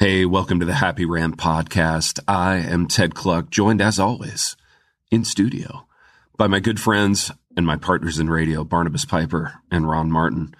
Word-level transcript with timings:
Hey, 0.00 0.26
welcome 0.26 0.60
to 0.60 0.64
the 0.64 0.74
Happy 0.74 1.04
Rant 1.04 1.38
podcast. 1.38 2.20
I 2.28 2.58
am 2.58 2.86
Ted 2.86 3.16
Kluck, 3.16 3.50
joined 3.50 3.82
as 3.82 3.98
always 3.98 4.56
in 5.10 5.24
studio 5.24 5.88
by 6.36 6.46
my 6.46 6.60
good 6.60 6.78
friends 6.78 7.32
and 7.56 7.66
my 7.66 7.74
partners 7.74 8.20
in 8.20 8.30
radio, 8.30 8.62
Barnabas 8.62 9.04
Piper 9.04 9.54
and 9.72 9.90
Ron 9.90 10.08
Martin. 10.12 10.54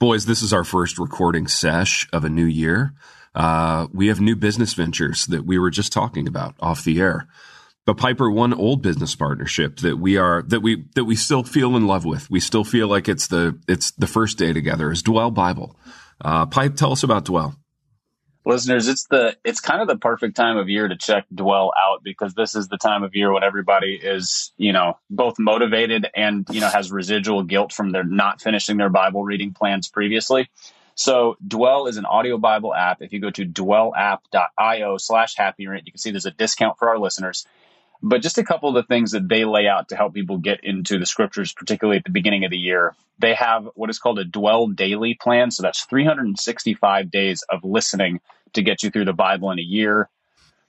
Boys, 0.00 0.26
this 0.26 0.42
is 0.42 0.52
our 0.52 0.64
first 0.64 0.98
recording 0.98 1.46
sesh 1.46 2.08
of 2.12 2.24
a 2.24 2.28
new 2.28 2.44
year. 2.44 2.92
Uh, 3.32 3.86
we 3.92 4.08
have 4.08 4.20
new 4.20 4.34
business 4.34 4.74
ventures 4.74 5.24
that 5.26 5.46
we 5.46 5.56
were 5.56 5.70
just 5.70 5.92
talking 5.92 6.26
about 6.26 6.56
off 6.58 6.82
the 6.82 7.00
air. 7.00 7.28
But 7.86 7.96
Piper, 7.96 8.28
one 8.28 8.52
old 8.52 8.82
business 8.82 9.14
partnership 9.14 9.76
that 9.78 9.98
we 10.00 10.16
are 10.16 10.42
that 10.48 10.62
we 10.62 10.86
that 10.96 11.04
we 11.04 11.14
still 11.14 11.44
feel 11.44 11.76
in 11.76 11.86
love 11.86 12.04
with. 12.04 12.28
We 12.28 12.40
still 12.40 12.64
feel 12.64 12.88
like 12.88 13.08
it's 13.08 13.28
the 13.28 13.56
it's 13.68 13.92
the 13.92 14.08
first 14.08 14.36
day 14.36 14.52
together 14.52 14.90
is 14.90 15.04
Dwell 15.04 15.30
Bible. 15.30 15.78
Uh, 16.20 16.46
Pipe, 16.46 16.74
tell 16.74 16.90
us 16.90 17.04
about 17.04 17.26
Dwell 17.26 17.54
listeners 18.44 18.88
it's 18.88 19.04
the 19.06 19.36
it's 19.44 19.60
kind 19.60 19.82
of 19.82 19.88
the 19.88 19.96
perfect 19.96 20.34
time 20.34 20.56
of 20.56 20.68
year 20.68 20.88
to 20.88 20.96
check 20.96 21.26
dwell 21.34 21.72
out 21.78 22.02
because 22.02 22.34
this 22.34 22.54
is 22.54 22.68
the 22.68 22.78
time 22.78 23.02
of 23.02 23.14
year 23.14 23.32
when 23.32 23.44
everybody 23.44 23.94
is 23.94 24.52
you 24.56 24.72
know 24.72 24.98
both 25.10 25.38
motivated 25.38 26.08
and 26.14 26.46
you 26.50 26.60
know 26.60 26.68
has 26.68 26.90
residual 26.90 27.42
guilt 27.42 27.72
from 27.72 27.90
their 27.90 28.04
not 28.04 28.40
finishing 28.40 28.78
their 28.78 28.88
bible 28.88 29.22
reading 29.22 29.52
plans 29.52 29.88
previously 29.88 30.48
so 30.94 31.36
dwell 31.46 31.86
is 31.86 31.98
an 31.98 32.06
audio 32.06 32.38
bible 32.38 32.74
app 32.74 33.02
if 33.02 33.12
you 33.12 33.20
go 33.20 33.30
to 33.30 33.44
dwellapp.io 33.44 34.96
slash 34.96 35.36
happy 35.36 35.66
rant 35.66 35.86
you 35.86 35.92
can 35.92 35.98
see 35.98 36.10
there's 36.10 36.26
a 36.26 36.30
discount 36.30 36.78
for 36.78 36.88
our 36.88 36.98
listeners 36.98 37.46
but 38.02 38.22
just 38.22 38.38
a 38.38 38.44
couple 38.44 38.68
of 38.70 38.74
the 38.74 38.82
things 38.82 39.10
that 39.12 39.28
they 39.28 39.44
lay 39.44 39.66
out 39.66 39.88
to 39.88 39.96
help 39.96 40.14
people 40.14 40.38
get 40.38 40.64
into 40.64 40.98
the 40.98 41.04
scriptures, 41.04 41.52
particularly 41.52 41.98
at 41.98 42.04
the 42.04 42.10
beginning 42.10 42.44
of 42.44 42.50
the 42.50 42.56
year. 42.56 42.94
They 43.18 43.34
have 43.34 43.68
what 43.74 43.90
is 43.90 43.98
called 43.98 44.18
a 44.18 44.24
dwell 44.24 44.68
daily 44.68 45.18
plan. 45.20 45.50
So 45.50 45.62
that's 45.62 45.84
365 45.84 47.10
days 47.10 47.44
of 47.50 47.62
listening 47.62 48.20
to 48.54 48.62
get 48.62 48.82
you 48.82 48.90
through 48.90 49.04
the 49.04 49.12
Bible 49.12 49.50
in 49.50 49.58
a 49.58 49.62
year. 49.62 50.08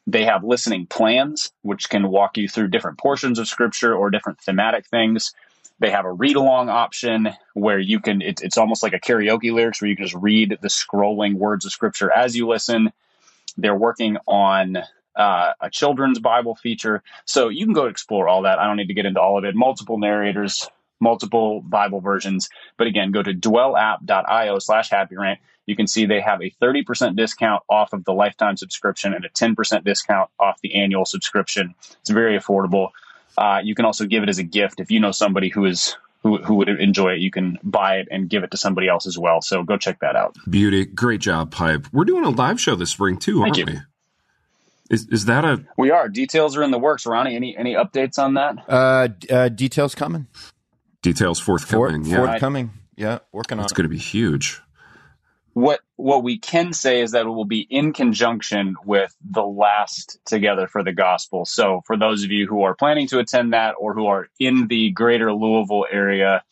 They 0.08 0.26
have 0.26 0.44
listening 0.44 0.88
plans, 0.88 1.52
which 1.62 1.90
can 1.90 2.10
walk 2.10 2.38
you 2.38 2.48
through 2.48 2.70
different 2.70 2.98
portions 2.98 3.40
of 3.40 3.48
scripture 3.48 3.94
or 3.94 4.10
different 4.10 4.42
thematic 4.42 4.88
things. 4.88 5.34
They 5.80 5.92
have 5.92 6.06
a 6.06 6.12
read 6.12 6.36
along 6.36 6.70
option 6.70 7.30
where 7.54 7.80
you 7.80 8.00
can, 8.00 8.22
it, 8.22 8.42
it's 8.42 8.58
almost 8.58 8.84
like 8.84 8.94
a 8.94 9.00
karaoke 9.00 9.52
lyrics 9.52 9.82
where 9.82 9.90
you 9.90 9.96
can 9.96 10.06
just 10.06 10.16
read 10.16 10.58
the 10.62 10.68
scrolling 10.68 11.36
words 11.36 11.66
of 11.66 11.72
scripture 11.72 12.12
as 12.12 12.36
you 12.36 12.48
listen. 12.48 12.92
They're 13.58 13.76
working 13.76 14.18
on 14.28 14.78
uh, 15.16 15.54
a 15.60 15.70
children's 15.70 16.20
Bible 16.20 16.56
feature. 16.56 17.04
So 17.26 17.50
you 17.50 17.66
can 17.66 17.74
go 17.74 17.86
explore 17.86 18.28
all 18.28 18.44
that. 18.44 18.60
I 18.60 18.66
don't 18.66 18.78
need 18.78 18.88
to 18.88 18.94
get 18.94 19.06
into 19.06 19.20
all 19.20 19.38
of 19.38 19.44
it. 19.44 19.56
Multiple 19.56 19.98
narrators, 19.98 20.68
multiple 21.02 21.62
Bible 21.62 22.00
versions. 22.00 22.50
But 22.78 22.88
again, 22.88 23.12
go 23.12 23.22
to 23.22 23.34
dwellapp.io 23.34 24.60
slash 24.60 24.90
happy 24.90 25.18
rant. 25.18 25.40
You 25.66 25.76
can 25.76 25.88
see 25.88 26.06
they 26.06 26.22
have 26.22 26.42
a 26.42 26.52
30% 26.62 27.16
discount 27.16 27.64
off 27.70 27.94
of 27.94 28.04
the 28.06 28.14
lifetime 28.14 28.58
subscription 28.58 29.14
and 29.14 29.26
a 29.26 29.30
10% 29.30 29.84
discount 29.84 30.30
off 30.40 30.60
the 30.62 30.76
annual 30.76 31.06
subscription. 31.06 31.76
It's 32.02 32.10
very 32.10 32.38
affordable. 32.38 32.90
Uh, 33.38 33.60
you 33.64 33.76
can 33.76 33.86
also 33.86 34.06
give 34.06 34.24
it 34.24 34.30
as 34.30 34.40
a 34.40 34.44
gift 34.44 34.80
if 34.80 34.92
you 34.92 35.00
know 35.00 35.12
somebody 35.12 35.50
who 35.50 35.66
is 35.66 35.96
who, 36.24 36.38
who 36.38 36.56
would 36.56 36.70
enjoy 36.70 37.14
it. 37.14 37.20
You 37.20 37.32
can 37.32 37.58
buy 37.64 37.98
it 37.98 38.08
and 38.12 38.30
give 38.30 38.44
it 38.44 38.52
to 38.52 38.58
somebody 38.58 38.88
else 38.88 39.08
as 39.08 39.18
well. 39.18 39.42
So 39.42 39.64
go 39.64 39.78
check 39.78 40.00
that 40.02 40.16
out. 40.16 40.36
Beauty, 40.50 40.86
great 40.86 41.22
job, 41.22 41.52
Pipe. 41.52 41.88
We're 41.92 42.06
doing 42.06 42.26
a 42.26 42.30
live 42.30 42.60
show 42.60 42.76
this 42.76 42.92
spring 42.92 43.18
too, 43.18 43.42
aren't 43.42 43.58
we? 43.58 43.80
Is 44.90 45.08
is 45.08 45.26
that 45.26 45.46
a? 45.46 45.64
We 45.78 45.90
are. 45.90 46.10
Details 46.10 46.58
are 46.58 46.64
in 46.64 46.72
the 46.72 46.78
works. 46.78 47.06
Ronnie, 47.06 47.36
any 47.36 47.56
any 47.56 47.76
updates 47.76 48.20
on 48.20 48.34
that? 48.34 48.58
Uh, 48.68 49.08
uh 49.34 49.48
details 49.48 49.96
coming. 49.96 50.28
Details 51.02 51.40
forthcoming. 51.40 52.04
For, 52.04 52.10
yeah. 52.10 52.18
Forthcoming. 52.18 52.72
Yeah, 52.96 53.20
working 53.32 53.58
on. 53.58 53.64
It's 53.64 53.74
going 53.74 53.86
to 53.86 53.90
be 53.90 53.98
huge. 53.98 54.62
What 55.54 55.82
what 55.96 56.24
we 56.24 56.38
can 56.38 56.72
say 56.72 57.02
is 57.02 57.12
that 57.12 57.26
it 57.26 57.30
will 57.30 57.46
be 57.46 57.68
in 57.70 57.92
conjunction 57.94 58.76
with 58.86 59.14
the 59.22 59.44
last 59.44 60.20
Together 60.26 60.68
for 60.68 60.84
the 60.84 60.94
Gospel. 60.94 61.46
So 61.46 61.82
for 61.86 61.98
those 61.98 62.24
of 62.24 62.32
you 62.32 62.48
who 62.48 62.64
are 62.64 62.76
planning 62.76 63.08
to 63.08 63.20
attend 63.20 63.54
that 63.54 63.76
or 63.78 63.94
who 63.94 64.06
are 64.06 64.28
in 64.40 64.68
the 64.68 64.92
greater 64.92 65.34
Louisville 65.34 65.88
area, 65.92 66.44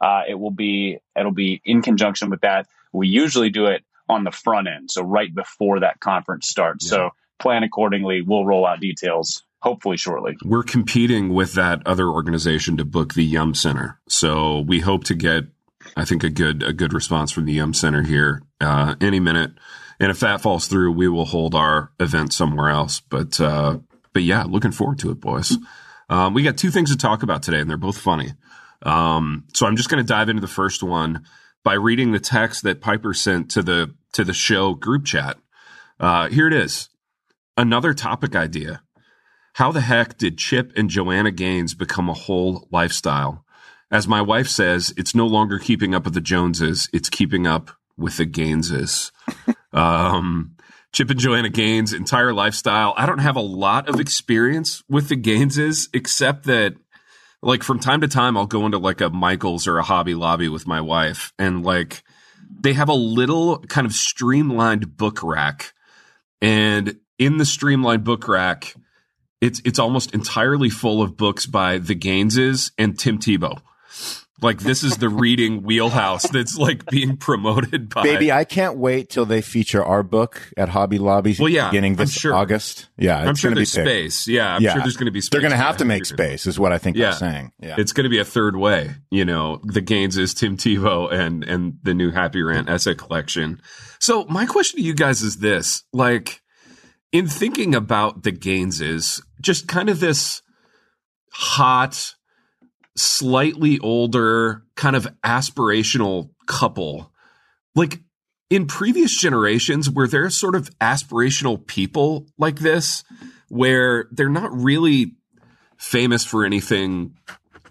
uh, 0.00 0.22
it 0.28 0.38
will 0.38 0.52
be 0.52 0.98
it'll 1.18 1.32
be 1.32 1.60
in 1.64 1.82
conjunction 1.82 2.30
with 2.30 2.40
that. 2.42 2.66
We 2.92 3.08
usually 3.08 3.50
do 3.50 3.66
it 3.66 3.84
on 4.08 4.24
the 4.24 4.30
front 4.30 4.68
end, 4.68 4.90
so 4.90 5.02
right 5.02 5.34
before 5.34 5.80
that 5.80 6.00
conference 6.00 6.48
starts. 6.48 6.86
Yeah. 6.86 6.90
So 6.90 7.10
plan 7.38 7.62
accordingly. 7.62 8.22
We'll 8.22 8.46
roll 8.46 8.66
out 8.66 8.80
details 8.80 9.42
hopefully 9.60 9.96
shortly. 9.96 10.36
We're 10.44 10.62
competing 10.62 11.32
with 11.32 11.54
that 11.54 11.86
other 11.86 12.08
organization 12.08 12.76
to 12.76 12.84
book 12.84 13.14
the 13.14 13.24
Yum 13.24 13.54
Center, 13.54 14.00
so 14.08 14.60
we 14.60 14.80
hope 14.80 15.04
to 15.04 15.14
get, 15.14 15.44
I 15.96 16.04
think, 16.04 16.24
a 16.24 16.30
good 16.30 16.62
a 16.62 16.72
good 16.72 16.92
response 16.92 17.30
from 17.32 17.44
the 17.46 17.54
Yum 17.54 17.74
Center 17.74 18.02
here 18.02 18.42
uh, 18.60 18.94
any 19.00 19.20
minute. 19.20 19.52
And 19.98 20.10
if 20.10 20.20
that 20.20 20.42
falls 20.42 20.68
through, 20.68 20.92
we 20.92 21.08
will 21.08 21.24
hold 21.24 21.54
our 21.54 21.90
event 21.98 22.32
somewhere 22.32 22.68
else. 22.68 23.00
But 23.00 23.40
uh, 23.40 23.78
but 24.12 24.22
yeah, 24.22 24.44
looking 24.44 24.72
forward 24.72 24.98
to 25.00 25.10
it, 25.10 25.20
boys. 25.20 25.56
Um, 26.08 26.34
we 26.34 26.42
got 26.42 26.56
two 26.56 26.70
things 26.70 26.90
to 26.90 26.96
talk 26.96 27.22
about 27.22 27.42
today, 27.42 27.60
and 27.60 27.68
they're 27.68 27.76
both 27.76 27.98
funny. 27.98 28.32
Um, 28.82 29.44
so 29.54 29.66
I'm 29.66 29.76
just 29.76 29.88
going 29.88 30.04
to 30.04 30.06
dive 30.06 30.28
into 30.28 30.40
the 30.40 30.46
first 30.46 30.82
one 30.82 31.24
by 31.64 31.74
reading 31.74 32.12
the 32.12 32.20
text 32.20 32.62
that 32.62 32.80
Piper 32.80 33.12
sent 33.12 33.50
to 33.52 33.62
the 33.62 33.94
to 34.12 34.24
the 34.24 34.32
show 34.32 34.74
group 34.74 35.04
chat. 35.04 35.36
Uh, 35.98 36.28
here 36.28 36.46
it 36.46 36.52
is. 36.52 36.88
Another 37.56 37.94
topic 37.94 38.36
idea. 38.36 38.82
How 39.56 39.72
the 39.72 39.80
heck 39.80 40.18
did 40.18 40.36
Chip 40.36 40.74
and 40.76 40.90
Joanna 40.90 41.30
Gaines 41.30 41.72
become 41.72 42.10
a 42.10 42.12
whole 42.12 42.68
lifestyle? 42.70 43.42
As 43.90 44.06
my 44.06 44.20
wife 44.20 44.48
says, 44.48 44.92
it's 44.98 45.14
no 45.14 45.26
longer 45.26 45.58
keeping 45.58 45.94
up 45.94 46.04
with 46.04 46.12
the 46.12 46.20
Joneses, 46.20 46.90
it's 46.92 47.08
keeping 47.08 47.46
up 47.46 47.70
with 47.96 48.18
the 48.18 48.26
Gaineses. 48.26 49.12
um, 49.72 50.56
Chip 50.92 51.08
and 51.08 51.18
Joanna 51.18 51.48
Gaines' 51.48 51.94
entire 51.94 52.34
lifestyle. 52.34 52.92
I 52.98 53.06
don't 53.06 53.20
have 53.20 53.36
a 53.36 53.40
lot 53.40 53.88
of 53.88 53.98
experience 53.98 54.82
with 54.90 55.08
the 55.08 55.16
Gaineses, 55.16 55.88
except 55.94 56.44
that, 56.44 56.74
like, 57.40 57.62
from 57.62 57.78
time 57.78 58.02
to 58.02 58.08
time, 58.08 58.36
I'll 58.36 58.44
go 58.44 58.66
into 58.66 58.76
like 58.76 59.00
a 59.00 59.08
Michaels 59.08 59.66
or 59.66 59.78
a 59.78 59.82
Hobby 59.82 60.14
Lobby 60.14 60.50
with 60.50 60.66
my 60.66 60.82
wife, 60.82 61.32
and 61.38 61.64
like, 61.64 62.02
they 62.60 62.74
have 62.74 62.90
a 62.90 62.94
little 62.94 63.60
kind 63.60 63.86
of 63.86 63.94
streamlined 63.94 64.98
book 64.98 65.22
rack. 65.22 65.72
And 66.42 66.98
in 67.18 67.38
the 67.38 67.46
streamlined 67.46 68.04
book 68.04 68.28
rack, 68.28 68.74
it's 69.40 69.60
it's 69.64 69.78
almost 69.78 70.14
entirely 70.14 70.70
full 70.70 71.02
of 71.02 71.16
books 71.16 71.46
by 71.46 71.78
the 71.78 71.94
Gaineses 71.94 72.72
and 72.78 72.98
Tim 72.98 73.18
Tebow. 73.18 73.60
Like 74.42 74.58
this 74.58 74.84
is 74.84 74.98
the 74.98 75.08
reading 75.08 75.62
wheelhouse 75.64 76.28
that's 76.28 76.58
like 76.58 76.84
being 76.86 77.16
promoted 77.16 77.88
by. 77.88 78.02
Baby, 78.02 78.30
I 78.30 78.44
can't 78.44 78.76
wait 78.76 79.08
till 79.08 79.24
they 79.24 79.40
feature 79.40 79.82
our 79.82 80.02
book 80.02 80.52
at 80.58 80.68
Hobby 80.68 80.98
Lobby. 80.98 81.36
Well, 81.38 81.48
yeah, 81.48 81.70
beginning 81.70 81.96
this 81.96 82.12
sure. 82.12 82.34
August. 82.34 82.88
Yeah, 82.98 83.18
I'm 83.18 83.34
sure 83.34 83.54
there's 83.54 83.72
space. 83.72 84.28
Yeah, 84.28 84.54
I'm 84.54 84.62
yeah. 84.62 84.74
sure 84.74 84.82
there's 84.82 84.96
going 84.96 85.06
to 85.06 85.10
be 85.10 85.22
space. 85.22 85.30
They're 85.30 85.40
going 85.40 85.52
to 85.52 85.56
have 85.56 85.78
to 85.78 85.86
make 85.86 86.04
space, 86.04 86.46
is 86.46 86.58
what 86.58 86.72
I 86.72 86.78
think 86.78 86.96
yeah. 86.96 87.10
they're 87.10 87.18
saying. 87.18 87.52
Yeah, 87.60 87.76
it's 87.78 87.92
going 87.92 88.04
to 88.04 88.10
be 88.10 88.18
a 88.18 88.24
third 88.24 88.56
way. 88.56 88.90
You 89.10 89.24
know, 89.24 89.60
the 89.64 89.80
Gaineses, 89.80 90.34
Tim 90.34 90.58
Tebow, 90.58 91.10
and 91.10 91.42
and 91.42 91.78
the 91.82 91.94
new 91.94 92.10
Happy 92.10 92.42
Rant 92.42 92.68
essay 92.68 92.94
collection. 92.94 93.62
So 94.00 94.26
my 94.26 94.44
question 94.44 94.80
to 94.80 94.84
you 94.84 94.92
guys 94.92 95.22
is 95.22 95.38
this: 95.38 95.82
like 95.94 96.42
in 97.12 97.26
thinking 97.26 97.74
about 97.74 98.22
the 98.22 98.32
Gaineses 98.32 99.22
just 99.40 99.68
kind 99.68 99.88
of 99.88 100.00
this 100.00 100.42
hot, 101.32 102.14
slightly 102.96 103.78
older, 103.78 104.64
kind 104.74 104.96
of 104.96 105.06
aspirational 105.24 106.30
couple. 106.46 107.12
Like 107.74 108.00
in 108.50 108.66
previous 108.66 109.18
generations, 109.18 109.90
were 109.90 110.08
there 110.08 110.30
sort 110.30 110.54
of 110.54 110.70
aspirational 110.78 111.66
people 111.66 112.26
like 112.38 112.60
this 112.60 113.04
where 113.48 114.06
they're 114.10 114.28
not 114.28 114.52
really 114.52 115.12
famous 115.78 116.24
for 116.24 116.44
anything 116.44 117.14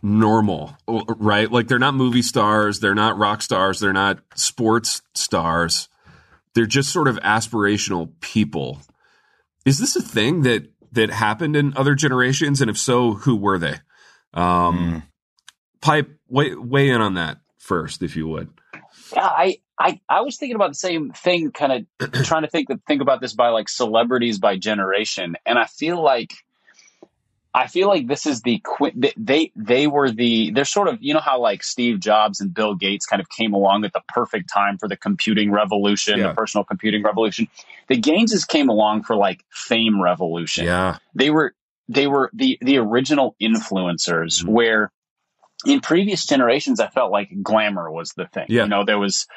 normal, 0.01 0.77
right? 0.87 1.51
Like 1.51 1.67
they're 1.67 1.79
not 1.79 1.95
movie 1.95 2.21
stars, 2.21 2.79
they're 2.79 2.95
not 2.95 3.17
rock 3.17 3.41
stars, 3.41 3.79
they're 3.79 3.93
not 3.93 4.19
sports 4.35 5.01
stars. 5.13 5.89
They're 6.53 6.65
just 6.65 6.93
sort 6.93 7.07
of 7.07 7.17
aspirational 7.17 8.11
people. 8.21 8.81
Is 9.65 9.79
this 9.79 9.95
a 9.95 10.01
thing 10.01 10.43
that 10.43 10.67
that 10.91 11.09
happened 11.09 11.55
in 11.55 11.75
other 11.75 11.95
generations? 11.95 12.61
And 12.61 12.69
if 12.69 12.77
so, 12.77 13.13
who 13.13 13.35
were 13.35 13.57
they? 13.57 13.75
Um, 14.33 14.77
mm. 14.77 15.03
Pipe, 15.81 16.09
weigh, 16.27 16.55
weigh 16.55 16.89
in 16.89 17.01
on 17.01 17.15
that 17.15 17.39
first, 17.57 18.01
if 18.01 18.15
you 18.15 18.27
would. 18.27 18.49
Yeah, 19.13 19.25
I, 19.25 19.57
I, 19.79 19.99
I 20.09 20.21
was 20.21 20.37
thinking 20.37 20.55
about 20.55 20.71
the 20.71 20.75
same 20.75 21.11
thing, 21.11 21.51
kind 21.51 21.85
of 21.99 22.11
trying 22.23 22.43
to 22.43 22.47
think 22.47 22.69
think 22.87 23.01
about 23.01 23.21
this 23.21 23.33
by 23.33 23.49
like 23.49 23.69
celebrities 23.69 24.39
by 24.39 24.57
generation, 24.57 25.35
and 25.45 25.59
I 25.59 25.65
feel 25.65 26.01
like 26.01 26.33
I 27.55 27.67
feel 27.67 27.87
like 27.87 28.07
this 28.07 28.25
is 28.25 28.41
the 28.41 28.61
they 29.15 29.53
they 29.55 29.87
were 29.87 30.11
the 30.11 30.51
they're 30.51 30.65
sort 30.65 30.89
of 30.89 30.97
you 30.99 31.13
know 31.13 31.21
how 31.21 31.39
like 31.39 31.63
Steve 31.63 32.01
Jobs 32.01 32.41
and 32.41 32.53
Bill 32.53 32.75
Gates 32.75 33.05
kind 33.05 33.21
of 33.21 33.29
came 33.29 33.53
along 33.53 33.85
at 33.85 33.93
the 33.93 34.01
perfect 34.09 34.51
time 34.53 34.77
for 34.77 34.89
the 34.89 34.97
computing 34.97 35.53
revolution, 35.53 36.19
yeah. 36.19 36.27
the 36.27 36.33
personal 36.33 36.65
computing 36.65 37.01
revolution. 37.01 37.47
The 37.87 37.95
Gaineses 37.95 38.43
came 38.43 38.67
along 38.67 39.03
for 39.03 39.15
like 39.15 39.45
fame 39.49 40.03
revolution. 40.03 40.65
Yeah, 40.65 40.97
they 41.13 41.29
were 41.29 41.55
they 41.87 42.07
were 42.07 42.29
the 42.33 42.57
the 42.59 42.77
original 42.77 43.37
influencers 43.41 44.41
mm-hmm. 44.41 44.51
where 44.51 44.91
in 45.65 45.79
previous 45.79 46.25
generations 46.25 46.81
I 46.81 46.87
felt 46.87 47.09
like 47.09 47.29
glamour 47.41 47.89
was 47.89 48.11
the 48.17 48.27
thing. 48.27 48.47
Yeah. 48.49 48.63
You 48.63 48.69
know 48.69 48.83
there 48.83 48.99
was 48.99 49.27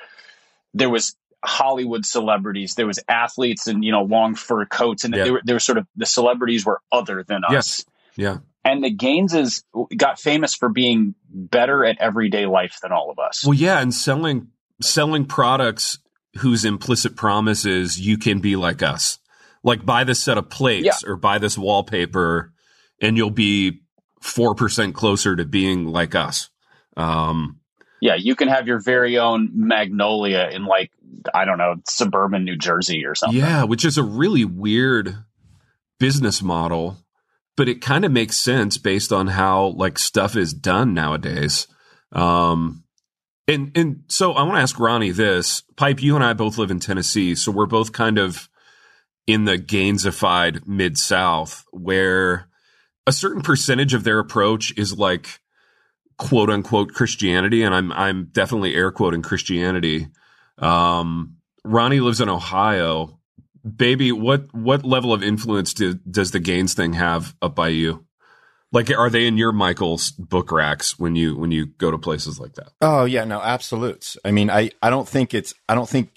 there 0.75 0.91
was 0.91 1.15
Hollywood 1.44 2.05
celebrities. 2.05 2.75
There 2.75 2.88
was 2.88 2.99
athletes 3.09 3.69
and 3.69 3.85
you 3.85 3.93
know 3.93 4.03
long 4.03 4.35
fur 4.35 4.67
coats, 4.67 5.05
and 5.05 5.15
yeah. 5.15 5.23
they 5.23 5.31
were 5.31 5.43
they 5.44 5.53
were 5.53 5.61
sort 5.61 5.79
of 5.79 5.87
the 5.94 6.05
celebrities 6.05 6.67
were 6.67 6.81
other 6.91 7.23
than 7.23 7.44
us. 7.44 7.53
Yes. 7.53 7.85
Yeah. 8.19 8.38
And 8.65 8.85
the 8.85 8.91
Gaineses 8.91 9.65
got 9.97 10.19
famous 10.19 10.55
for 10.55 10.69
being 10.69 11.15
better 11.31 11.85
at 11.85 11.99
everyday 12.00 12.47
life 12.47 12.79
than 12.82 12.93
all 12.93 13.11
of 13.11 13.19
us. 13.19 13.44
Well, 13.47 13.55
yeah, 13.55 13.81
and 13.81 13.94
selling 13.94 14.49
selling 14.82 15.25
products 15.25 15.99
whose 16.38 16.65
implicit 16.65 17.17
promise 17.17 17.65
is 17.65 17.99
you 17.99 18.19
can 18.19 18.41
be 18.41 18.56
like 18.56 18.82
us. 18.82 19.19
Like 19.62 19.87
buy 19.87 20.05
this 20.05 20.20
set 20.20 20.37
of 20.37 20.50
plates 20.50 21.03
yeah. 21.03 21.09
or 21.09 21.17
buy 21.17 21.38
this 21.38 21.56
wallpaper, 21.56 22.53
and 23.00 23.17
you'll 23.17 23.31
be 23.31 23.81
four 24.20 24.55
percent 24.55 24.94
closer 24.94 25.35
to 25.37 25.44
being 25.44 25.87
like 25.87 26.15
us. 26.15 26.50
Um, 26.97 27.61
yeah, 28.00 28.17
you 28.17 28.35
can 28.35 28.49
have 28.49 28.67
your 28.67 28.81
very 28.81 29.19
own 29.19 29.50
magnolia 29.55 30.50
in 30.53 30.65
like 30.65 30.91
I 31.32 31.44
don't 31.44 31.59
know 31.59 31.76
suburban 31.88 32.44
New 32.44 32.56
Jersey 32.56 33.06
or 33.06 33.15
something. 33.15 33.38
Yeah, 33.38 33.65
which 33.65 33.85
is 33.85 33.97
a 33.97 34.03
really 34.03 34.44
weird 34.44 35.17
business 35.99 36.43
model, 36.43 36.99
but 37.58 37.69
it 37.69 37.81
kind 37.81 38.05
of 38.05 38.12
makes 38.12 38.38
sense 38.38 38.78
based 38.78 39.12
on 39.12 39.26
how 39.26 39.70
like 39.70 39.99
stuff 39.99 40.37
is 40.37 40.55
done 40.55 40.94
nowadays. 40.94 41.66
Um, 42.12 42.84
and 43.49 43.72
and 43.75 44.05
so 44.06 44.32
I 44.32 44.44
want 44.44 44.55
to 44.55 44.62
ask 44.62 44.78
Ronnie 44.78 45.10
this. 45.10 45.62
Pipe, 45.76 46.00
you 46.00 46.14
and 46.14 46.25
I 46.25 46.34
both 46.34 46.56
live 46.56 46.70
in 46.70 46.78
Tennessee, 46.78 47.34
so 47.34 47.50
we're 47.50 47.66
both 47.66 47.93
kind 47.93 48.16
of 48.16 48.49
in 49.26 49.44
the 49.44 49.58
Gainesified 49.58 50.69
mid 50.69 50.96
South, 50.96 51.64
where 51.72 52.49
a 53.08 53.12
certain 53.12 53.43
percentage 53.43 53.93
of 53.93 54.05
their 54.05 54.20
approach 54.20 54.72
is 54.78 54.96
like 54.96 55.40
quote 56.16 56.50
unquote 56.50 56.94
Christianity, 56.94 57.64
and 57.64 57.75
I'm 57.75 57.90
I'm 57.90 58.26
definitely 58.26 58.76
air 58.76 58.93
quoting 58.93 59.22
Christianity. 59.22 60.06
Um, 60.58 61.38
Ronnie 61.64 61.99
lives 61.99 62.20
in 62.20 62.28
Ohio. 62.28 63.18
Baby, 63.76 64.12
what 64.12 64.52
what 64.55 64.84
level 64.84 65.12
of 65.12 65.22
influence 65.22 65.75
do, 65.75 65.94
does 65.94 66.31
the 66.31 66.40
Gaines 66.40 66.75
thing 66.75 66.94
have 66.94 67.34
up 67.43 67.55
by 67.55 67.69
you? 67.69 68.05
Like, 68.70 68.90
are 68.90 69.08
they 69.08 69.26
in 69.26 69.38
your 69.38 69.52
Michael's 69.52 70.10
book 70.10 70.52
racks 70.52 70.99
when 70.99 71.16
you 71.16 71.37
when 71.37 71.50
you 71.50 71.66
go 71.66 71.90
to 71.90 71.99
places 71.99 72.38
like 72.38 72.55
that? 72.55 72.70
Oh 72.81 73.05
yeah, 73.05 73.25
no, 73.25 73.40
absolutes. 73.40 74.16
I 74.25 74.31
mean, 74.31 74.50
I 74.50 74.70
I 74.82 74.90
don't 74.90 75.08
think 75.08 75.32
it's 75.32 75.55
I 75.69 75.75
don't 75.75 75.88
think 75.88 76.10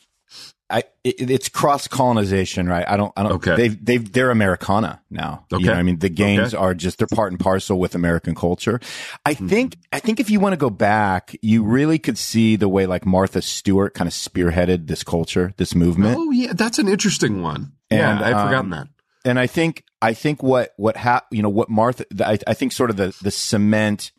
I 0.71 0.83
it, 1.03 1.29
it's 1.29 1.49
cross 1.49 1.87
colonization, 1.87 2.67
right? 2.67 2.87
I 2.87 2.97
don't 2.97 3.11
I 3.17 3.23
don't. 3.23 3.33
Okay. 3.33 3.55
They've 3.55 3.85
they've 3.85 4.11
they're 4.11 4.31
Americana 4.31 5.01
now. 5.09 5.45
Okay. 5.51 5.61
You 5.61 5.67
know 5.67 5.73
I 5.73 5.83
mean, 5.83 5.99
the 5.99 6.09
Gaines 6.09 6.53
okay. 6.53 6.63
are 6.63 6.73
just 6.73 6.97
they're 6.97 7.07
part 7.07 7.31
and 7.31 7.39
parcel 7.39 7.79
with 7.79 7.95
American 7.95 8.35
culture. 8.35 8.79
I 9.25 9.33
mm-hmm. 9.33 9.47
think 9.47 9.77
I 9.91 9.99
think 9.99 10.19
if 10.19 10.29
you 10.29 10.39
want 10.39 10.53
to 10.53 10.57
go 10.57 10.69
back, 10.69 11.35
you 11.41 11.63
really 11.63 11.99
could 11.99 12.17
see 12.17 12.55
the 12.55 12.69
way 12.69 12.85
like 12.85 13.05
Martha 13.05 13.41
Stewart 13.41 13.93
kind 13.93 14.07
of 14.07 14.13
spearheaded 14.13 14.87
this 14.87 15.03
culture, 15.03 15.53
this 15.57 15.75
movement. 15.75 16.17
Oh 16.17 16.31
yeah, 16.31 16.53
that's 16.53 16.79
an 16.79 16.87
interesting 16.87 17.41
one. 17.41 17.73
And, 17.89 18.19
yeah, 18.19 18.27
I'd 18.27 18.45
forgotten 18.47 18.71
um, 18.73 18.79
that. 18.79 18.87
And 19.23 19.39
I 19.39 19.47
think 19.47 19.83
I 20.01 20.13
think 20.13 20.41
what 20.41 20.71
what 20.77 20.97
ha- 20.97 21.25
you 21.31 21.41
know 21.41 21.49
what 21.49 21.69
Martha 21.69 22.05
I, 22.25 22.39
I 22.47 22.53
think 22.53 22.71
sort 22.71 22.89
of 22.89 22.97
the 22.97 23.15
the 23.21 23.31
cement 23.31 24.11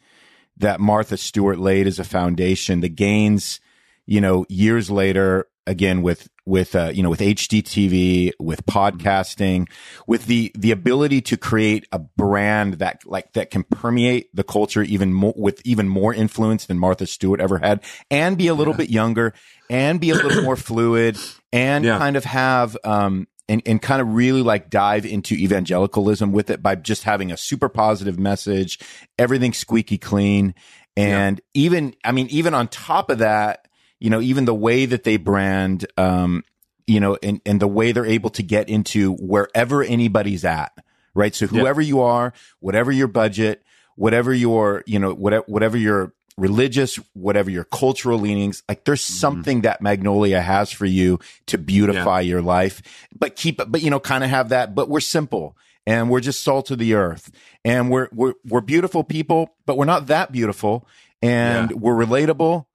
that 0.59 0.81
Martha 0.81 1.17
Stewart 1.17 1.59
laid 1.59 1.87
as 1.87 1.99
a 1.99 2.05
foundation, 2.05 2.81
the 2.81 2.89
Gaines, 2.89 3.61
you 4.07 4.21
know, 4.21 4.47
years 4.49 4.91
later 4.91 5.49
again 5.67 6.03
with 6.03 6.29
with 6.45 6.75
uh, 6.75 6.91
you 6.93 7.03
know 7.03 7.11
with 7.11 7.21
HGTV, 7.21 8.33
with 8.39 8.65
podcasting, 8.67 9.69
with 10.07 10.27
the 10.27 10.53
the 10.57 10.71
ability 10.71 11.21
to 11.23 11.37
create 11.37 11.87
a 11.93 11.99
brand 11.99 12.75
that 12.75 13.03
like 13.07 13.33
that 13.33 13.51
can 13.51 13.63
permeate 13.65 14.35
the 14.35 14.45
culture 14.45 14.83
even 14.83 15.13
more 15.13 15.35
with 15.37 15.61
even 15.65 15.89
more 15.89 16.13
influence 16.13 16.67
than 16.67 16.79
Martha 16.79 17.07
Stewart 17.07 17.41
ever 17.41 17.59
had, 17.59 17.83
and 18.11 18.37
be 18.37 18.49
a 18.49 18.55
little 18.55 18.75
yeah. 18.75 18.79
bit 18.79 18.91
younger, 18.91 19.35
and 19.71 20.01
be 20.01 20.11
a 20.11 20.15
little 20.15 20.43
more 20.43 20.57
fluid, 20.57 21.17
and 21.53 21.85
yeah. 21.85 21.99
kind 21.99 22.17
of 22.17 22.25
have 22.25 22.77
um 22.85 23.29
and 23.49 23.63
and 23.67 23.81
kind 23.81 24.01
of 24.01 24.15
really 24.15 24.43
like 24.43 24.71
dive 24.71 25.07
into 25.07 25.35
evangelicalism 25.35 26.33
with 26.33 26.51
it 26.51 26.63
by 26.63 26.75
just 26.75 27.05
having 27.05 27.31
a 27.31 27.37
super 27.37 27.69
positive 27.69 28.19
message, 28.19 28.79
everything 29.19 29.53
squeaky 29.53 29.99
clean, 29.99 30.55
and 30.97 31.41
yeah. 31.55 31.63
even 31.63 31.95
I 32.05 32.13
mean 32.13 32.29
even 32.29 32.55
on 32.55 32.69
top 32.69 33.11
of 33.11 33.19
that 33.19 33.62
you 34.03 34.11
know, 34.11 34.21
even 34.21 34.47
the 34.47 34.55
way 34.55 34.85
that 34.85 35.05
they 35.05 35.17
brand, 35.17 35.87
um, 35.97 36.43
you 36.89 36.99
know, 36.99 37.17
and, 37.23 37.41
and 37.47 37.61
the 37.61 37.69
way 37.69 37.93
they're 37.93 38.05
able 38.05 38.31
to 38.31 38.43
get 38.43 38.69
into 38.69 39.13
wherever 39.15 39.85
anybody's 39.85 40.45
at, 40.45 40.73
right? 41.15 41.33
So 41.37 41.47
whoever 41.47 41.81
yeah. 41.81 41.89
you 41.89 42.01
are, 42.01 42.33
whatever 42.59 42.91
your 42.91 43.07
budget, 43.07 43.63
whatever 43.95 44.35
your, 44.35 44.83
you 44.89 44.99
know, 44.99 45.15
whatever, 45.15 45.45
whatever 45.47 45.77
your 45.77 46.13
religious, 46.37 46.97
whatever 47.13 47.49
your 47.49 47.63
cultural 47.63 48.19
leanings, 48.19 48.65
like 48.69 48.83
there's 48.85 49.05
mm-hmm. 49.05 49.19
something 49.19 49.61
that 49.61 49.81
Magnolia 49.81 50.41
has 50.41 50.73
for 50.73 50.87
you 50.87 51.21
to 51.47 51.57
beautify 51.57 52.23
yeah. 52.23 52.31
your 52.31 52.43
life, 52.43 52.83
but 53.17 53.37
keep, 53.37 53.59
but 53.69 53.83
you 53.83 53.91
know, 53.91 54.01
kind 54.01 54.25
of 54.25 54.31
have 54.31 54.49
that, 54.49 54.75
but 54.75 54.89
we're 54.89 54.99
simple 54.99 55.57
and 55.87 56.11
we're 56.11 56.19
just 56.19 56.43
salt 56.43 56.73
of 56.73 56.79
the 56.79 56.95
earth 56.95 57.31
and 57.65 57.89
we're, 57.89 58.09
we're, 58.11 58.35
we're 58.45 58.63
beautiful 58.63 59.05
people, 59.05 59.55
but 59.65 59.77
we're 59.77 59.85
not 59.85 60.09
that 60.09 60.33
beautiful 60.33 60.89
and 61.23 61.71
yeah. 61.71 61.77
we're 61.77 61.95
relatable 61.95 62.67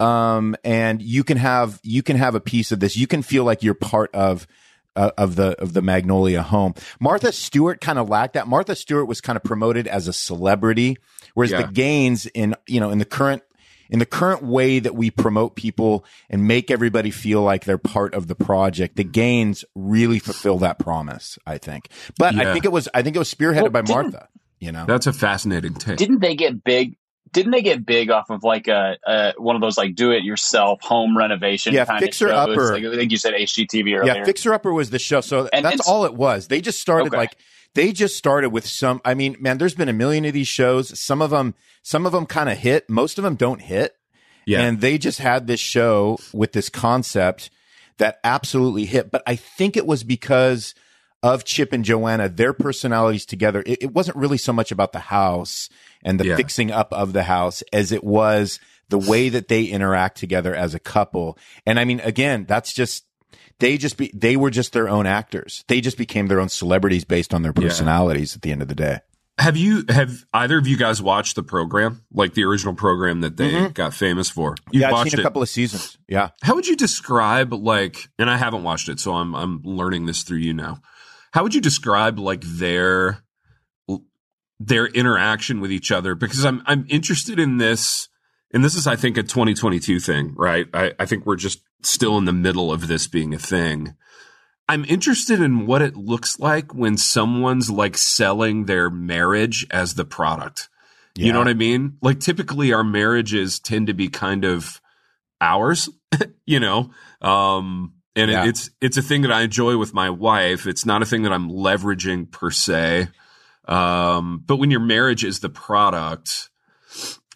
um, 0.00 0.56
and 0.64 1.00
you 1.00 1.24
can 1.24 1.36
have 1.36 1.80
you 1.82 2.02
can 2.02 2.16
have 2.16 2.34
a 2.34 2.40
piece 2.40 2.72
of 2.72 2.80
this. 2.80 2.96
You 2.96 3.06
can 3.06 3.22
feel 3.22 3.44
like 3.44 3.62
you're 3.62 3.74
part 3.74 4.14
of 4.14 4.46
uh, 4.94 5.10
of 5.16 5.36
the 5.36 5.60
of 5.60 5.72
the 5.72 5.82
Magnolia 5.82 6.42
home. 6.42 6.74
Martha 7.00 7.32
Stewart 7.32 7.80
kind 7.80 7.98
of 7.98 8.08
lacked 8.08 8.34
that. 8.34 8.48
Martha 8.48 8.74
Stewart 8.74 9.06
was 9.06 9.20
kind 9.20 9.36
of 9.36 9.44
promoted 9.44 9.86
as 9.86 10.08
a 10.08 10.12
celebrity, 10.12 10.96
whereas 11.34 11.52
yeah. 11.52 11.62
the 11.62 11.72
Gaines 11.72 12.26
in 12.26 12.54
you 12.66 12.80
know 12.80 12.90
in 12.90 12.98
the 12.98 13.04
current 13.04 13.42
in 13.88 13.98
the 13.98 14.06
current 14.06 14.42
way 14.42 14.78
that 14.78 14.96
we 14.96 15.10
promote 15.10 15.54
people 15.54 16.04
and 16.28 16.46
make 16.46 16.70
everybody 16.70 17.10
feel 17.10 17.42
like 17.42 17.64
they're 17.64 17.78
part 17.78 18.14
of 18.14 18.26
the 18.26 18.34
project, 18.34 18.96
the 18.96 19.04
Gaines 19.04 19.64
really 19.74 20.18
fulfill 20.18 20.58
that 20.58 20.78
promise. 20.78 21.38
I 21.46 21.58
think, 21.58 21.88
but 22.18 22.34
yeah. 22.34 22.50
I 22.50 22.52
think 22.52 22.64
it 22.64 22.72
was 22.72 22.88
I 22.92 23.02
think 23.02 23.16
it 23.16 23.20
was 23.20 23.32
spearheaded 23.32 23.72
well, 23.72 23.82
by 23.82 23.82
Martha. 23.82 24.28
You 24.58 24.72
know, 24.72 24.86
that's 24.86 25.06
a 25.06 25.12
fascinating 25.12 25.74
take. 25.74 25.98
Didn't 25.98 26.20
they 26.20 26.34
get 26.34 26.64
big? 26.64 26.96
Didn't 27.32 27.52
they 27.52 27.62
get 27.62 27.84
big 27.84 28.10
off 28.10 28.30
of 28.30 28.44
like 28.44 28.68
a, 28.68 28.96
a 29.06 29.32
one 29.36 29.56
of 29.56 29.62
those 29.62 29.76
like 29.76 29.94
do 29.94 30.12
it 30.12 30.24
yourself 30.24 30.80
home 30.80 31.16
renovation 31.16 31.72
yeah 31.74 31.84
fixer 31.98 32.28
upper. 32.28 32.72
Like, 32.72 32.84
i 32.84 32.96
think 32.96 33.10
you 33.10 33.18
said 33.18 33.34
hgtv 33.34 33.98
earlier 33.98 34.14
yeah 34.14 34.24
fixer 34.24 34.52
upper 34.54 34.72
was 34.72 34.90
the 34.90 34.98
show. 34.98 35.20
So 35.20 35.48
and, 35.52 35.64
that's 35.64 35.86
all 35.86 36.04
it 36.04 36.14
was. 36.14 36.48
They 36.48 36.60
just 36.60 36.80
started 36.80 37.08
okay. 37.08 37.16
like 37.16 37.36
they 37.74 37.92
just 37.92 38.16
started 38.16 38.50
with 38.50 38.66
some 38.66 39.00
i 39.04 39.14
mean 39.14 39.36
man 39.40 39.58
there's 39.58 39.74
been 39.74 39.88
a 39.88 39.94
million 39.94 40.24
of 40.24 40.32
these 40.32 40.48
shows. 40.48 40.98
Some 40.98 41.22
of 41.22 41.30
them 41.30 41.54
some 41.82 42.06
of 42.06 42.12
them 42.12 42.26
kind 42.26 42.48
of 42.48 42.58
hit. 42.58 42.88
Most 42.88 43.18
of 43.18 43.24
them 43.24 43.36
don't 43.36 43.60
hit. 43.60 43.96
Yeah. 44.44 44.62
And 44.62 44.80
they 44.80 44.96
just 44.96 45.18
had 45.18 45.46
this 45.46 45.60
show 45.60 46.18
with 46.32 46.52
this 46.52 46.68
concept 46.68 47.50
that 47.98 48.20
absolutely 48.22 48.86
hit. 48.86 49.10
But 49.10 49.22
i 49.26 49.36
think 49.36 49.76
it 49.76 49.86
was 49.86 50.04
because 50.04 50.74
of 51.22 51.44
Chip 51.44 51.72
and 51.72 51.84
Joanna, 51.84 52.28
their 52.28 52.52
personalities 52.52 53.26
together, 53.26 53.62
it, 53.66 53.82
it 53.82 53.92
wasn't 53.92 54.16
really 54.16 54.38
so 54.38 54.52
much 54.52 54.70
about 54.70 54.92
the 54.92 55.00
house 55.00 55.68
and 56.02 56.20
the 56.20 56.26
yeah. 56.26 56.36
fixing 56.36 56.70
up 56.70 56.92
of 56.92 57.12
the 57.12 57.24
house 57.24 57.62
as 57.72 57.90
it 57.92 58.04
was 58.04 58.60
the 58.88 58.98
way 58.98 59.28
that 59.28 59.48
they 59.48 59.64
interact 59.64 60.18
together 60.18 60.54
as 60.54 60.74
a 60.74 60.78
couple. 60.78 61.36
And 61.64 61.80
I 61.80 61.84
mean, 61.84 62.00
again, 62.00 62.44
that's 62.46 62.72
just, 62.72 63.04
they 63.58 63.76
just 63.78 63.96
be, 63.96 64.10
they 64.14 64.36
were 64.36 64.50
just 64.50 64.72
their 64.72 64.88
own 64.88 65.06
actors. 65.06 65.64
They 65.66 65.80
just 65.80 65.98
became 65.98 66.26
their 66.26 66.40
own 66.40 66.50
celebrities 66.50 67.04
based 67.04 67.34
on 67.34 67.42
their 67.42 67.52
personalities 67.52 68.32
yeah. 68.32 68.36
at 68.36 68.42
the 68.42 68.52
end 68.52 68.62
of 68.62 68.68
the 68.68 68.74
day. 68.74 69.00
Have 69.38 69.56
you, 69.56 69.84
have 69.88 70.24
either 70.32 70.56
of 70.56 70.66
you 70.66 70.76
guys 70.76 71.02
watched 71.02 71.36
the 71.36 71.42
program, 71.42 72.04
like 72.12 72.34
the 72.34 72.44
original 72.44 72.74
program 72.74 73.22
that 73.22 73.36
they 73.36 73.50
mm-hmm. 73.50 73.72
got 73.72 73.92
famous 73.92 74.30
for? 74.30 74.54
you 74.70 74.80
yeah, 74.80 74.94
I've 74.94 75.08
seen 75.08 75.20
a 75.20 75.22
couple 75.22 75.42
of 75.42 75.48
seasons. 75.48 75.98
Yeah. 76.08 76.30
How 76.42 76.54
would 76.54 76.66
you 76.66 76.76
describe 76.76 77.52
like, 77.52 78.08
and 78.18 78.30
I 78.30 78.36
haven't 78.36 78.62
watched 78.62 78.88
it, 78.88 79.00
so 79.00 79.14
I'm, 79.14 79.34
I'm 79.34 79.62
learning 79.62 80.06
this 80.06 80.22
through 80.22 80.38
you 80.38 80.54
now. 80.54 80.80
How 81.36 81.42
would 81.42 81.54
you 81.54 81.60
describe 81.60 82.18
like 82.18 82.40
their 82.40 83.22
their 84.58 84.86
interaction 84.86 85.60
with 85.60 85.70
each 85.70 85.92
other? 85.92 86.14
Because 86.14 86.46
I'm 86.46 86.62
I'm 86.64 86.86
interested 86.88 87.38
in 87.38 87.58
this, 87.58 88.08
and 88.54 88.64
this 88.64 88.74
is 88.74 88.86
I 88.86 88.96
think 88.96 89.18
a 89.18 89.22
2022 89.22 90.00
thing, 90.00 90.32
right? 90.34 90.66
I, 90.72 90.94
I 90.98 91.04
think 91.04 91.26
we're 91.26 91.36
just 91.36 91.60
still 91.82 92.16
in 92.16 92.24
the 92.24 92.32
middle 92.32 92.72
of 92.72 92.88
this 92.88 93.06
being 93.06 93.34
a 93.34 93.38
thing. 93.38 93.96
I'm 94.66 94.86
interested 94.86 95.42
in 95.42 95.66
what 95.66 95.82
it 95.82 95.94
looks 95.94 96.40
like 96.40 96.74
when 96.74 96.96
someone's 96.96 97.70
like 97.70 97.98
selling 97.98 98.64
their 98.64 98.88
marriage 98.88 99.66
as 99.70 99.92
the 99.92 100.06
product. 100.06 100.70
Yeah. 101.16 101.26
You 101.26 101.32
know 101.34 101.40
what 101.40 101.48
I 101.48 101.54
mean? 101.54 101.98
Like 102.00 102.18
typically 102.18 102.72
our 102.72 102.82
marriages 102.82 103.60
tend 103.60 103.88
to 103.88 103.92
be 103.92 104.08
kind 104.08 104.46
of 104.46 104.80
ours, 105.42 105.90
you 106.46 106.60
know. 106.60 106.92
Um 107.20 107.92
and 108.16 108.30
yeah. 108.30 108.46
it's 108.46 108.70
it's 108.80 108.96
a 108.96 109.02
thing 109.02 109.22
that 109.22 109.30
I 109.30 109.42
enjoy 109.42 109.76
with 109.76 109.94
my 109.94 110.10
wife. 110.10 110.66
It's 110.66 110.86
not 110.86 111.02
a 111.02 111.06
thing 111.06 111.22
that 111.22 111.32
I'm 111.32 111.50
leveraging 111.50 112.30
per 112.30 112.50
se. 112.50 113.08
Um, 113.68 114.42
but 114.46 114.56
when 114.56 114.70
your 114.70 114.80
marriage 114.80 115.24
is 115.24 115.40
the 115.40 115.48
product, 115.48 116.50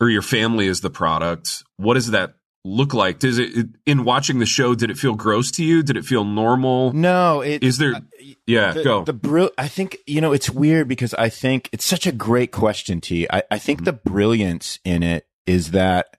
or 0.01 0.09
your 0.09 0.23
family 0.23 0.67
is 0.67 0.81
the 0.81 0.91
product, 0.91 1.63
what 1.77 1.95
does 1.95 2.11
that 2.13 2.35
look 2.65 2.95
like? 2.95 3.19
Does 3.19 3.39
it 3.39 3.69
in 3.87 4.05
watching 4.05 4.39
the 4.39 4.47
show? 4.47 4.75
Did 4.75 4.91
it 4.91 4.99
feel 4.99 5.15
gross 5.15 5.51
to 5.53 5.65
you? 5.65 5.83
Did 5.83 5.97
it 5.97 6.05
feel 6.05 6.25
normal? 6.25 6.93
No. 6.93 7.43
It, 7.43 7.63
is 7.63 7.79
there? 7.79 7.95
Uh, 7.95 8.01
yeah, 8.47 8.73
the, 8.73 8.85
go. 8.85 9.05
The 9.05 9.13
br- 9.13 9.47
I 9.59 9.69
think 9.69 9.99
you 10.07 10.21
know 10.21 10.33
it's 10.33 10.51
weird 10.51 10.89
because 10.89 11.15
I 11.15 11.29
think 11.29 11.69
it's 11.73 11.85
such 11.85 12.07
a 12.07 12.13
great 12.13 12.53
question. 12.53 13.01
T. 13.01 13.27
I, 13.31 13.43
I 13.51 13.59
think 13.59 13.81
mm-hmm. 13.81 13.85
the 13.85 13.93
brilliance 13.93 14.79
in 14.85 15.03
it 15.03 15.27
is 15.47 15.73
that 15.73 16.17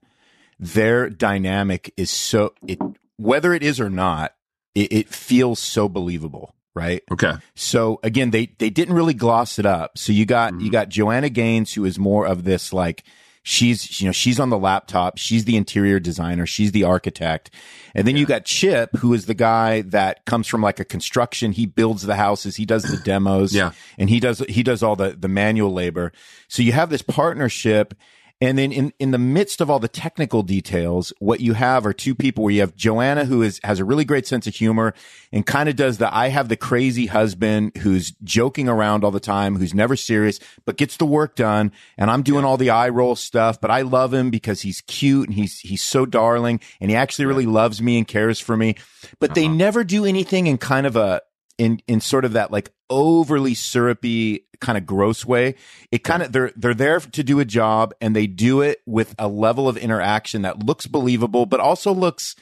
their 0.59 1.09
dynamic 1.09 1.93
is 1.97 2.11
so 2.11 2.53
it 2.67 2.79
whether 3.17 3.53
it 3.53 3.63
is 3.63 3.79
or 3.79 3.89
not, 3.89 4.33
it, 4.75 4.91
it 4.93 5.09
feels 5.09 5.59
so 5.59 5.87
believable, 5.89 6.55
right? 6.73 7.01
Okay. 7.11 7.33
So 7.55 7.99
again, 8.03 8.31
they 8.31 8.47
they 8.57 8.69
didn't 8.69 8.95
really 8.95 9.13
gloss 9.13 9.59
it 9.59 9.65
up. 9.65 9.97
So 9.97 10.11
you 10.13 10.25
got 10.25 10.53
Mm-hmm. 10.53 10.65
you 10.65 10.71
got 10.71 10.89
Joanna 10.89 11.29
Gaines, 11.29 11.73
who 11.73 11.85
is 11.85 11.97
more 11.99 12.25
of 12.25 12.43
this 12.43 12.71
like 12.73 13.03
she's 13.43 13.99
you 13.99 14.05
know 14.07 14.11
she's 14.11 14.39
on 14.39 14.49
the 14.51 14.57
laptop, 14.57 15.17
she's 15.17 15.45
the 15.45 15.55
interior 15.57 15.99
designer, 15.99 16.45
she's 16.45 16.71
the 16.71 16.83
architect, 16.83 17.49
and 17.95 18.07
then 18.07 18.15
you 18.15 18.25
got 18.25 18.45
Chip, 18.45 18.95
who 18.97 19.13
is 19.13 19.25
the 19.25 19.33
guy 19.33 19.81
that 19.81 20.25
comes 20.25 20.47
from 20.47 20.61
like 20.61 20.79
a 20.79 20.85
construction. 20.85 21.51
He 21.51 21.65
builds 21.65 22.03
the 22.03 22.15
houses, 22.15 22.55
he 22.55 22.65
does 22.65 22.83
the 22.83 22.97
demos, 22.97 23.53
Yeah. 23.53 23.71
and 23.97 24.09
he 24.09 24.19
does 24.19 24.39
he 24.47 24.61
does 24.63 24.83
all 24.83 24.95
the 24.95 25.15
the 25.19 25.27
manual 25.27 25.73
labor. 25.73 26.11
So 26.47 26.61
you 26.63 26.71
have 26.73 26.89
this 26.89 27.01
partnership. 27.01 27.93
And 28.41 28.57
then 28.57 28.71
in, 28.71 28.91
in 28.97 29.11
the 29.11 29.19
midst 29.19 29.61
of 29.61 29.69
all 29.69 29.77
the 29.79 29.87
technical 29.87 30.41
details, 30.41 31.13
what 31.19 31.41
you 31.41 31.53
have 31.53 31.85
are 31.85 31.93
two 31.93 32.15
people 32.15 32.43
where 32.43 32.53
you 32.53 32.61
have 32.61 32.75
Joanna, 32.75 33.25
who 33.25 33.43
is, 33.43 33.59
has 33.63 33.79
a 33.79 33.85
really 33.85 34.03
great 34.03 34.25
sense 34.25 34.47
of 34.47 34.55
humor 34.55 34.95
and 35.31 35.45
kind 35.45 35.69
of 35.69 35.75
does 35.75 35.99
the, 35.99 36.13
I 36.13 36.29
have 36.29 36.49
the 36.49 36.57
crazy 36.57 37.05
husband 37.05 37.77
who's 37.77 38.11
joking 38.23 38.67
around 38.67 39.03
all 39.03 39.11
the 39.11 39.19
time, 39.19 39.57
who's 39.57 39.75
never 39.75 39.95
serious, 39.95 40.39
but 40.65 40.75
gets 40.75 40.97
the 40.97 41.05
work 41.05 41.35
done. 41.35 41.71
And 41.99 42.09
I'm 42.09 42.23
doing 42.23 42.43
all 42.43 42.57
the 42.57 42.71
eye 42.71 42.89
roll 42.89 43.15
stuff, 43.15 43.61
but 43.61 43.69
I 43.69 43.83
love 43.83 44.11
him 44.11 44.31
because 44.31 44.61
he's 44.61 44.81
cute 44.81 45.29
and 45.29 45.37
he's, 45.37 45.59
he's 45.59 45.83
so 45.83 46.07
darling 46.07 46.59
and 46.79 46.89
he 46.89 46.97
actually 46.97 47.25
really 47.25 47.45
loves 47.45 47.79
me 47.79 47.99
and 47.99 48.07
cares 48.07 48.39
for 48.39 48.57
me. 48.57 48.75
But 49.19 49.35
they 49.35 49.45
uh-huh. 49.45 49.53
never 49.53 49.83
do 49.83 50.03
anything 50.03 50.47
in 50.47 50.57
kind 50.57 50.87
of 50.87 50.95
a, 50.95 51.21
in 51.61 51.79
in 51.85 52.01
sort 52.01 52.25
of 52.25 52.33
that 52.33 52.51
like 52.51 52.71
overly 52.91 53.55
syrupy 53.55 54.45
kind 54.59 54.77
of 54.77 54.85
gross 54.85 55.25
way. 55.25 55.55
It 55.91 56.03
kind 56.03 56.21
of 56.21 56.31
they're 56.31 56.51
they're 56.55 56.75
there 56.75 56.99
to 56.99 57.23
do 57.23 57.39
a 57.39 57.45
job 57.45 57.95
and 57.99 58.15
they 58.15 58.27
do 58.27 58.61
it 58.61 58.81
with 58.85 59.15
a 59.17 59.27
level 59.27 59.67
of 59.67 59.77
interaction 59.77 60.43
that 60.43 60.63
looks 60.63 60.85
believable 60.85 61.47
but 61.47 61.59
also 61.59 61.91
looks 61.93 62.35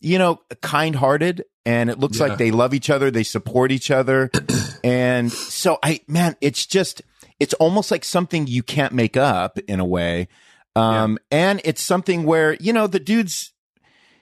you 0.00 0.18
know 0.18 0.40
kind-hearted 0.62 1.44
and 1.64 1.88
it 1.90 2.00
looks 2.00 2.18
Yeah. 2.18 2.26
like 2.28 2.38
they 2.38 2.50
love 2.50 2.74
each 2.74 2.90
other, 2.90 3.12
they 3.12 3.22
support 3.22 3.70
each 3.70 3.92
other. 3.92 4.30
and 4.82 5.30
so 5.30 5.78
I 5.84 6.00
man, 6.08 6.34
it's 6.40 6.66
just 6.66 7.02
it's 7.38 7.54
almost 7.54 7.90
like 7.92 8.04
something 8.04 8.46
you 8.48 8.62
can't 8.64 8.92
make 8.92 9.16
up 9.16 9.58
in 9.68 9.78
a 9.78 9.84
way. 9.84 10.26
Um 10.74 11.18
and 11.30 11.60
it's 11.64 11.82
something 11.82 12.24
where, 12.24 12.54
you 12.54 12.72
know, 12.72 12.88
the 12.88 12.98
dude's 12.98 13.52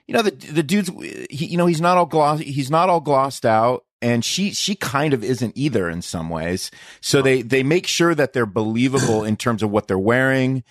you 0.07 0.13
know 0.13 0.21
the 0.21 0.31
the 0.31 0.63
dude's 0.63 0.89
he, 1.29 1.45
you 1.47 1.57
know 1.57 1.65
he's 1.65 1.79
not 1.81 1.97
all 1.97 2.05
gloss 2.05 2.39
he's 2.41 2.69
not 2.69 2.89
all 2.89 2.99
glossed 2.99 3.45
out 3.45 3.85
and 4.01 4.25
she 4.25 4.51
she 4.51 4.75
kind 4.75 5.13
of 5.13 5.23
isn't 5.23 5.55
either 5.55 5.89
in 5.89 6.01
some 6.01 6.29
ways 6.29 6.71
so 7.01 7.21
they 7.21 7.41
they 7.41 7.63
make 7.63 7.87
sure 7.87 8.15
that 8.15 8.33
they're 8.33 8.45
believable 8.45 9.23
in 9.23 9.37
terms 9.37 9.61
of 9.61 9.69
what 9.71 9.87
they're 9.87 9.97
wearing 9.99 10.63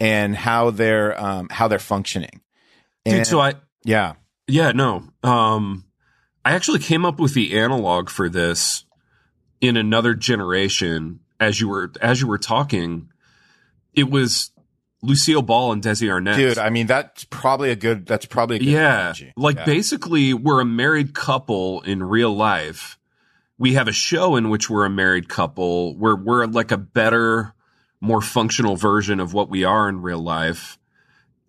and 0.00 0.36
how 0.36 0.70
they're 0.70 1.20
um 1.20 1.48
how 1.50 1.68
they're 1.68 1.78
functioning 1.78 2.40
Dude, 3.04 3.26
so 3.26 3.40
I 3.40 3.54
yeah 3.84 4.14
Yeah, 4.48 4.72
no. 4.72 5.04
Um, 5.22 5.84
I 6.44 6.52
actually 6.52 6.78
came 6.78 7.04
up 7.04 7.20
with 7.20 7.34
the 7.34 7.58
analog 7.58 8.08
for 8.08 8.30
this 8.30 8.84
in 9.60 9.76
another 9.76 10.14
generation. 10.14 11.20
As 11.38 11.60
you 11.60 11.68
were 11.68 11.92
as 12.00 12.20
you 12.20 12.26
were 12.26 12.38
talking, 12.38 13.10
it 13.94 14.10
was 14.10 14.50
Lucille 15.02 15.42
Ball 15.42 15.72
and 15.72 15.82
Desi 15.82 16.08
Arnaz. 16.08 16.36
dude 16.36 16.58
i 16.58 16.70
mean 16.70 16.86
that's 16.86 17.24
probably 17.24 17.70
a 17.70 17.76
good 17.76 18.06
that's 18.06 18.26
probably 18.26 18.56
a 18.56 18.58
good 18.58 18.68
yeah, 18.68 19.00
analogy. 19.00 19.32
like 19.36 19.56
Yeah. 19.56 19.64
basically, 19.64 20.34
we're 20.34 20.60
a 20.60 20.64
married 20.64 21.14
couple 21.14 21.80
in 21.82 22.02
real 22.02 22.34
life. 22.34 22.98
We 23.58 23.74
have 23.74 23.88
a 23.88 23.92
show 23.92 24.36
in 24.36 24.50
which 24.50 24.68
we're 24.70 24.84
a 24.84 24.90
married 24.90 25.28
couple. 25.28 25.96
We're 25.96 26.16
we're 26.16 26.46
like 26.46 26.70
a 26.72 26.76
better, 26.76 27.54
more 28.00 28.20
functional 28.20 28.76
version 28.76 29.20
of 29.20 29.32
what 29.34 29.48
we 29.48 29.64
are 29.64 29.88
in 29.88 30.02
real 30.02 30.20
life 30.22 30.78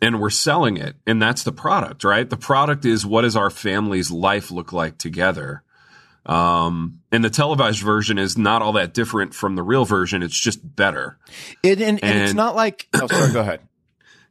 and 0.01 0.19
we're 0.21 0.29
selling 0.29 0.77
it 0.77 0.95
and 1.05 1.21
that's 1.21 1.43
the 1.43 1.51
product 1.51 2.03
right 2.03 2.29
the 2.29 2.37
product 2.37 2.85
is 2.85 3.05
what 3.05 3.21
does 3.23 3.35
our 3.35 3.49
family's 3.49 4.09
life 4.09 4.49
look 4.49 4.71
like 4.71 4.97
together 4.97 5.61
um 6.29 6.99
and 7.11 7.23
the 7.23 7.29
televised 7.29 7.81
version 7.81 8.19
is 8.19 8.37
not 8.37 8.61
all 8.61 8.73
that 8.73 8.93
different 8.93 9.33
from 9.33 9.55
the 9.55 9.63
real 9.63 9.83
version. 9.83 10.21
It's 10.21 10.39
just 10.39 10.59
better. 10.75 11.17
It, 11.63 11.81
and, 11.81 12.03
and 12.03 12.19
it's 12.19 12.33
not 12.33 12.55
like 12.55 12.87
oh 12.93 13.07
sorry 13.07 13.33
go 13.33 13.41
ahead. 13.41 13.61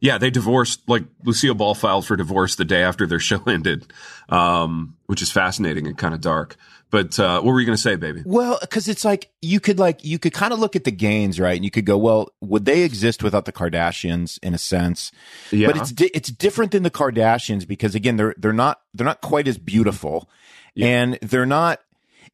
Yeah 0.00 0.18
they 0.18 0.30
divorced 0.30 0.88
like 0.88 1.02
lucille 1.24 1.54
ball 1.54 1.74
filed 1.74 2.06
for 2.06 2.14
divorce 2.16 2.54
the 2.54 2.64
day 2.64 2.84
after 2.84 3.04
their 3.04 3.18
show 3.28 3.42
ended 3.48 3.92
um 4.28 4.94
which 5.06 5.22
is 5.22 5.32
fascinating 5.32 5.88
and 5.88 5.98
kind 5.98 6.14
of 6.14 6.20
dark. 6.20 6.54
But 6.90 7.18
uh 7.18 7.40
what 7.40 7.50
were 7.52 7.58
you 7.58 7.66
gonna 7.66 7.76
say 7.76 7.96
baby? 7.96 8.22
Well, 8.24 8.58
because 8.60 8.86
it's 8.86 9.04
like 9.04 9.32
you 9.42 9.58
could 9.58 9.80
like 9.80 10.04
you 10.04 10.20
could 10.20 10.32
kind 10.32 10.52
of 10.52 10.60
look 10.60 10.76
at 10.76 10.84
the 10.84 10.92
Gaines, 10.92 11.40
right? 11.40 11.56
And 11.56 11.64
you 11.64 11.72
could 11.72 11.84
go, 11.84 11.98
well, 11.98 12.28
would 12.40 12.64
they 12.64 12.82
exist 12.84 13.24
without 13.24 13.44
the 13.44 13.52
Kardashians 13.52 14.38
in 14.40 14.54
a 14.54 14.58
sense? 14.58 15.10
yeah. 15.50 15.66
But 15.66 15.76
it's 15.78 15.90
di- 15.90 16.12
it's 16.14 16.30
different 16.30 16.70
than 16.70 16.84
the 16.84 16.92
Kardashians 16.92 17.66
because 17.66 17.96
again, 17.96 18.16
they're 18.16 18.36
they're 18.38 18.52
not 18.52 18.80
they're 18.94 19.04
not 19.04 19.20
quite 19.20 19.48
as 19.48 19.58
beautiful, 19.58 20.30
and 20.76 21.18
they're 21.22 21.44
not. 21.44 21.80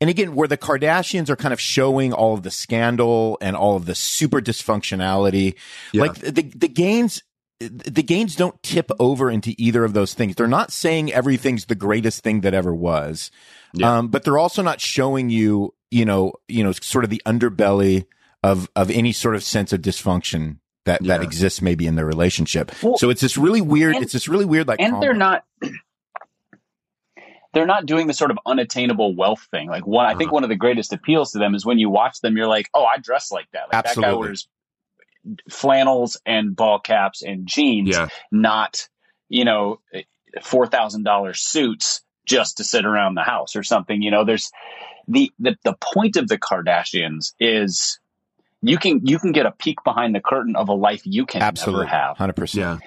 And 0.05 0.11
again, 0.11 0.35
where 0.35 0.47
the 0.47 0.59
Kardashians 0.59 1.31
are 1.31 1.37
kind 1.37 1.55
of 1.55 1.59
showing 1.59 2.13
all 2.13 2.35
of 2.35 2.43
the 2.43 2.51
scandal 2.51 3.39
and 3.41 3.57
all 3.57 3.75
of 3.75 3.87
the 3.87 3.95
super 3.95 4.43
dysfunctionality, 4.43 5.55
Yeah. 5.95 6.03
like 6.03 6.15
the 6.17 6.43
the 6.43 6.69
Gaines. 6.69 7.23
The 7.59 8.03
Gaines 8.03 8.37
don't 8.37 8.63
tip 8.63 8.91
over 9.01 9.31
into 9.31 9.55
either 9.57 9.83
of 9.83 9.95
those 9.95 10.13
things. 10.13 10.35
They're 10.35 10.47
not 10.47 10.73
saying 10.73 11.11
everything's 11.11 11.65
the 11.65 11.75
greatest 11.75 12.23
thing 12.23 12.43
that 12.43 12.53
ever 12.53 12.75
was. 12.75 13.31
Yeah. 13.73 13.97
Um, 13.99 14.09
but 14.09 14.25
they're 14.25 14.37
also 14.37 14.61
not 14.61 14.79
showing 14.79 15.31
you, 15.31 15.73
you 15.91 16.05
know, 16.05 16.35
you 16.49 16.63
know, 16.63 16.73
sort 16.73 17.05
of 17.05 17.11
the 17.11 17.23
underbelly 17.25 18.05
of 18.43 18.69
of 18.77 18.91
any 18.91 19.13
sort 19.13 19.37
of 19.37 19.43
sense 19.43 19.73
of 19.73 19.81
dysfunction 19.81 20.59
that 20.85 21.03
that 21.05 21.23
exists 21.23 21.63
maybe 21.63 21.87
in 21.87 21.95
their 21.95 22.05
relationship. 22.05 22.73
Well, 22.83 22.99
so 22.99 23.09
it's 23.09 23.23
this 23.23 23.39
really 23.39 23.63
weird. 23.63 23.95
and- 23.95 24.05
it's 24.05 24.13
this 24.13 24.29
really 24.29 24.45
weird, 24.45 24.69
like, 24.69 24.81
and 24.83 25.01
they're 25.03 25.15
not 25.15 25.45
they're 27.55 27.67
not 27.67 27.87
doing 27.87 28.07
the 28.07 28.15
sort 28.15 28.31
of 28.31 28.39
unattainable 28.45 29.15
wealth 29.15 29.47
thing. 29.51 29.69
Like 29.69 29.87
one 29.87 30.07
i 30.07 30.11
think 30.15 30.29
Uh-huh. 30.29 30.35
one 30.35 30.43
of 30.45 30.51
the 30.51 30.57
greatest 30.57 30.93
appeals 30.93 31.33
to 31.33 31.39
them 31.39 31.55
is 31.55 31.65
when 31.65 31.79
you 31.79 31.89
watch 31.89 32.21
them 32.21 32.37
you're 32.37 32.49
like 32.49 32.69
oh 32.75 32.85
i 32.85 32.99
dress 32.99 33.31
like 33.33 33.47
that. 33.53 33.73
Like 33.73 33.85
that 33.85 33.97
guy 33.97 34.13
wears 34.13 34.49
flannels 35.49 36.21
and 36.27 36.55
ball 36.55 36.79
caps 36.81 37.23
and 37.23 37.47
jeans 37.47 37.89
yeah. 37.91 38.09
not 38.31 38.89
you 39.29 39.45
know 39.45 39.81
$4000 40.37 41.37
suits 41.37 42.03
just 42.27 42.57
to 42.59 42.65
sit 42.65 42.85
around 42.85 43.15
the 43.15 43.23
house 43.23 43.57
or 43.57 43.63
something 43.63 44.03
you 44.03 44.11
know? 44.11 44.25
There's 44.25 44.51
the 45.09 45.31
the, 45.39 45.57
the 45.65 45.75
point 45.81 46.17
of 46.17 46.29
the 46.29 46.39
kardashians 46.39 47.33
is 47.39 48.01
you 48.63 48.79
can 48.79 49.07
you 49.07 49.19
can 49.19 49.33
get 49.33 49.47
a 49.47 49.53
peek 49.53 49.77
behind 49.85 50.15
the 50.15 50.21
curtain 50.21 50.57
of 50.57 50.69
a 50.69 50.73
life 50.73 51.03
you 51.05 51.27
can 51.27 51.43
absolutely. 51.43 51.87
never 51.87 51.97
have. 51.97 52.17
Hundred 52.17 52.37
percent. 52.37 52.81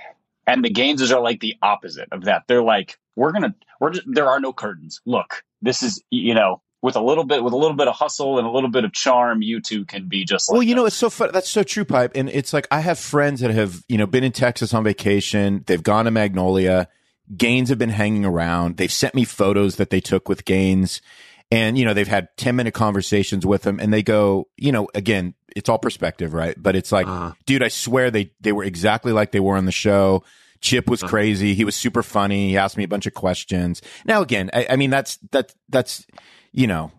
And 0.48 0.64
the 0.64 0.70
Gaineses 0.70 1.12
are 1.12 1.22
like 1.22 1.42
the 1.42 1.56
opposite 1.62 2.08
of 2.12 2.24
that. 2.24 2.44
They're 2.48 2.64
like, 2.64 2.98
we're 3.16 3.34
gonna, 3.34 3.54
we're 3.80 3.92
just, 3.92 4.08
there 4.10 4.28
are 4.28 4.40
no 4.40 4.54
curtains. 4.54 5.02
Look, 5.06 5.44
this 5.62 5.84
is, 5.84 6.02
you 6.10 6.34
know, 6.34 6.62
with 6.82 6.96
a 6.96 7.02
little 7.02 7.26
bit, 7.26 7.44
with 7.44 7.54
a 7.54 7.58
little 7.58 7.76
bit 7.76 7.88
of 7.88 7.96
hustle 7.96 8.38
and 8.38 8.48
a 8.48 8.52
little 8.52 8.70
bit 8.70 8.86
of 8.86 8.94
charm, 8.94 9.42
you 9.42 9.60
two 9.60 9.84
can 9.86 10.08
be 10.08 10.24
just 10.24 10.50
like. 10.50 10.54
Well, 10.54 10.64
you 10.64 10.74
know, 10.74 10.86
us. 10.86 10.94
it's 10.94 10.98
so 10.98 11.10
fun. 11.10 11.32
That's 11.34 11.50
so 11.50 11.64
true, 11.64 11.86
pipe. 11.86 12.14
And 12.16 12.30
it's 12.30 12.54
like 12.54 12.68
I 12.72 12.80
have 12.80 12.98
friends 12.98 13.42
that 13.42 13.52
have, 13.52 13.84
you 13.88 13.98
know, 13.98 14.08
been 14.08 14.24
in 14.24 14.32
Texas 14.32 14.74
on 14.74 14.84
vacation. 14.84 15.64
They've 15.68 15.84
gone 15.84 16.06
to 16.06 16.12
Magnolia. 16.12 16.88
Gaines 17.36 17.70
have 17.70 17.78
been 17.78 17.90
hanging 17.90 18.24
around. 18.24 18.78
They've 18.78 18.92
sent 18.92 19.16
me 19.16 19.26
photos 19.26 19.76
that 19.76 19.90
they 19.90 20.00
took 20.00 20.30
with 20.30 20.46
Gaines. 20.46 21.02
And, 21.50 21.78
you 21.78 21.86
know, 21.86 21.94
they've 21.94 22.08
had 22.08 22.28
10 22.38 22.56
minute 22.58 22.74
conversations 22.74 23.46
with 23.46 23.62
them 23.62 23.80
and 23.80 23.94
they 23.94 24.04
go, 24.04 24.50
you 24.58 24.72
know, 24.72 24.90
again, 24.94 25.34
it's 25.56 25.70
all 25.70 25.78
perspective, 25.78 26.34
right? 26.34 26.56
But 26.58 26.76
it's 26.76 26.92
like, 26.92 27.08
Uh-huh. 27.08 27.32
dude, 27.46 27.64
I 27.64 27.70
swear 27.70 28.12
they, 28.12 28.32
they 28.42 28.52
were 28.52 28.66
exactly 28.66 29.12
like 29.14 29.32
they 29.32 29.40
were 29.40 29.56
on 29.56 29.66
the 29.66 29.72
show. 29.72 30.24
Chip 30.60 30.90
was 30.90 31.02
crazy. 31.04 31.54
He 31.54 31.64
was 31.64 31.76
super 31.76 32.04
funny. 32.04 32.50
He 32.50 32.58
asked 32.58 32.78
me 32.78 32.84
a 32.84 32.88
bunch 32.88 33.06
of 33.06 33.14
questions. 33.14 33.82
Now, 34.06 34.22
again, 34.22 34.50
I, 34.54 34.68
I 34.72 34.76
mean, 34.76 34.90
that's, 34.90 35.18
that, 35.32 35.54
that's, 35.70 36.06
you 36.52 36.68
know, 36.68 36.92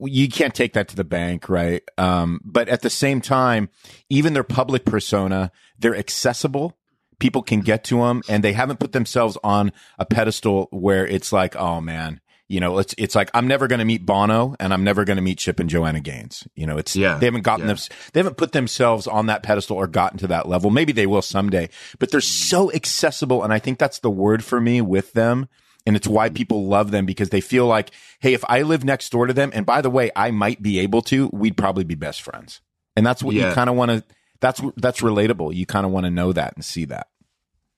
you 0.00 0.28
can't 0.28 0.54
take 0.54 0.74
that 0.74 0.88
to 0.88 0.96
the 0.96 1.04
bank, 1.04 1.48
right? 1.48 1.82
Um, 1.98 2.40
but 2.44 2.68
at 2.68 2.82
the 2.82 2.90
same 2.90 3.20
time, 3.20 3.70
even 4.08 4.34
their 4.34 4.44
public 4.44 4.84
persona, 4.84 5.50
they're 5.78 5.96
accessible. 5.96 6.76
People 7.18 7.42
can 7.42 7.60
get 7.60 7.84
to 7.84 7.98
them 7.98 8.22
and 8.28 8.44
they 8.44 8.52
haven't 8.52 8.80
put 8.80 8.92
themselves 8.92 9.36
on 9.42 9.72
a 9.98 10.04
pedestal 10.06 10.68
where 10.70 11.06
it's 11.06 11.32
like, 11.32 11.54
oh 11.56 11.80
man, 11.80 12.20
you 12.50 12.58
know, 12.58 12.78
it's, 12.78 12.96
it's 12.98 13.14
like, 13.14 13.30
I'm 13.32 13.46
never 13.46 13.68
going 13.68 13.78
to 13.78 13.84
meet 13.84 14.04
Bono 14.04 14.56
and 14.58 14.74
I'm 14.74 14.82
never 14.82 15.04
going 15.04 15.18
to 15.18 15.22
meet 15.22 15.38
Chip 15.38 15.60
and 15.60 15.70
Joanna 15.70 16.00
Gaines. 16.00 16.48
You 16.56 16.66
know, 16.66 16.78
it's, 16.78 16.96
Yeah. 16.96 17.16
they 17.16 17.26
haven't 17.26 17.42
gotten 17.42 17.68
Yeah. 17.68 17.74
them, 17.74 17.84
they 18.12 18.18
haven't 18.18 18.38
put 18.38 18.50
themselves 18.50 19.06
on 19.06 19.26
that 19.26 19.44
pedestal 19.44 19.76
or 19.76 19.86
gotten 19.86 20.18
to 20.18 20.26
that 20.26 20.48
level. 20.48 20.68
Maybe 20.68 20.92
they 20.92 21.06
will 21.06 21.22
someday, 21.22 21.68
but 22.00 22.10
they're 22.10 22.18
mm. 22.18 22.48
so 22.48 22.72
accessible. 22.72 23.44
And 23.44 23.52
I 23.52 23.60
think 23.60 23.78
that's 23.78 24.00
the 24.00 24.10
word 24.10 24.42
for 24.42 24.60
me 24.60 24.80
with 24.80 25.12
them. 25.12 25.48
And 25.86 25.94
it's 25.94 26.08
why 26.08 26.28
mm. 26.28 26.34
people 26.34 26.66
love 26.66 26.90
them 26.90 27.06
because 27.06 27.30
they 27.30 27.40
feel 27.40 27.68
like, 27.68 27.92
hey, 28.18 28.34
if 28.34 28.44
I 28.48 28.62
live 28.62 28.82
next 28.82 29.10
door 29.10 29.28
to 29.28 29.32
them, 29.32 29.52
and 29.54 29.64
by 29.64 29.80
the 29.80 29.88
way, 29.88 30.10
I 30.16 30.32
might 30.32 30.60
be 30.60 30.80
able 30.80 31.02
to, 31.02 31.30
we'd 31.32 31.56
probably 31.56 31.84
be 31.84 31.94
best 31.94 32.20
friends. 32.20 32.60
And 32.96 33.06
that's 33.06 33.22
what 33.22 33.36
you 33.36 33.48
kind 33.52 33.70
of 33.70 33.76
want 33.76 33.92
to, 33.92 34.04
that's, 34.40 34.60
that's 34.76 35.02
relatable. 35.02 35.54
You 35.54 35.66
kind 35.66 35.86
of 35.86 35.92
want 35.92 36.06
to 36.06 36.10
know 36.10 36.32
that 36.32 36.54
and 36.56 36.64
see 36.64 36.84
that. 36.86 37.06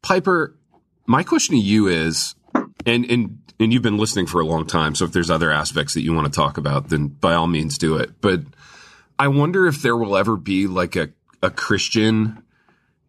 Piper, 0.02 0.56
my 1.06 1.22
question 1.22 1.56
to 1.56 1.60
you 1.60 1.88
is, 1.88 2.34
and 2.86 3.04
and 3.10 3.38
and 3.58 3.72
you've 3.72 3.82
been 3.82 3.98
listening 3.98 4.26
for 4.26 4.40
a 4.40 4.46
long 4.46 4.66
time, 4.66 4.94
so 4.94 5.04
if 5.04 5.12
there's 5.12 5.30
other 5.30 5.50
aspects 5.50 5.94
that 5.94 6.02
you 6.02 6.12
want 6.12 6.26
to 6.26 6.36
talk 6.36 6.58
about, 6.58 6.88
then 6.88 7.08
by 7.08 7.34
all 7.34 7.46
means 7.46 7.78
do 7.78 7.96
it. 7.96 8.20
But 8.20 8.40
I 9.18 9.28
wonder 9.28 9.66
if 9.66 9.82
there 9.82 9.96
will 9.96 10.16
ever 10.16 10.36
be 10.36 10.66
like 10.66 10.96
a 10.96 11.10
a 11.42 11.50
Christian 11.50 12.42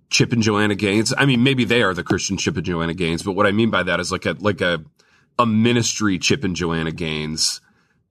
Chip 0.10 0.32
and 0.32 0.44
Joanna 0.44 0.76
Gaines. 0.76 1.14
I 1.18 1.26
mean, 1.26 1.44
maybe 1.44 1.66
they 1.66 1.82
are 1.82 1.94
the 1.94 2.04
Christian 2.04 2.38
Chip 2.38 2.58
and 2.58 2.66
Joanna 2.66 2.94
Gaines, 2.94 3.24
but 3.24 3.34
what 3.34 3.48
I 3.48 3.52
mean 3.52 3.70
by 3.70 3.84
that 3.84 4.00
is 4.00 4.12
like 4.12 4.26
a 4.26 4.36
like 4.40 4.62
a 4.62 4.84
a 5.40 5.46
ministry 5.46 6.20
Chip 6.20 6.44
and 6.44 6.56
Joanna 6.56 6.92
Gaines. 6.92 7.62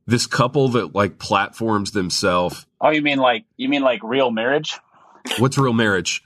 This 0.07 0.27
couple 0.27 0.69
that 0.71 0.95
like 0.95 1.19
platforms 1.19 1.93
themselves. 1.93 2.67
Oh, 2.81 2.91
you 2.91 3.03
mean 3.03 3.19
like 3.19 3.45
you 3.57 3.69
mean 3.69 3.83
like 3.83 4.01
real 4.03 4.31
marriage? 4.31 4.79
What's 5.39 5.57
real 5.57 5.73
marriage? 5.73 6.25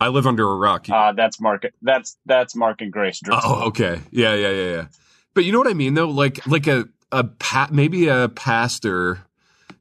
I 0.00 0.08
live 0.08 0.26
under 0.26 0.48
a 0.48 0.56
rock. 0.56 0.88
Uh, 0.88 1.12
that's 1.12 1.40
Mark. 1.40 1.66
That's 1.82 2.16
that's 2.26 2.54
Mark 2.54 2.80
and 2.80 2.92
Grace. 2.92 3.20
Driscoll. 3.20 3.50
Oh, 3.52 3.66
okay. 3.68 4.00
Yeah, 4.10 4.34
yeah, 4.34 4.50
yeah, 4.50 4.70
yeah. 4.70 4.86
But 5.34 5.44
you 5.44 5.52
know 5.52 5.58
what 5.58 5.68
I 5.68 5.74
mean, 5.74 5.94
though. 5.94 6.08
Like, 6.08 6.46
like 6.46 6.66
a 6.66 6.88
a 7.10 7.24
pa- 7.24 7.68
maybe 7.72 8.08
a 8.08 8.28
pastor 8.28 9.20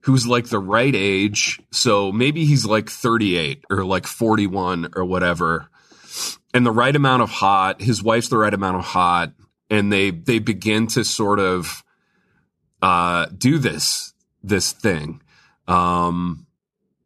who's 0.02 0.26
like 0.26 0.48
the 0.48 0.60
right 0.60 0.96
age. 0.96 1.60
So 1.72 2.12
maybe 2.12 2.46
he's 2.46 2.66
like 2.66 2.90
38 2.90 3.66
or 3.70 3.84
like 3.84 4.08
41 4.08 4.94
or 4.96 5.06
whatever, 5.06 5.70
and 6.54 6.66
the 6.66 6.72
right 6.72 6.96
amount 6.96 7.22
of 7.22 7.30
hot. 7.30 7.82
His 7.82 8.02
wife's 8.02 8.30
the 8.30 8.38
right 8.38 8.54
amount 8.54 8.78
of 8.78 8.86
hot, 8.86 9.34
and 9.70 9.92
they 9.92 10.10
they 10.12 10.40
begin 10.40 10.88
to 10.88 11.04
sort 11.04 11.40
of 11.40 11.84
uh, 12.82 13.28
do 13.38 13.60
this 13.60 14.14
this 14.42 14.72
thing. 14.72 15.22
Um, 15.68 16.47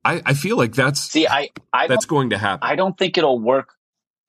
I, 0.04 0.22
I 0.26 0.34
feel 0.34 0.58
like 0.58 0.74
that's 0.74 1.02
see, 1.02 1.28
I, 1.28 1.50
I 1.72 1.88
that's 1.88 2.06
going 2.06 2.32
to 2.32 2.38
happen. 2.38 2.68
I 2.70 2.76
don't 2.76 2.98
think 2.98 3.18
it'll 3.18 3.40
work. 3.40 3.76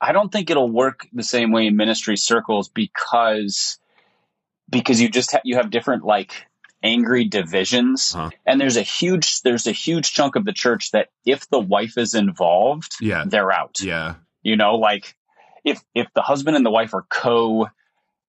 I 0.00 0.12
don't 0.12 0.30
think 0.30 0.50
it'll 0.50 0.70
work 0.70 1.06
the 1.12 1.22
same 1.22 1.52
way 1.52 1.66
in 1.66 1.76
ministry 1.76 2.16
circles 2.16 2.68
because 2.68 3.78
because 4.68 5.00
you 5.00 5.08
just 5.08 5.32
ha- 5.32 5.40
you 5.44 5.56
have 5.56 5.70
different 5.70 6.04
like 6.04 6.46
angry 6.82 7.24
divisions 7.24 8.12
Uh-huh. 8.14 8.30
and 8.44 8.60
there's 8.60 8.76
a 8.76 8.82
huge 8.82 9.42
there's 9.42 9.66
a 9.68 9.72
huge 9.72 10.12
chunk 10.12 10.34
of 10.34 10.44
the 10.44 10.52
church 10.52 10.90
that 10.90 11.08
if 11.24 11.48
the 11.48 11.60
wife 11.60 11.96
is 11.96 12.14
involved 12.14 12.96
Yeah. 13.00 13.24
they're 13.26 13.52
out 13.52 13.80
yeah, 13.80 14.14
you 14.42 14.56
know 14.56 14.74
like 14.74 15.14
if 15.64 15.80
if 15.94 16.08
the 16.14 16.22
husband 16.22 16.56
and 16.56 16.66
the 16.66 16.70
wife 16.72 16.92
are 16.92 17.06
co 17.08 17.68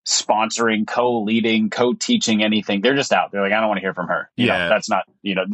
sponsoring 0.05 0.85
co-leading 0.87 1.69
co-teaching 1.69 2.43
anything. 2.43 2.81
They're 2.81 2.95
just 2.95 3.13
out. 3.13 3.31
They're 3.31 3.41
like 3.41 3.53
i 3.53 3.59
don't 3.59 3.67
want 3.69 3.77
to 3.77 3.81
hear 3.81 3.93
from 3.93 4.07
her. 4.07 4.29
You 4.35 4.47
know, 4.47 4.53
Yeah. 4.53 4.67
that's 4.69 4.89
not 4.89 5.03
you 5.21 5.35
know, 5.35 5.45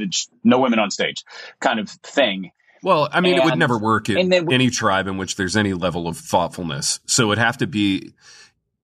no 0.44 0.60
women 0.60 0.80
on 0.80 0.90
stage 0.92 1.24
kind 1.60 1.80
of 1.80 1.90
thing. 1.90 2.52
Well, 2.82 3.10
I 3.12 3.20
mean, 3.22 3.36
it 3.36 3.44
would 3.44 3.58
never 3.60 3.78
work 3.78 4.10
in 4.10 4.30
we- 4.46 4.54
any 4.56 4.70
tribe 4.70 5.08
in 5.08 5.18
which 5.18 5.36
there's 5.36 5.58
any 5.58 5.74
level 5.74 6.08
of 6.08 6.18
thoughtfulness. 6.18 7.00
So 7.06 7.32
it'd 7.32 7.44
have 7.44 7.58
to 7.58 7.68
be, 7.68 8.14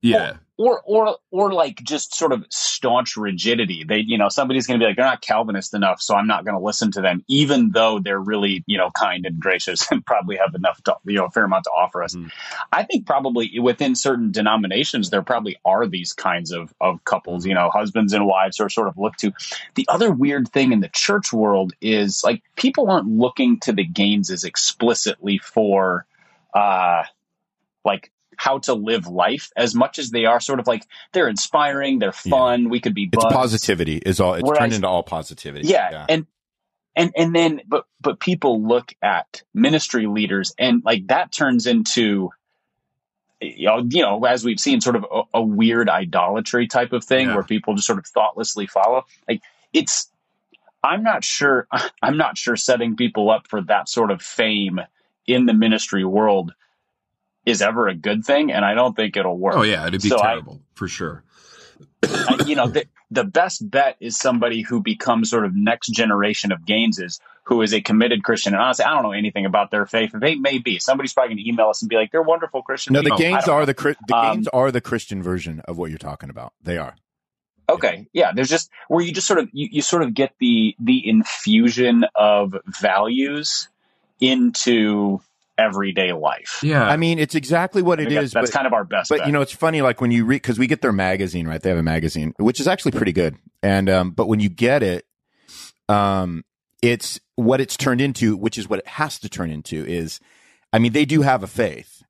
yeah, 0.01 0.33
or 0.57 0.81
or 0.85 1.17
or 1.31 1.51
like 1.53 1.83
just 1.83 2.15
sort 2.15 2.31
of 2.31 2.45
staunch 2.49 3.17
rigidity. 3.17 3.83
They, 3.83 3.99
you 3.99 4.17
know, 4.17 4.29
somebody's 4.29 4.67
going 4.67 4.79
to 4.79 4.83
be 4.83 4.87
like, 4.87 4.95
they're 4.95 5.05
not 5.05 5.21
Calvinist 5.21 5.73
enough, 5.73 6.01
so 6.01 6.15
I'm 6.15 6.27
not 6.27 6.45
going 6.45 6.55
to 6.55 6.63
listen 6.63 6.91
to 6.91 7.01
them, 7.01 7.23
even 7.27 7.71
though 7.71 7.99
they're 7.99 8.19
really, 8.19 8.63
you 8.65 8.77
know, 8.77 8.89
kind 8.91 9.25
and 9.25 9.39
gracious 9.39 9.85
and 9.91 10.05
probably 10.05 10.37
have 10.37 10.55
enough, 10.55 10.81
to, 10.83 10.95
you 11.05 11.15
know, 11.17 11.25
a 11.25 11.29
fair 11.31 11.45
amount 11.45 11.65
to 11.65 11.71
offer 11.71 12.03
us. 12.03 12.15
Mhm. 12.15 12.31
I 12.71 12.83
think 12.83 13.05
probably 13.05 13.59
within 13.59 13.95
certain 13.95 14.31
denominations, 14.31 15.09
there 15.09 15.21
probably 15.21 15.57
are 15.65 15.87
these 15.87 16.13
kinds 16.13 16.51
of 16.51 16.73
of 16.79 17.03
couples, 17.03 17.45
you 17.45 17.53
know, 17.53 17.69
husbands 17.69 18.13
and 18.13 18.25
wives 18.25 18.59
are 18.59 18.69
sort 18.69 18.87
of 18.87 18.97
looked 18.97 19.19
to. 19.19 19.33
The 19.75 19.85
other 19.89 20.11
weird 20.11 20.47
thing 20.49 20.71
in 20.71 20.79
the 20.79 20.89
church 20.89 21.33
world 21.33 21.73
is 21.81 22.23
like 22.23 22.43
people 22.55 22.89
aren't 22.89 23.07
looking 23.07 23.59
to 23.61 23.73
the 23.73 23.83
Gaineses 23.85 24.43
explicitly 24.45 25.37
for, 25.37 26.05
uh, 26.53 27.03
like 27.83 28.11
how 28.37 28.59
to 28.59 28.73
live 28.73 29.07
life 29.07 29.51
as 29.55 29.73
much 29.75 29.99
as 29.99 30.09
they 30.11 30.25
are 30.25 30.39
sort 30.39 30.59
of 30.59 30.67
like 30.67 30.85
they're 31.13 31.27
inspiring, 31.29 31.99
they're 31.99 32.11
fun. 32.11 32.69
We 32.69 32.79
could 32.79 32.93
be 32.93 33.09
It's 33.11 33.23
positivity 33.25 33.97
is 33.97 34.19
all. 34.19 34.33
It's 34.35 34.43
Whereas- 34.43 34.59
turned 34.59 34.73
into 34.73 34.87
all 34.87 35.03
positivity. 35.03 35.67
Yeah, 35.67 36.05
and 36.09 36.25
and 36.95 37.11
and 37.15 37.35
then 37.35 37.61
but 37.67 37.85
but 38.01 38.19
people 38.19 38.61
look 38.65 38.93
at 39.01 39.43
ministry 39.53 40.07
leaders 40.07 40.53
and 40.57 40.81
like 40.85 41.07
that 41.07 41.31
turns 41.31 41.67
into 41.67 42.29
you 43.41 43.65
know, 43.67 43.85
you 43.89 44.01
know 44.01 44.23
as 44.25 44.45
we've 44.45 44.59
seen 44.59 44.79
sort 44.79 44.95
of 44.95 45.05
a, 45.11 45.21
a 45.35 45.41
weird 45.41 45.89
idolatry 45.89 46.67
type 46.67 46.93
of 46.93 47.03
thing 47.03 47.27
Yeah. 47.27 47.35
where 47.35 47.43
people 47.43 47.75
just 47.75 47.85
sort 47.85 47.99
of 47.99 48.07
thoughtlessly 48.07 48.65
follow 48.65 49.05
like 49.27 49.41
it's 49.73 50.09
i'm 50.83 51.03
not 51.03 51.25
sure 51.25 51.67
i'm 52.01 52.15
not 52.15 52.37
sure 52.37 52.55
setting 52.55 52.95
people 52.95 53.29
up 53.29 53.47
for 53.49 53.61
that 53.63 53.89
sort 53.89 54.09
of 54.09 54.21
fame 54.21 54.79
in 55.27 55.45
the 55.47 55.53
ministry 55.53 56.05
world 56.05 56.53
is 57.45 57.61
ever 57.61 57.87
a 57.87 57.95
good 57.95 58.23
thing 58.25 58.51
and 58.51 58.65
i 58.65 58.73
don't 58.73 58.95
think 58.95 59.15
it'll 59.17 59.37
work 59.37 59.55
oh 59.55 59.61
yeah, 59.63 59.87
it'd 59.87 60.01
be 60.01 60.09
So 60.09 60.17
I- 60.19 60.31
terrible 60.31 60.61
for 60.73 60.87
sure. 60.87 61.23
I- 62.03 62.43
you 62.45 62.55
know, 62.55 62.67
the, 62.67 62.85
the 63.11 63.23
best 63.23 63.69
bet 63.69 63.97
is 63.99 64.17
somebody 64.17 64.61
who 64.61 64.81
becomes 64.81 65.29
sort 65.29 65.43
of 65.45 65.55
next 65.55 65.87
generation 65.89 66.51
of 66.51 66.65
Gaineses, 66.65 67.19
who 67.43 67.61
is 67.61 67.73
a 67.73 67.81
committed 67.81 68.23
Christian. 68.23 68.53
And 68.53 68.61
honestly, 68.61 68.85
I 68.85 68.93
don't 68.93 69.03
know 69.03 69.11
anything 69.11 69.45
about 69.45 69.71
their 69.71 69.85
faith. 69.85 70.11
They 70.13 70.35
may 70.35 70.59
be. 70.59 70.77
Somebody's 70.79 71.13
probably 71.13 71.35
going 71.35 71.43
to 71.43 71.49
email 71.49 71.67
us 71.69 71.81
and 71.81 71.89
be 71.89 71.95
like, 71.95 72.11
"They're 72.11 72.21
wonderful 72.21 72.61
Christian." 72.61 72.93
no, 72.93 72.99
the 72.99 73.05
people." 73.05 73.17
I 73.17 73.19
Gaines 73.21 73.47
are 73.47 73.59
know. 73.61 73.65
the 73.65 73.73
Chri- 73.73 73.95
the 74.07 74.15
Um, 74.15 74.43
are 74.53 74.71
the 74.71 74.81
Christian 74.81 75.21
version 75.23 75.61
of 75.61 75.77
what 75.77 75.89
you're 75.89 75.97
talking 75.99 76.29
about. 76.29 76.53
They 76.63 76.77
are. 76.77 76.95
okay. 77.69 78.07
Yeah, 78.13 78.31
there's 78.33 78.49
just 78.49 78.69
where 78.87 79.03
you 79.03 79.11
just 79.11 79.27
sort 79.27 79.39
of 79.39 79.49
you, 79.51 79.67
you 79.71 79.81
sort 79.81 80.03
of 80.03 80.13
get 80.13 80.33
the 80.39 80.75
the 80.79 81.07
infusion 81.09 82.05
of 82.15 82.55
values 82.79 83.67
into 84.19 85.21
everyday 85.57 86.13
life. 86.13 86.59
Yeah, 86.63 86.83
I 86.83 86.97
mean, 86.97 87.19
it's 87.19 87.35
exactly 87.35 87.81
what 87.81 87.99
I 87.99 88.03
it 88.03 88.09
that's, 88.09 88.33
that's 88.33 88.51
but, 88.51 88.55
kind 88.55 88.67
of 88.67 88.73
our 88.73 88.83
best. 88.83 89.09
but 89.09 89.19
bet. 89.19 89.27
you 89.27 89.33
know, 89.33 89.41
it's 89.41 89.51
funny. 89.51 89.81
Like 89.81 90.01
when 90.01 90.11
you 90.11 90.25
read, 90.25 90.37
because 90.37 90.59
we 90.59 90.67
get 90.67 90.81
their 90.81 90.91
magazine, 90.91 91.47
right? 91.47 91.61
They 91.61 91.69
have 91.69 91.77
a 91.77 91.83
magazine, 91.83 92.33
which 92.37 92.59
is 92.59 92.67
actually 92.67 92.91
pretty 92.91 93.13
good. 93.13 93.37
And 93.63 93.89
um, 93.89 94.11
but 94.11 94.27
when 94.27 94.39
you 94.39 94.49
get 94.49 94.83
it, 94.83 95.05
um, 95.89 96.43
it's 96.81 97.19
what 97.35 97.61
it's 97.61 97.77
turned 97.77 98.01
into, 98.01 98.37
which 98.37 98.57
is 98.57 98.69
what 98.69 98.79
it 98.79 98.87
has 98.87 99.19
to 99.19 99.29
turn 99.29 99.51
into. 99.51 99.85
Is, 99.85 100.19
I 100.71 100.79
mean, 100.79 100.93
they 100.93 101.05
do 101.05 101.21
have 101.21 101.43
a 101.43 101.47
faith, 101.47 102.03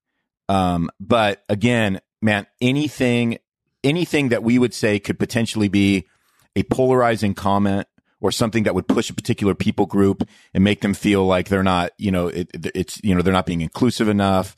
um, 0.49 0.89
but 0.99 1.43
again, 1.49 2.01
man, 2.21 2.47
anything, 2.61 3.39
anything 3.83 4.29
that 4.29 4.43
we 4.43 4.59
would 4.59 4.73
say 4.73 4.99
could 4.99 5.19
potentially 5.19 5.67
be 5.67 6.07
a 6.55 6.63
polarizing 6.63 7.33
comment 7.33 7.87
or 8.25 8.31
something 8.31 8.63
that 8.63 8.73
would 8.73 8.87
push 8.87 9.11
a 9.11 9.13
particular 9.13 9.53
people 9.53 9.85
group 9.85 10.27
and 10.51 10.63
make 10.63 10.81
them 10.81 10.95
feel 10.95 11.27
like 11.27 11.47
they're 11.47 11.61
not, 11.61 11.91
you 11.99 12.09
know, 12.09 12.27
it, 12.27 12.49
it's, 12.73 12.99
you 13.03 13.13
know, 13.13 13.21
they're 13.21 13.31
not 13.31 13.45
being 13.45 13.61
inclusive 13.61 14.07
enough, 14.09 14.55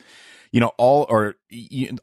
you 0.54 0.62
know, 0.62 0.72
all 0.78 1.06
or 1.10 1.36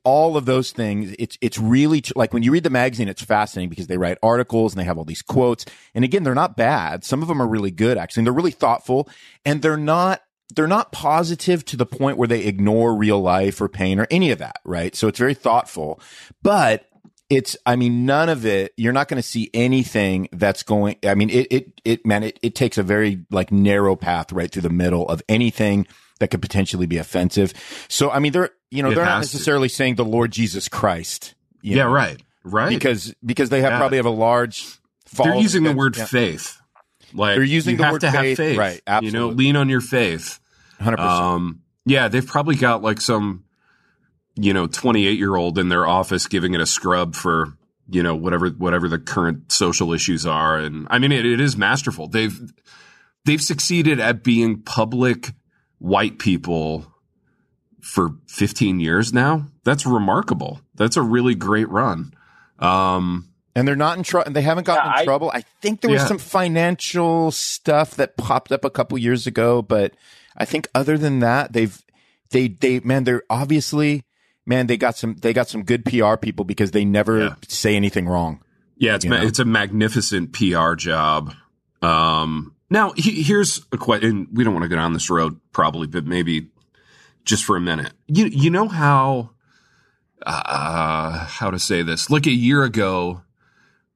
all 0.05 0.37
of 0.37 0.45
those 0.45 0.73
things. 0.73 1.17
It's, 1.19 1.39
it's 1.41 1.57
really 1.57 2.05
like 2.15 2.35
when 2.35 2.43
you 2.43 2.53
read 2.53 2.65
the 2.65 2.71
magazine, 2.71 3.09
it's 3.09 3.25
fascinating 3.25 3.71
because 3.71 3.87
they 3.87 3.97
write 3.97 4.19
articles 4.23 4.75
and 4.75 4.81
they 4.81 4.85
have 4.85 4.99
all 4.99 5.07
these 5.07 5.23
quotes. 5.23 5.65
And 5.95 6.05
again, 6.05 6.23
they're 6.23 6.35
not 6.35 6.55
bad. 6.55 7.03
Some 7.03 7.23
of 7.23 7.29
them 7.29 7.41
are 7.41 7.49
really 7.49 7.71
good, 7.71 7.97
actually. 7.97 8.21
And 8.21 8.27
they're 8.27 8.35
really 8.35 8.51
thoughtful 8.51 9.09
and 9.47 9.63
they're 9.63 9.79
not, 9.79 10.21
they're 10.55 10.67
not 10.67 10.93
positive 10.93 11.65
to 11.65 11.79
the 11.79 11.87
point 11.87 12.19
where 12.19 12.29
they 12.29 12.43
ignore 12.43 12.95
real 12.95 13.23
life 13.23 13.59
or 13.63 13.71
pain 13.71 13.99
or 13.99 14.07
any 14.11 14.33
of 14.33 14.39
that, 14.41 14.61
right? 14.67 14.95
So 14.95 15.09
it's 15.09 15.19
very 15.19 15.33
thoughtful, 15.33 15.99
but 16.43 16.91
it's 17.35 17.57
i 17.67 17.75
mean 17.77 18.07
none 18.07 18.29
of 18.29 18.45
it 18.47 18.73
you're 18.77 18.93
not 18.93 19.09
going 19.09 19.21
to 19.21 19.27
see 19.29 19.51
anything 19.55 20.29
that's 20.33 20.63
going 20.63 20.97
i 21.07 21.15
mean 21.15 21.31
it 21.31 21.47
it 21.51 21.81
it 21.85 22.07
man 22.07 22.23
it, 22.23 22.39
it 22.43 22.55
takes 22.55 22.79
a 22.79 22.83
very 22.83 23.25
like 23.31 23.51
narrow 23.53 23.97
path 23.97 24.33
right 24.33 24.51
through 24.53 24.63
the 24.63 24.71
middle 24.71 25.09
of 25.09 25.23
anything 25.29 25.87
that 26.21 26.29
could 26.31 26.41
potentially 26.43 26.87
be 26.87 26.97
offensive 26.99 27.53
so 27.89 28.11
i 28.11 28.19
mean 28.19 28.33
they're 28.33 28.51
you 28.71 28.83
know 28.83 28.91
It 28.91 28.95
they're 28.97 29.05
not 29.05 29.19
has 29.19 29.31
to. 29.31 29.37
necessarily 29.37 29.69
saying 29.69 29.95
the 29.97 30.05
lord 30.05 30.31
jesus 30.31 30.69
christ 30.69 31.35
you 31.63 31.77
yeah, 31.77 31.85
know, 31.85 31.93
right, 31.93 32.23
right. 32.45 32.69
because 32.69 33.15
because 33.25 33.49
they 33.49 33.63
have 33.63 33.73
Yeah. 33.73 33.79
probably 33.79 33.97
have 33.97 34.07
a 34.07 34.11
large 34.11 34.67
they're 35.17 35.37
using 35.37 35.63
the 35.63 35.73
word 35.73 35.97
yeah, 35.97 36.05
faith. 36.07 36.61
Like 37.15 37.37
They're 37.37 37.45
using 37.45 37.73
you 37.73 37.77
the 37.79 37.85
have 37.85 37.93
word 37.93 38.01
to 38.01 38.11
have 38.11 38.21
faith, 38.23 38.37
faith, 38.37 38.59
right, 38.59 38.83
You 39.03 39.13
know, 39.13 39.29
lean 39.29 39.55
on 39.57 39.69
your 39.69 39.81
faith. 39.81 40.41
100% 40.81 40.99
Um, 40.99 41.63
yeah, 41.87 42.09
they've 42.09 42.27
probably 42.27 42.57
got 42.57 42.83
like 42.83 43.01
some, 43.01 43.45
you 44.37 44.53
know, 44.53 44.67
28 44.67 45.19
year 45.19 45.37
old 45.37 45.59
in 45.59 45.69
their 45.69 45.87
office 45.87 46.27
giving 46.27 46.55
it 46.55 46.61
a 46.61 46.67
scrub 46.67 47.15
for, 47.15 47.57
you 47.89 48.03
know, 48.03 48.15
whatever, 48.17 48.49
whatever 48.51 48.89
the 48.89 48.99
current 48.99 49.53
social 49.53 49.93
issues 49.93 50.27
are. 50.27 50.59
And 50.59 50.87
I 50.91 50.99
mean, 50.99 51.13
it, 51.13 51.25
it 51.25 51.41
is 51.41 51.57
masterful. 51.57 52.09
They've, 52.09 52.41
they've 53.25 53.41
succeeded 53.43 54.01
at 54.01 54.25
being 54.25 54.63
public 54.63 55.33
white 55.79 56.19
people 56.19 56.87
for 57.81 58.17
15 58.29 58.81
years 58.81 59.13
now. 59.13 59.49
That's 59.65 59.87
remarkable. 59.87 60.61
That's 60.75 60.97
a 60.97 61.03
really 61.03 61.35
great 61.35 61.69
run. 61.69 62.15
Um, 62.59 63.29
and 63.55 63.69
they're 63.69 63.77
not 63.77 63.97
in 63.99 64.03
trouble. 64.05 64.33
They 64.33 64.43
haven't 64.43 64.65
gotten 64.65 64.85
Yeah, 64.87 64.93
in 64.95 64.99
I- 65.01 65.05
trouble. 65.05 65.31
I 65.33 65.45
think 65.63 65.81
there 65.81 65.91
was 65.91 66.03
Yeah. 66.03 66.09
some 66.09 66.19
financial 66.19 67.31
stuff 67.31 67.95
that 67.97 68.17
popped 68.17 68.51
up 68.53 68.65
a 68.65 68.71
couple 68.71 68.99
years 68.99 69.27
ago, 69.27 69.63
but 69.63 69.95
I 70.37 70.45
think 70.45 70.67
other 70.75 70.99
than 70.99 71.21
that, 71.21 71.53
they've 71.53 71.81
they 72.31 72.49
they 72.49 72.81
man, 72.81 73.05
they're 73.05 73.23
obviously 73.31 74.03
man, 74.47 74.67
they 74.67 74.77
got 74.77 74.97
some 74.97 75.15
they 75.17 75.33
got 75.33 75.49
some 75.49 75.63
good 75.65 75.85
PR 75.85 76.17
people 76.17 76.45
because 76.45 76.71
they 76.73 76.85
never 76.85 77.19
Yeah. 77.19 77.35
say 77.49 77.77
anything 77.77 78.07
wrong. 78.07 78.43
Yeah, 78.77 78.97
it's 78.97 79.05
ma- 79.05 79.23
it's 79.23 79.39
a 79.39 79.45
magnificent 79.45 80.33
PR 80.33 80.75
job. 80.75 81.33
Um, 81.83 82.55
now 82.71 82.93
he, 82.97 83.23
here's 83.23 83.61
a 83.73 83.77
question. 83.79 84.27
We 84.33 84.43
don't 84.45 84.53
want 84.55 84.65
to 84.65 84.69
go 84.69 84.77
down 84.77 84.93
this 84.95 85.11
road 85.11 85.39
probably, 85.53 85.87
but 85.87 86.07
maybe 86.07 86.49
just 87.25 87.45
for 87.45 87.57
a 87.57 87.61
minute. 87.61 87.93
You 88.09 88.27
you 88.27 88.51
know 88.51 88.69
how 88.69 89.31
uh, 90.27 91.25
how 91.27 91.51
to 91.51 91.59
say 91.59 91.83
this? 91.83 92.11
Like 92.11 92.27
a 92.27 92.33
year 92.33 92.65
ago, 92.65 93.23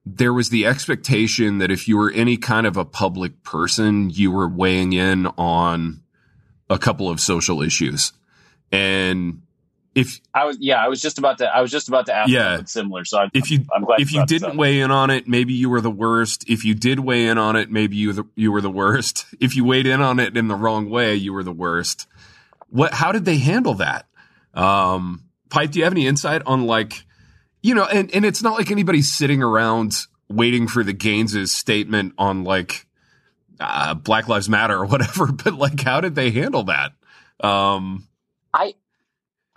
there 0.04 0.32
was 0.32 0.50
the 0.50 0.66
expectation 0.66 1.58
that 1.58 1.70
if 1.70 1.88
you 1.88 1.96
were 1.96 2.10
any 2.12 2.36
kind 2.36 2.66
of 2.66 2.76
a 2.76 2.84
public 2.84 3.42
person, 3.42 4.10
you 4.10 4.30
were 4.30 4.48
weighing 4.48 4.92
in 4.92 5.26
on 5.38 6.02
a 6.70 6.78
couple 6.78 7.08
of 7.08 7.20
social 7.20 7.62
issues, 7.62 8.12
and 8.70 9.42
if 9.98 10.20
I 10.34 10.44
was 10.44 10.56
yeah, 10.60 10.82
I 10.84 10.88
was 10.88 11.00
just 11.00 11.18
about 11.18 11.38
to 11.38 11.46
I 11.46 11.60
was 11.60 11.70
just 11.70 11.88
about 11.88 12.06
to 12.06 12.14
ask 12.14 12.30
Yeah. 12.30 12.62
similar. 12.64 13.04
So 13.04 13.18
I, 13.18 13.28
if 13.34 13.50
you 13.50 13.64
I'm 13.74 13.84
glad 13.84 14.00
if 14.00 14.12
you 14.12 14.24
didn't 14.26 14.56
weigh 14.56 14.80
in 14.80 14.90
on 14.90 15.10
it, 15.10 15.26
maybe 15.28 15.52
you 15.52 15.68
were 15.70 15.80
the 15.80 15.90
worst. 15.90 16.44
If 16.48 16.64
you 16.64 16.74
did 16.74 17.00
weigh 17.00 17.26
in 17.26 17.38
on 17.38 17.56
it, 17.56 17.70
maybe 17.70 17.96
you 17.96 18.12
the, 18.12 18.24
you 18.36 18.52
were 18.52 18.60
the 18.60 18.70
worst. 18.70 19.26
If 19.40 19.56
you 19.56 19.64
weighed 19.64 19.86
in 19.86 20.00
on 20.00 20.18
it 20.20 20.36
in 20.36 20.48
the 20.48 20.54
wrong 20.56 20.90
way, 20.90 21.14
you 21.14 21.32
were 21.32 21.44
the 21.44 21.52
worst. 21.52 22.06
What? 22.70 22.92
How 22.94 23.12
did 23.12 23.24
they 23.24 23.38
handle 23.38 23.74
that? 23.74 24.06
Um, 24.54 25.24
Pipe, 25.48 25.70
do 25.70 25.78
you 25.78 25.84
have 25.84 25.92
any 25.92 26.06
insight 26.06 26.42
on 26.44 26.66
like, 26.66 27.04
you 27.62 27.74
know, 27.74 27.84
and 27.84 28.12
and 28.14 28.24
it's 28.24 28.42
not 28.42 28.54
like 28.58 28.70
anybody's 28.70 29.10
sitting 29.12 29.42
around 29.42 30.06
waiting 30.28 30.68
for 30.68 30.84
the 30.84 30.92
Gaines's 30.92 31.52
statement 31.52 32.12
on 32.18 32.44
like 32.44 32.86
uh, 33.60 33.94
Black 33.94 34.28
Lives 34.28 34.48
Matter 34.48 34.76
or 34.78 34.86
whatever, 34.92 35.32
but 35.32 35.54
like, 35.54 35.80
how 35.80 36.00
did 36.00 36.14
they 36.14 36.30
handle 36.30 36.64
that? 36.64 36.92
Um, 37.40 38.06
I 38.52 38.74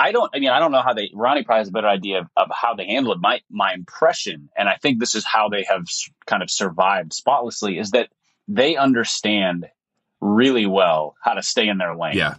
I 0.07 0.11
don't 0.11 0.29
I 0.33 0.39
mean 0.39 0.49
I 0.49 0.59
don't 0.59 0.71
know 0.71 0.81
how 0.81 0.93
they 0.93 1.09
Ronnie 1.13 1.43
probably 1.43 1.61
has 1.61 1.67
a 1.69 1.71
better 1.71 1.87
idea 1.87 2.19
of, 2.19 2.27
of 2.35 2.47
how 2.53 2.73
they 2.75 2.87
handle 2.87 3.11
it. 3.13 3.19
My 3.21 3.41
my 3.49 3.73
impression, 3.73 4.49
and 4.57 4.67
I 4.67 4.75
think 4.81 4.99
this 4.99 5.15
is 5.15 5.25
how 5.25 5.49
they 5.49 5.63
have 5.63 5.85
kind 6.25 6.41
of 6.43 6.49
survived 6.49 7.13
spotlessly, 7.13 7.77
is 7.77 7.91
that 7.91 8.09
they 8.47 8.75
understand 8.75 9.67
really 10.19 10.65
well 10.65 11.15
how 11.23 11.33
to 11.33 11.43
stay 11.43 11.67
in 11.67 11.77
their 11.77 11.95
lane. 11.95 12.15
yeah, 12.17 12.35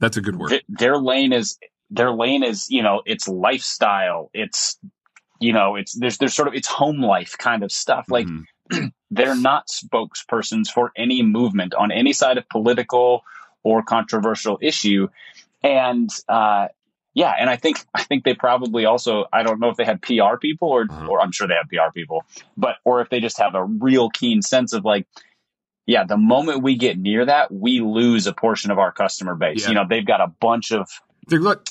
that's 0.00 0.16
a 0.16 0.20
good 0.20 0.36
word. 0.36 0.48
Th- 0.50 0.64
their 0.68 0.96
lane 0.98 1.32
is 1.32 1.58
their 1.90 2.10
lane 2.12 2.42
is 2.42 2.66
you 2.70 2.82
know 2.82 3.02
it's 3.06 3.26
lifestyle 3.28 4.30
it's 4.34 4.78
you 5.40 5.52
know 5.52 5.76
it's 5.76 5.94
there's 5.98 6.18
there's 6.18 6.34
sort 6.34 6.48
of 6.48 6.54
it's 6.54 6.68
home 6.68 7.00
life 7.00 7.36
kind 7.38 7.62
of 7.62 7.72
stuff 7.72 8.06
like 8.10 8.26
Mhm. 8.26 8.44
they're 9.10 9.36
not 9.36 9.68
spokespersons 9.68 10.68
for 10.68 10.92
any 10.96 11.22
movement 11.22 11.72
on 11.74 11.90
any 11.90 12.12
side 12.12 12.36
of 12.36 12.46
political 12.50 13.22
or 13.62 13.82
controversial 13.82 14.58
issue 14.60 15.08
and 15.62 16.10
uh 16.28 16.68
yeah 17.14 17.32
and 17.38 17.48
i 17.50 17.56
think 17.56 17.78
i 17.94 18.02
think 18.02 18.24
they 18.24 18.34
probably 18.34 18.84
also 18.84 19.26
i 19.32 19.42
don't 19.42 19.60
know 19.60 19.68
if 19.70 19.76
they 19.76 19.84
had 19.84 20.00
pr 20.02 20.36
people 20.40 20.68
or 20.68 20.82
Uh-huh. 20.90 21.06
or 21.08 21.20
i'm 21.20 21.32
sure 21.32 21.46
they 21.48 21.54
have 21.54 21.68
pr 21.68 21.92
people 21.92 22.24
but 22.56 22.76
or 22.84 23.00
if 23.00 23.08
they 23.10 23.20
just 23.20 23.38
have 23.38 23.54
a 23.54 23.64
real 23.64 24.10
keen 24.10 24.42
sense 24.42 24.72
of 24.72 24.84
like 24.84 25.06
yeah 25.86 26.04
the 26.04 26.16
moment 26.16 26.62
we 26.62 26.76
get 26.76 26.98
near 26.98 27.24
that 27.24 27.50
we 27.52 27.80
lose 27.80 28.26
a 28.26 28.32
portion 28.32 28.70
of 28.70 28.78
our 28.78 28.92
customer 28.92 29.34
base 29.34 29.62
Yeah. 29.62 29.68
you 29.70 29.74
know 29.74 29.84
they've 29.88 30.06
got 30.06 30.20
a 30.20 30.28
bunch 30.40 30.70
of 30.72 30.88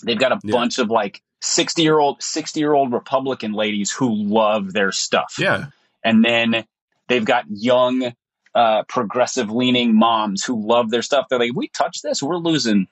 they've 0.04 0.19
got 0.19 0.32
a 0.32 0.39
Yeah. 0.43 0.52
bunch 0.54 0.80
of 0.80 0.89
like 0.89 1.21
60 1.41 1.82
year 1.84 2.00
old 2.00 2.21
60 2.21 2.60
year 2.60 2.73
old 2.73 2.91
republican 2.91 3.54
ladies 3.54 3.91
who 3.91 4.13
love 4.13 4.73
their 4.73 4.91
stuff 4.91 5.36
yeah, 5.39 5.65
and 6.04 6.23
then 6.26 6.65
they've 7.08 7.26
got 7.26 7.45
young 7.50 8.13
uh, 8.56 8.82
progressive 8.89 9.52
leaning 9.52 9.93
moms 9.95 10.43
who 10.43 10.60
love 10.67 10.89
their 10.89 11.04
stuff 11.04 11.28
they're 11.30 11.38
like 11.38 11.52
we 11.54 11.67
touch 11.67 12.02
this 12.02 12.23
we're 12.23 12.38
losing 12.38 12.88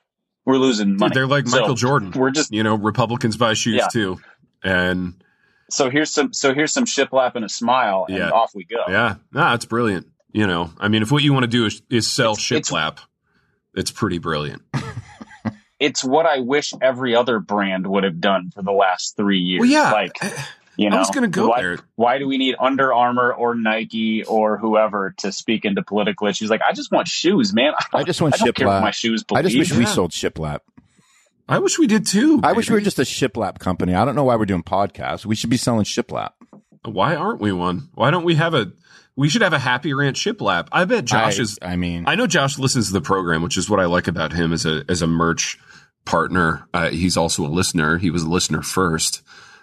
we're 0.46 0.58
losing 0.58 0.90
Dude, 0.92 1.00
money 1.00 1.14
they're 1.14 1.28
like 1.28 1.48
So, 1.48 1.60
Michael 1.60 1.76
Jordan. 1.76 2.12
we're 2.16 2.32
just 2.32 2.52
You 2.54 2.64
know, 2.64 2.76
Republicans 2.76 3.38
buy 3.38 3.54
shoes 3.54 3.76
Yeah. 3.78 3.88
too, 3.92 4.20
and 4.64 5.16
so 5.70 5.90
here's 5.90 6.12
some 6.12 6.34
so 6.34 6.54
here's 6.54 6.72
some 6.74 6.86
shiplap 6.86 7.36
and 7.36 7.44
a 7.46 7.50
smile 7.50 8.06
and 8.08 8.18
Yeah. 8.18 8.30
off 8.30 8.52
we 8.56 8.66
go 8.66 8.78
yeah, 8.88 9.16
nah, 9.32 9.54
it's 9.56 9.66
brilliant. 9.66 10.08
You 10.32 10.48
know, 10.48 10.72
I 10.80 10.88
mean, 10.90 11.02
if 11.02 11.12
what 11.12 11.24
you 11.24 11.32
want 11.34 11.44
to 11.44 11.48
do 11.48 11.66
is, 11.66 11.82
is 11.90 12.08
sell 12.08 12.34
It's- 12.34 12.52
it's- 12.52 12.70
shiplap, 12.70 12.98
it's 13.74 13.90
pretty 13.92 14.18
brilliant. 14.20 14.62
it's 15.80 16.04
what 16.04 16.26
i 16.26 16.40
wish 16.40 16.74
every 16.82 17.16
other 17.16 17.40
brand 17.40 17.86
would 17.86 18.04
have 18.06 18.22
done 18.22 18.50
for 18.54 18.62
the 18.64 18.72
last 18.72 19.18
three 19.18 19.40
years 19.40 19.60
Well, 19.60 19.70
yeah, 19.70 19.92
like 19.92 20.12
eh, 20.24 20.30
you 20.78 20.90
know 20.90 20.98
I 20.98 21.00
was 21.00 21.10
going 21.10 21.24
to 21.24 21.28
go 21.30 21.50
why, 21.50 21.62
there. 21.62 21.80
why 21.96 22.18
do 22.18 22.28
we 22.28 22.38
need 22.38 22.56
Under 22.60 22.94
Armour 22.94 23.34
or 23.34 23.56
Nike 23.56 24.24
or 24.24 24.58
whoever 24.58 25.14
to 25.20 25.32
speak 25.32 25.66
into 25.66 25.82
political 25.84 26.28
issues? 26.28 26.50
Like, 26.50 26.62
I 26.68 26.74
just 26.74 26.92
want 26.92 27.08
shoes, 27.08 27.54
man. 27.54 27.74
I 27.94 28.04
just 28.04 28.22
want 28.22 28.34
I 28.36 28.38
don't 28.46 28.56
care 28.56 28.68
what 28.68 28.82
my 28.82 28.90
shiplap. 28.90 28.94
shoes 28.94 29.26
I 29.34 29.42
just 29.42 29.58
wish 29.58 29.72
we 29.72 29.80
Yeah. 29.84 29.86
sold 29.86 30.12
shiplap. 30.12 30.60
I 31.48 31.60
wish 31.60 31.78
we 31.78 31.86
did 31.88 32.08
too. 32.08 32.40
I 32.44 32.54
wish 32.54 32.70
we 32.70 32.76
were 32.76 32.82
just 32.82 32.98
a 32.98 33.04
shiplap 33.04 33.60
company. 33.60 33.94
I 33.94 34.04
don't 34.04 34.16
know 34.16 34.24
why 34.24 34.36
we're 34.36 34.46
doing 34.46 34.64
podcasts. 34.64 35.26
We 35.26 35.36
should 35.36 35.52
be 35.52 35.58
selling 35.58 35.86
shiplap. 35.86 36.32
Why 36.84 37.16
aren't 37.16 37.40
we 37.40 37.52
one? 37.52 37.90
Why 37.94 38.12
don't 38.12 38.24
we 38.24 38.36
have 38.36 38.54
a? 38.54 38.72
We 39.16 39.30
should 39.30 39.44
have 39.44 39.54
a 39.54 39.60
Happy 39.60 39.94
Rant 39.94 40.18
shiplap. 40.18 40.68
I 40.72 40.86
bet 40.86 41.06
Josh 41.06 41.40
I, 41.40 41.42
is. 41.44 41.60
I 41.62 41.76
mean, 41.76 42.06
I 42.08 42.16
know 42.16 42.28
Josh 42.28 42.58
listens 42.58 42.88
to 42.88 42.94
the 42.94 43.02
program, 43.02 43.42
which 43.44 43.58
is 43.58 43.70
what 43.70 43.80
I 43.80 43.86
like 43.86 44.08
about 44.08 44.34
him 44.34 44.54
as 44.54 44.66
a 44.66 44.84
as 44.90 45.02
a 45.02 45.08
merch 45.08 45.60
partner. 46.04 46.68
Uh, 46.74 46.90
he's 46.90 47.16
also 47.16 47.46
a 47.46 47.48
listener. 47.50 47.98
He 47.98 48.10
was 48.10 48.24
a 48.24 48.30
listener 48.30 48.62
first. 48.62 49.22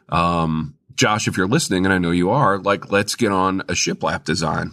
Um, 0.08 0.74
Josh, 0.96 1.28
if 1.28 1.36
you're 1.36 1.46
listening, 1.48 1.84
and 1.84 1.92
I 1.94 1.98
know 1.98 2.10
you 2.10 2.30
are, 2.30 2.58
like, 2.58 2.90
let's 2.90 3.14
get 3.14 3.32
on 3.32 3.60
a 3.62 3.72
shiplap 3.72 4.24
design. 4.24 4.72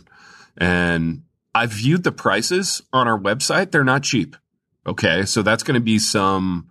And 0.57 1.23
I've 1.55 1.71
viewed 1.71 2.03
the 2.03 2.11
prices 2.11 2.81
on 2.93 3.07
our 3.07 3.19
website; 3.19 3.71
they're 3.71 3.83
not 3.83 4.03
cheap. 4.03 4.35
Okay, 4.85 5.25
so 5.25 5.41
that's 5.41 5.63
going 5.63 5.75
to 5.75 5.81
be 5.81 5.99
some 5.99 6.69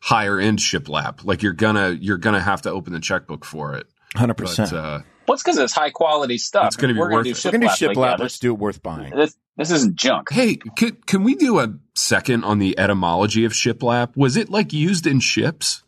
higher 0.00 0.38
end 0.38 0.58
shiplap. 0.58 1.24
Like 1.24 1.42
you're 1.42 1.52
gonna 1.52 1.90
you're 1.90 2.18
gonna 2.18 2.40
have 2.40 2.62
to 2.62 2.70
open 2.70 2.92
the 2.92 3.00
checkbook 3.00 3.44
for 3.44 3.74
it. 3.74 3.86
hundred 4.14 4.34
But 4.36 4.46
percent. 4.46 4.72
uh, 4.72 5.00
Well, 5.26 5.34
it's 5.34 5.42
because 5.42 5.58
it's 5.58 5.72
high 5.72 5.90
quality 5.90 6.38
stuff. 6.38 6.66
It's 6.66 6.76
gonna 6.76 6.92
be 6.94 7.00
We're 7.00 7.10
worth 7.10 7.24
do 7.24 7.30
it. 7.30 7.44
We're 7.44 7.50
gonna 7.52 7.66
do 7.66 7.68
shiplap, 7.70 7.90
shiplap. 7.90 7.96
like, 7.96 8.18
yeah, 8.18 8.22
Let's 8.22 8.38
do 8.38 8.52
it 8.52 8.58
worth 8.58 8.82
buying. 8.82 9.16
this, 9.16 9.36
this 9.56 9.70
isn't 9.72 9.96
junk. 9.96 10.30
Hey, 10.30 10.56
could, 10.56 11.06
can 11.06 11.24
we 11.24 11.34
do 11.34 11.58
a 11.58 11.74
second 11.94 12.44
on 12.44 12.58
the 12.58 12.78
etymology 12.78 13.44
of 13.44 13.52
shiplap? 13.52 14.16
Was 14.16 14.36
it 14.36 14.48
like 14.50 14.72
used 14.72 15.06
in 15.06 15.18
ships? 15.20 15.82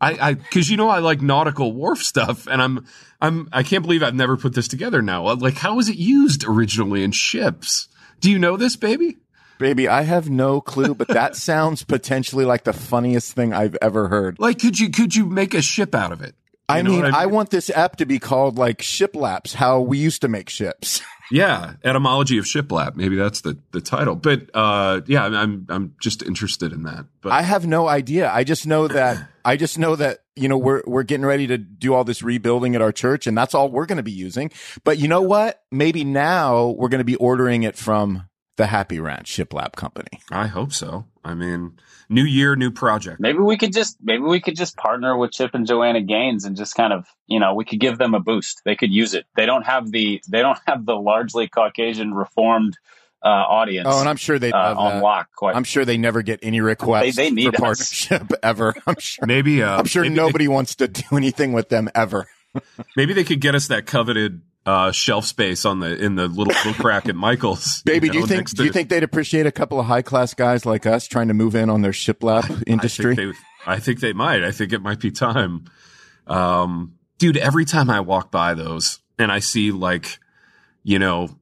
I, 0.00 0.30
I, 0.30 0.34
cause 0.34 0.68
you 0.68 0.76
know, 0.76 0.88
I 0.88 1.00
like 1.00 1.20
nautical 1.20 1.72
wharf 1.72 2.02
stuff 2.02 2.46
and 2.46 2.62
I'm, 2.62 2.86
I'm, 3.20 3.48
I 3.52 3.62
can't 3.62 3.82
believe 3.82 4.02
I've 4.02 4.14
never 4.14 4.36
put 4.36 4.54
this 4.54 4.68
together 4.68 5.02
now. 5.02 5.26
Uh, 5.26 5.36
like, 5.36 5.54
how 5.54 5.74
was 5.74 5.88
it 5.88 5.96
used 5.96 6.44
originally 6.44 7.02
in 7.02 7.12
ships? 7.12 7.88
Do 8.20 8.30
you 8.30 8.38
know 8.38 8.56
this, 8.56 8.76
baby? 8.76 9.18
Baby, 9.58 9.88
I 9.88 10.02
have 10.02 10.30
no 10.30 10.60
clue, 10.60 10.94
but 10.94 11.08
that 11.08 11.34
sounds 11.36 11.82
potentially 11.82 12.44
like 12.44 12.62
the 12.64 12.72
funniest 12.72 13.32
thing 13.32 13.52
I've 13.52 13.76
ever 13.82 14.08
heard. 14.08 14.38
Like, 14.38 14.60
could 14.60 14.78
you, 14.78 14.90
could 14.90 15.16
you 15.16 15.26
make 15.26 15.52
a 15.52 15.62
ship 15.62 15.94
out 15.94 16.12
of 16.12 16.22
it? 16.22 16.36
I 16.68 16.78
You 16.78 16.82
know 16.84 16.90
mean, 16.90 17.04
I, 17.06 17.26
want 17.26 17.50
this 17.50 17.70
app 17.70 17.96
to 17.96 18.06
be 18.06 18.18
called 18.18 18.58
like 18.58 18.78
Shiplaps, 18.78 19.54
how 19.54 19.80
we 19.80 19.98
used 19.98 20.20
to 20.22 20.28
make 20.28 20.48
ships. 20.50 21.00
Yeah. 21.30 21.74
Etymology 21.84 22.38
of 22.38 22.46
shiplap. 22.46 22.96
Maybe 22.96 23.14
that's 23.14 23.42
the, 23.42 23.58
the 23.72 23.82
title. 23.82 24.14
But, 24.14 24.48
uh, 24.54 25.02
yeah, 25.06 25.24
I'm, 25.24 25.34
I'm, 25.34 25.66
I'm 25.68 25.94
just 26.00 26.22
interested 26.22 26.72
in 26.72 26.84
that. 26.84 27.04
But 27.20 27.32
I 27.32 27.42
have 27.42 27.66
no 27.66 27.86
idea. 27.86 28.30
I 28.32 28.44
just 28.44 28.66
know 28.66 28.88
that 28.88 29.28
I 29.44 29.56
just 29.56 29.78
know 29.78 29.96
that 29.96 30.20
you 30.36 30.48
know 30.48 30.56
we're 30.56 30.82
we're 30.86 31.02
getting 31.02 31.26
ready 31.26 31.46
to 31.48 31.58
do 31.58 31.94
all 31.94 32.04
this 32.04 32.22
rebuilding 32.22 32.74
at 32.74 32.82
our 32.82 32.92
church, 32.92 33.26
and 33.26 33.36
that's 33.36 33.54
all 33.54 33.70
we're 33.70 33.86
going 33.86 33.96
to 33.98 34.02
be 34.02 34.12
using. 34.12 34.50
But 34.84 34.98
you 34.98 35.08
know 35.08 35.22
what? 35.22 35.62
Maybe 35.70 36.04
now 36.04 36.68
we're 36.68 36.88
going 36.88 37.00
to 37.00 37.04
be 37.04 37.16
ordering 37.16 37.62
it 37.62 37.76
from 37.76 38.28
the 38.58 38.66
Happy 38.66 39.00
Rant 39.00 39.24
Shiplap 39.24 39.72
Company. 39.72 40.20
I 40.30 40.46
hope 40.48 40.72
so. 40.74 41.06
I 41.24 41.32
mean, 41.34 41.78
new 42.10 42.24
year, 42.24 42.54
new 42.56 42.70
project. 42.70 43.18
Maybe 43.20 43.38
we 43.38 43.56
could 43.56 43.72
just 43.72 43.96
maybe 44.02 44.22
we 44.24 44.40
could 44.40 44.56
just 44.56 44.76
partner 44.76 45.16
with 45.16 45.32
Chip 45.32 45.52
and 45.54 45.66
Joanna 45.66 46.02
Gaines 46.02 46.44
and 46.44 46.56
just 46.56 46.74
kind 46.74 46.92
of 46.92 47.06
you 47.26 47.40
know 47.40 47.54
we 47.54 47.64
could 47.64 47.80
give 47.80 47.96
them 47.96 48.12
a 48.14 48.20
boost. 48.20 48.60
They 48.66 48.76
could 48.76 48.92
use 48.92 49.14
it. 49.14 49.24
They 49.36 49.46
don't 49.46 49.64
have 49.64 49.90
the 49.90 50.20
they 50.28 50.42
don't 50.42 50.58
have 50.66 50.84
the 50.84 50.94
largely 50.96 51.48
Caucasian 51.48 52.12
reformed 52.12 52.76
uh, 53.24 53.28
audience 53.28 53.88
Oh, 53.90 53.98
and 54.00 54.08
I'm 54.08 54.16
sure 54.16 54.38
they 54.38 54.52
uh, 54.52 54.74
on 54.76 55.02
lock. 55.02 55.28
Quite 55.34 55.56
I'm 55.56 55.64
sure 55.64 55.84
they 55.84 55.98
never 55.98 56.22
get 56.22 56.38
any 56.42 56.60
requests 56.60 57.16
They- 57.16 57.30
they 57.30 57.34
need 57.34 57.56
for 57.56 57.66
us. 57.66 58.06
partnership 58.08 58.32
ever. 58.42 58.74
I'm 58.86 58.94
sure. 59.00 59.24
Maybe, 59.26 59.62
uh, 59.62 59.76
I'm 59.78 59.86
sure 59.86 60.02
maybe 60.04 60.14
nobody 60.14 60.46
wants 60.48 60.76
to 60.76 60.86
do 60.88 61.02
anything 61.16 61.52
with 61.52 61.68
them 61.68 61.88
ever. 61.96 62.28
Maybe 62.96 63.12
they 63.14 63.24
could 63.24 63.40
get 63.40 63.54
us 63.54 63.68
that 63.68 63.86
coveted 63.86 64.42
uh, 64.68 64.92
shelf 64.92 65.24
space 65.24 65.64
on 65.64 65.80
the 65.80 65.96
in 65.96 66.16
the 66.16 66.28
little 66.28 66.52
book 66.62 66.84
rack 66.84 67.08
at 67.08 67.16
Michael's. 67.16 67.82
Baby, 67.86 68.10
do 68.10 68.18
you 68.18 68.26
think 68.26 68.40
next 68.40 68.52
do 68.52 68.64
you 68.64 68.72
think 68.72 68.90
they'd 68.90 69.02
appreciate 69.02 69.46
a 69.46 69.52
couple 69.52 69.80
of 69.80 69.86
high 69.86 70.02
class 70.02 70.34
guys 70.34 70.66
like 70.66 70.84
us 70.84 71.06
trying 71.06 71.28
to 71.28 71.34
move 71.34 71.54
in 71.54 71.70
on 71.70 71.80
their 71.80 71.92
shiplap 71.92 72.62
industry? 72.66 73.12
I 73.12 73.16
think, 73.16 73.34
they, 73.34 73.72
I 73.72 73.78
think 73.78 74.00
they 74.00 74.12
might. 74.12 74.44
I 74.44 74.52
think 74.52 74.74
it 74.74 74.82
might 74.82 75.00
be 75.00 75.10
time. 75.10 75.64
Um, 76.26 76.98
dude, 77.16 77.38
every 77.38 77.64
time 77.64 77.88
I 77.88 78.00
walk 78.00 78.30
by 78.30 78.52
those 78.52 79.00
and 79.18 79.32
I 79.32 79.38
see 79.38 79.72
like, 79.72 80.18
you 80.82 80.98
know, 80.98 81.38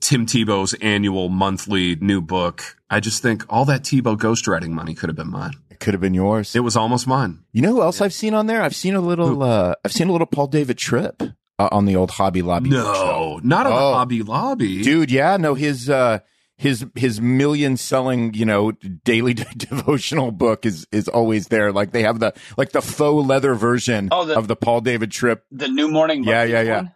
Tim 0.00 0.26
Tebow's 0.26 0.74
annual 0.74 1.28
monthly 1.28 1.94
new 1.94 2.20
book, 2.20 2.76
I 2.90 2.98
just 2.98 3.22
think 3.22 3.44
all 3.48 3.64
that 3.66 3.82
Tebow 3.82 4.16
ghostwriting 4.16 4.70
money 4.70 4.94
could 4.96 5.08
have 5.08 5.16
been 5.16 5.30
mine. 5.30 5.52
it 5.70 5.78
could 5.78 5.94
have 5.94 6.00
been 6.00 6.14
yours. 6.14 6.56
It 6.56 6.64
was 6.64 6.76
almost 6.76 7.06
mine. 7.06 7.44
You 7.52 7.62
know 7.62 7.74
who 7.74 7.82
else 7.82 8.00
I've 8.00 8.12
seen 8.12 8.34
on 8.34 8.48
there? 8.48 8.62
I've 8.62 8.74
seen 8.74 8.96
a 8.96 9.00
little. 9.00 9.44
Uh, 9.44 9.76
I've 9.84 9.92
seen 9.92 10.08
a 10.08 10.12
little 10.12 10.26
Paul 10.26 10.48
David 10.48 10.76
Tripp 10.76 11.22
uh, 11.58 11.68
on 11.72 11.84
the 11.86 11.96
old 11.96 12.10
Hobby 12.12 12.42
Lobby. 12.42 12.70
show. 12.70 12.78
No, 12.82 13.40
not 13.42 13.66
on 13.66 13.72
Oh. 13.72 13.76
the 13.90 13.94
Hobby 13.94 14.22
Lobby. 14.22 14.82
dude. 14.82 15.10
Yeah, 15.10 15.36
no, 15.36 15.54
his 15.54 15.88
uh, 15.90 16.20
his 16.56 16.86
his 16.94 17.20
million 17.20 17.76
selling, 17.76 18.34
you 18.34 18.44
know, 18.44 18.72
daily 19.04 19.34
devotional 19.56 20.30
book 20.32 20.64
is 20.66 20.86
is 20.92 21.08
always 21.08 21.48
there. 21.48 21.72
Like 21.72 21.92
they 21.92 22.02
have 22.02 22.20
the 22.20 22.32
like 22.56 22.70
the 22.72 22.82
faux 22.82 23.26
leather 23.26 23.54
version 23.54 24.08
Oh, 24.12 24.24
the- 24.24 24.36
of 24.38 24.48
the 24.48 24.56
Paul 24.56 24.80
David 24.80 25.10
Tripp. 25.10 25.44
the 25.50 25.68
new 25.68 25.88
morning. 25.88 26.24
Yeah, 26.24 26.44
yeah, 26.44 26.62
yeah. 26.62 26.76
one? 26.76 26.94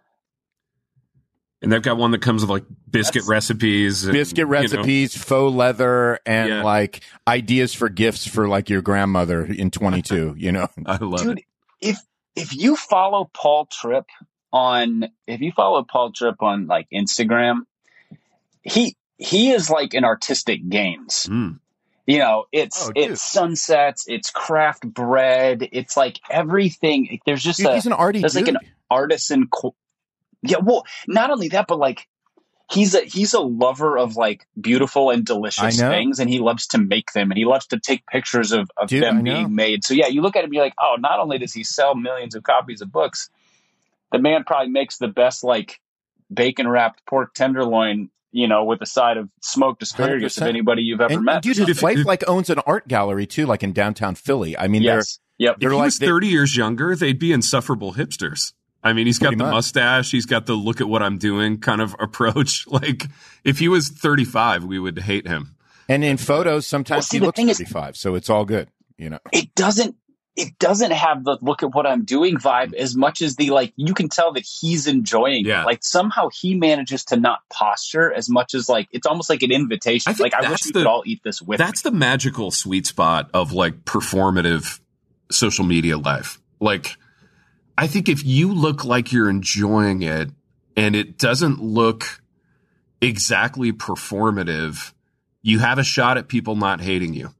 And 1.59 1.71
they've 1.71 1.81
got 1.81 1.97
one 1.97 2.11
that 2.11 2.21
comes 2.21 2.43
with 2.43 2.51
like 2.51 2.65
biscuit 2.89 3.23
That's- 3.23 3.27
recipes, 3.29 4.03
and, 4.03 4.13
Biscuit 4.13 4.37
you 4.39 4.45
know. 4.45 4.51
recipes, 4.51 5.17
faux 5.17 5.53
leather, 5.55 6.19
and 6.25 6.49
Yeah. 6.49 6.63
like 6.63 7.01
ideas 7.27 7.73
for 7.73 7.89
gifts 7.89 8.27
for 8.27 8.47
like 8.47 8.69
your 8.69 8.83
grandmother 8.83 9.43
in 9.43 9.71
22. 9.71 10.35
you 10.37 10.51
know, 10.51 10.67
I 10.85 10.97
love 10.97 11.23
dude. 11.23 11.39
it. 11.39 11.45
If 11.81 11.97
if 12.35 12.55
you 12.55 12.75
follow 12.75 13.29
Paul 13.33 13.67
Tripp 13.71 14.05
on 14.51 15.05
if 15.27 15.41
you 15.41 15.51
follow 15.51 15.83
Paul 15.83 16.11
Tripp 16.11 16.41
on 16.41 16.67
like 16.67 16.87
Instagram, 16.93 17.61
he 18.63 18.95
he 19.17 19.51
is 19.51 19.69
like 19.69 19.93
an 19.93 20.03
artistic 20.05 20.67
Gaines. 20.69 21.27
Mm. 21.29 21.59
You 22.05 22.19
know, 22.19 22.45
it's 22.53 22.87
Oh, 22.87 22.91
it's 22.95 23.21
sunsets, 23.21 24.05
it's 24.07 24.31
craft 24.31 24.87
bread, 24.87 25.67
it's 25.73 25.97
like 25.97 26.19
everything. 26.29 27.19
There's 27.25 27.43
just 27.43 27.59
Dude, 27.59 27.67
a 27.67 27.75
he's 27.75 27.85
an 27.85 27.93
arty 27.93 28.21
there's 28.21 28.35
like 28.35 28.45
dude. 28.45 28.55
an 28.55 28.61
artisan. 28.89 29.47
Co- 29.47 29.75
yeah, 30.41 30.57
well, 30.63 30.85
not 31.07 31.31
only 31.31 31.49
that, 31.49 31.67
but 31.67 31.79
like 31.79 32.07
he's 32.71 32.95
a 32.95 33.01
he's 33.01 33.33
a 33.33 33.41
lover 33.41 33.97
of 33.97 34.15
like 34.15 34.47
beautiful 34.59 35.09
and 35.09 35.25
delicious 35.25 35.77
things, 35.79 36.19
and 36.19 36.29
he 36.29 36.39
loves 36.39 36.67
to 36.67 36.77
make 36.77 37.11
them, 37.11 37.29
and 37.31 37.37
he 37.37 37.43
loves 37.43 37.67
to 37.67 37.79
take 37.79 38.05
pictures 38.05 38.53
of, 38.53 38.69
of 38.77 38.87
Dude, 38.87 39.03
them 39.03 39.23
being 39.23 39.53
made. 39.55 39.83
So 39.83 39.93
yeah, 39.93 40.07
you 40.07 40.21
look 40.21 40.35
at 40.37 40.39
him, 40.39 40.45
and 40.45 40.53
you're 40.53 40.63
like, 40.63 40.75
oh, 40.79 40.95
not 40.99 41.19
only 41.19 41.37
does 41.39 41.53
he 41.53 41.65
sell 41.65 41.93
millions 41.95 42.35
of 42.35 42.43
copies 42.43 42.81
of 42.81 42.89
books, 42.89 43.29
the 44.11 44.19
man 44.19 44.43
probably 44.45 44.69
makes 44.71 44.97
the 44.97 45.07
best 45.07 45.43
like 45.43 45.79
bacon 46.33 46.67
wrapped 46.67 47.05
pork 47.05 47.33
tenderloin, 47.33 48.09
you 48.31 48.47
know, 48.47 48.63
with 48.65 48.81
a 48.81 48.85
side 48.85 49.17
of 49.17 49.29
smoked 49.41 49.81
asparagus 49.83 50.37
of 50.37 50.43
100%. 50.43 50.47
anybody 50.49 50.81
you've 50.83 51.01
ever 51.01 51.13
and, 51.13 51.23
met. 51.23 51.45
and 51.45 51.55
dude, 51.55 51.67
his 51.67 51.81
wife 51.81 52.05
like 52.05 52.27
owns 52.27 52.49
an 52.49 52.59
art 52.65 52.87
gallery 52.87 53.25
too, 53.25 53.45
like 53.45 53.63
in 53.63 53.73
downtown 53.73 54.15
Philly. 54.15 54.57
I 54.57 54.67
mean, 54.67 54.83
yes, 54.83 55.19
yep. 55.37 55.55
If 55.55 55.59
they're 55.61 55.71
he 55.71 55.75
like 55.77 55.85
was 55.85 55.99
they- 55.99 56.05
30 56.07 56.27
years 56.27 56.55
younger, 56.57 56.95
they'd 56.95 57.19
be 57.19 57.31
insufferable 57.31 57.93
hipsters. 57.93 58.53
I 58.83 58.93
mean, 58.93 59.05
he's 59.07 59.19
got 59.19 59.31
the 59.31 59.37
much. 59.37 59.51
mustache, 59.51 60.11
he's 60.11 60.25
got 60.27 60.45
the 60.45 60.53
look 60.53 60.79
at 60.79 60.87
what 60.87 61.01
I'm 61.03 61.17
doing 61.17 61.57
kind 61.59 61.81
of 61.81 61.95
approach. 61.99 62.65
Like, 62.69 63.07
if 63.43 63.59
he 63.59 63.67
was 63.67 63.89
35, 63.89 64.63
we 64.65 64.77
would 64.79 64.99
hate 64.99 65.27
him. 65.27 65.55
and 65.89 66.03
in 66.03 66.17
photos 66.17 66.67
sometimes 66.67 66.97
Well, 66.97 67.01
see, 67.03 67.17
he 67.17 67.25
looks 67.25 67.35
thing 67.37 67.49
is- 67.49 67.57
35, 67.57 67.97
so 67.97 68.15
it's 68.15 68.29
all 68.29 68.45
good. 68.45 68.69
You 68.97 69.09
know, 69.09 69.19
it 69.33 69.53
doesn't 69.55 69.95
it 70.37 70.59
doesn't 70.59 70.91
have 70.91 71.23
the 71.23 71.37
look 71.41 71.63
at 71.63 71.73
what 71.73 71.87
I'm 71.87 72.05
doing 72.05 72.37
vibe 72.37 72.67
mm-hmm. 72.67 72.75
as 72.81 72.95
much 72.95 73.21
as 73.21 73.35
the 73.35 73.49
like 73.49 73.73
you 73.75 73.93
can 73.93 74.07
tell 74.07 74.31
that 74.33 74.45
he's 74.45 74.85
enjoying 74.87 75.45
Yeah. 75.45 75.63
it. 75.63 75.65
Like 75.65 75.83
somehow 75.83 76.29
he 76.29 76.55
manages 76.55 77.03
to 77.05 77.17
not 77.17 77.39
posture 77.49 78.13
as 78.13 78.29
much 78.29 78.53
as 78.53 78.69
like 78.69 78.87
it's 78.91 79.07
almost 79.07 79.29
like 79.29 79.41
an 79.41 79.51
invitation. 79.51 80.13
I 80.13 80.21
like 80.21 80.35
I 80.35 80.49
wish 80.49 80.65
we 80.65 80.71
the- 80.71 80.79
could 80.81 80.87
all 80.87 81.03
eat 81.05 81.21
this 81.23 81.41
with 81.41 81.57
That's 81.57 81.83
me. 81.83 81.91
the 81.91 81.97
magical 81.97 82.51
sweet 82.51 82.85
spot 82.85 83.29
of 83.33 83.51
like 83.51 83.83
performative 83.83 84.79
social 85.31 85.65
media 85.65 85.97
life. 85.97 86.39
Like, 86.59 86.95
I 87.77 87.87
think 87.87 88.07
if 88.07 88.23
you 88.23 88.53
look 88.53 88.85
like 88.85 89.11
you're 89.11 89.29
enjoying 89.29 90.03
it 90.03 90.29
and 90.75 90.95
it 90.95 91.17
doesn't 91.17 91.61
look 91.61 92.21
exactly 93.01 93.71
performative, 93.73 94.93
you 95.41 95.59
have 95.59 95.77
a 95.79 95.83
shot 95.83 96.17
at 96.17 96.27
people 96.27 96.55
not 96.55 96.79
hating 96.81 97.13
you. 97.13 97.31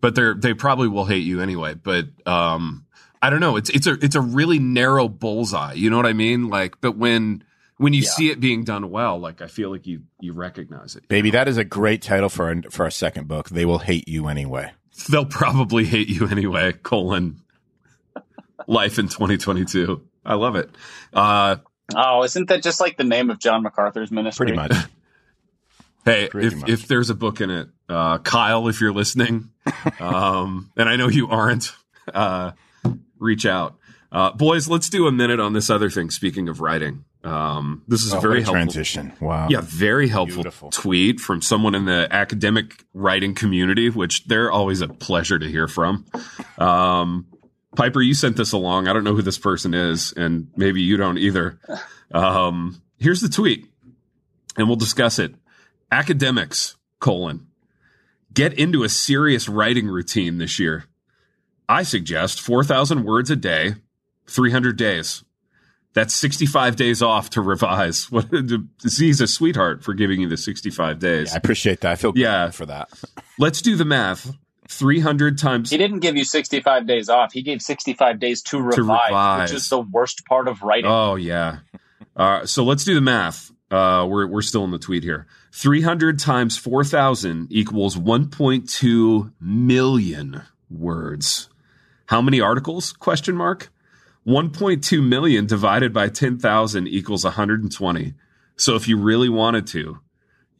But 0.00 0.14
they're 0.14 0.34
they 0.34 0.54
probably 0.54 0.88
will 0.88 1.04
hate 1.06 1.24
you 1.24 1.40
anyway. 1.40 1.74
But 1.74 2.06
um 2.26 2.84
I 3.20 3.30
don't 3.30 3.40
know. 3.40 3.56
It's 3.56 3.70
it's 3.70 3.86
a 3.86 3.94
it's 4.04 4.14
a 4.14 4.20
really 4.20 4.58
narrow 4.58 5.08
bullseye. 5.08 5.72
You 5.74 5.90
know 5.90 5.96
what 5.96 6.06
I 6.06 6.12
mean? 6.12 6.48
Like, 6.48 6.80
but 6.80 6.96
when 6.96 7.42
when 7.78 7.92
you 7.92 8.02
Yeah. 8.02 8.08
see 8.10 8.30
it 8.30 8.38
being 8.40 8.64
done 8.64 8.90
well, 8.90 9.18
like 9.18 9.42
I 9.42 9.46
feel 9.48 9.70
like 9.70 9.86
you 9.86 10.02
you 10.20 10.32
recognize 10.32 10.94
it. 10.96 11.08
baby, 11.08 11.30
that 11.32 11.48
is 11.48 11.56
a 11.56 11.64
great 11.64 12.00
title 12.02 12.28
for 12.28 12.50
a, 12.50 12.62
for 12.70 12.86
a 12.86 12.92
second 12.92 13.26
book. 13.28 13.48
They 13.50 13.64
will 13.64 13.78
hate 13.78 14.06
you 14.08 14.28
anyway. 14.28 14.72
They'll 15.08 15.24
probably 15.24 15.84
hate 15.84 16.08
you 16.08 16.28
anyway. 16.28 16.72
Colon. 16.72 17.40
Life 18.66 18.98
in 18.98 19.08
2022. 19.08 20.02
I 20.24 20.34
love 20.34 20.56
it. 20.56 20.70
Uh, 21.12 21.56
Oh, 21.96 22.22
isn't 22.22 22.48
that 22.50 22.62
just 22.62 22.80
like 22.80 22.98
the 22.98 23.04
name 23.04 23.30
of 23.30 23.38
John 23.38 23.62
MacArthur's 23.62 24.10
ministry? 24.10 24.44
Pretty 24.48 24.56
much. 24.56 24.72
Hey, 26.08 26.28
Pretty 26.28 26.46
if, 26.48 26.56
much. 26.56 26.70
if 26.70 26.88
there's 26.88 27.10
a 27.10 27.14
book 27.14 27.40
in 27.40 27.50
it, 27.50 27.68
uh, 27.88 28.18
Kyle, 28.18 28.68
if 28.68 28.80
you're 28.80 28.92
listening, 28.92 29.50
um, 30.00 30.70
and 30.76 30.88
I 30.88 30.96
know 30.96 31.08
you 31.08 31.28
aren't, 31.28 31.72
uh, 32.12 32.52
reach 33.18 33.46
out. 33.46 33.76
Uh, 34.10 34.32
boys, 34.32 34.68
let's 34.68 34.88
do 34.88 35.06
a 35.06 35.12
minute 35.12 35.38
on 35.40 35.52
this 35.52 35.68
other 35.70 35.90
thing. 35.90 36.10
Speaking 36.10 36.48
of 36.48 36.60
writing, 36.60 37.04
um, 37.24 37.82
this 37.88 38.02
is 38.04 38.14
Oh, 38.14 38.18
a 38.18 38.20
very 38.20 38.36
helpful. 38.42 38.52
transition. 38.54 39.12
Wow. 39.20 39.48
Yeah, 39.50 39.60
very 39.62 40.08
helpful 40.08 40.36
Beautiful. 40.44 40.70
tweet 40.70 41.20
from 41.20 41.42
someone 41.42 41.74
in 41.74 41.84
the 41.84 42.08
academic 42.10 42.84
writing 42.94 43.34
community, 43.34 43.90
which 43.90 44.24
they're 44.24 44.50
always 44.50 44.80
a 44.80 44.88
pleasure 44.88 45.38
to 45.38 45.46
hear 45.46 45.68
from. 45.68 46.06
Um, 46.56 47.26
Piper, 47.76 48.00
you 48.00 48.14
sent 48.14 48.36
this 48.36 48.52
along. 48.52 48.88
I 48.88 48.94
don't 48.94 49.04
know 49.04 49.14
who 49.14 49.20
this 49.22 49.36
person 49.38 49.74
is, 49.74 50.12
and 50.16 50.48
maybe 50.56 50.80
you 50.80 50.96
don't 50.96 51.18
either. 51.18 51.58
Um, 52.10 52.80
here's 52.98 53.20
the 53.20 53.28
tweet, 53.28 53.66
and 54.56 54.66
we'll 54.68 54.76
discuss 54.76 55.18
it. 55.18 55.34
Academics, 55.90 56.76
colon, 57.00 57.46
get 58.32 58.52
into 58.58 58.84
a 58.84 58.88
serious 58.88 59.48
writing 59.48 59.86
routine 59.86 60.38
this 60.38 60.58
year. 60.58 60.84
I 61.68 61.82
suggest 61.82 62.40
4,000 62.40 63.04
words 63.04 63.30
a 63.30 63.36
day, 63.36 63.74
300 64.26 64.76
days. 64.76 65.24
That's 65.94 66.14
65 66.14 66.76
days 66.76 67.02
off 67.02 67.30
to 67.30 67.40
revise. 67.40 68.04
What 68.10 68.26
he's 68.82 69.20
a 69.20 69.26
sweetheart 69.26 69.82
for 69.82 69.94
giving 69.94 70.20
you 70.20 70.28
the 70.28 70.36
65 70.36 70.98
days. 70.98 71.32
I 71.32 71.36
appreciate 71.36 71.80
that. 71.80 71.92
I 71.92 71.96
feel 71.96 72.12
Yeah. 72.14 72.44
yeah 72.44 72.50
for 72.50 72.66
that. 72.66 72.88
Let's 73.38 73.62
do 73.62 73.74
the 73.76 73.84
math. 73.84 74.30
300 74.68 75.38
times 75.38 75.70
He 75.70 75.78
didn't 75.78 76.00
give 76.00 76.14
you 76.14 76.24
65 76.24 76.86
days 76.86 77.08
off. 77.08 77.32
He 77.32 77.40
gave 77.40 77.62
65 77.62 78.20
days 78.20 78.42
to 78.42 78.60
revise, 78.60 78.76
revise. 79.08 79.50
which 79.50 79.56
is 79.56 79.68
the 79.70 79.80
worst 79.80 80.26
part 80.26 80.46
of 80.46 80.62
writing. 80.62 80.90
Oh 80.90 81.14
yeah. 81.16 81.60
Uh, 82.14 82.44
so 82.44 82.64
let's 82.64 82.84
do 82.84 82.94
the 82.94 83.00
math. 83.00 83.50
Uh, 83.70 84.06
we're 84.08 84.26
we're 84.26 84.42
still 84.42 84.64
in 84.64 84.70
the 84.70 84.78
tweet 84.78 85.02
here. 85.02 85.26
Three 85.60 85.82
hundred 85.82 86.20
times 86.20 86.56
four 86.56 86.84
thousand 86.84 87.48
equals 87.50 87.98
one 87.98 88.30
point 88.30 88.68
two 88.68 89.32
million 89.40 90.42
words. 90.70 91.48
How 92.06 92.22
many 92.22 92.40
articles? 92.40 92.92
Question 92.92 93.34
mark. 93.34 93.68
One 94.22 94.50
point 94.50 94.84
two 94.84 95.02
million 95.02 95.46
divided 95.46 95.92
by 95.92 96.10
ten 96.10 96.38
thousand 96.38 96.86
equals 96.86 97.24
one 97.24 97.32
hundred 97.32 97.64
and 97.64 97.72
twenty. 97.72 98.14
So 98.54 98.76
if 98.76 98.86
you 98.86 98.98
really 98.98 99.28
wanted 99.28 99.66
to, 99.68 99.98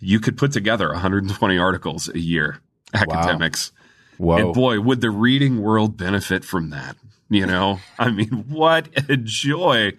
you 0.00 0.18
could 0.18 0.36
put 0.36 0.50
together 0.50 0.88
one 0.88 0.98
hundred 0.98 1.22
and 1.22 1.32
twenty 1.32 1.58
articles 1.58 2.08
a 2.08 2.18
year. 2.18 2.60
Academics. 2.92 3.70
Whoa. 4.16 4.38
And 4.38 4.52
boy, 4.52 4.80
would 4.80 5.00
the 5.00 5.10
reading 5.10 5.62
world 5.62 5.96
benefit 5.96 6.44
from 6.44 6.70
that. 6.70 6.96
You 7.30 7.46
know, 7.46 7.80
I 7.98 8.10
mean, 8.10 8.46
what 8.48 8.88
a 9.08 9.16
joy 9.16 9.92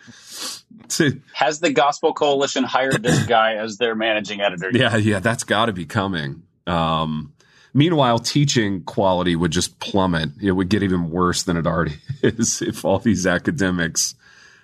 to, 0.90 1.22
Has 1.34 1.60
the 1.60 1.72
Gospel 1.72 2.14
Coalition 2.14 2.64
hired 2.64 3.04
this 3.04 3.24
guy 3.28 3.56
as 3.56 3.78
their 3.78 3.96
managing 3.96 4.42
editor? 4.42 4.72
yeah, 4.74 4.96
yeah, 4.96 5.20
that's 5.20 5.44
got 5.44 5.68
to 5.68 5.74
be 5.74 5.86
coming. 5.86 6.44
Um, 6.66 7.34
meanwhile, 7.74 8.20
teaching 8.20 8.84
quality 8.84 9.36
would 9.36 9.52
just 9.52 9.80
plummet. 9.80 10.30
It 10.42 10.52
would 10.52 10.70
get 10.70 10.84
even 10.84 11.12
worse 11.12 11.44
than 11.44 11.58
it 11.58 11.68
already 11.68 11.98
is 12.24 12.62
if 12.62 12.84
all 12.84 13.00
these 13.00 13.28
academics 13.28 14.16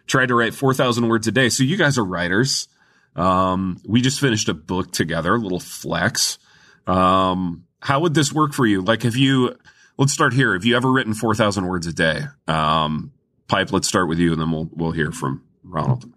tried 0.08 0.28
to 0.28 0.36
write 0.36 0.54
4,000 0.54 1.08
words 1.08 1.28
a 1.28 1.32
day. 1.32 1.50
So 1.50 1.64
you 1.64 1.78
guys 1.78 1.98
are 1.98 2.06
writers. 2.06 2.68
Um, 3.16 3.82
we 3.88 4.02
just 4.02 4.20
finished 4.20 4.50
a 4.50 4.54
book 4.54 4.92
together, 4.92 5.36
a 5.36 5.40
little 5.40 5.60
flex. 5.60 6.38
Um, 6.86 7.66
how 7.80 8.02
would 8.02 8.14
this 8.14 8.34
work 8.34 8.54
for 8.54 8.66
you? 8.66 8.82
Like, 8.82 9.04
have 9.04 9.16
you, 9.16 9.56
let's 9.98 10.14
start 10.14 10.34
here. 10.34 10.54
Have 10.54 10.66
you 10.66 10.76
ever 10.76 10.92
written 10.92 11.14
4,000 11.14 11.66
words 11.68 11.88
a 11.88 11.94
day? 11.94 12.22
Um, 12.48 13.12
Pipe, 13.48 13.72
let's 13.72 13.88
start 13.88 14.10
with 14.10 14.20
you 14.20 14.32
and 14.32 14.42
then 14.42 14.52
we'll, 14.52 14.70
we'll 14.74 14.92
hear 14.92 15.12
from 15.12 15.44
Ronald. 15.64 16.12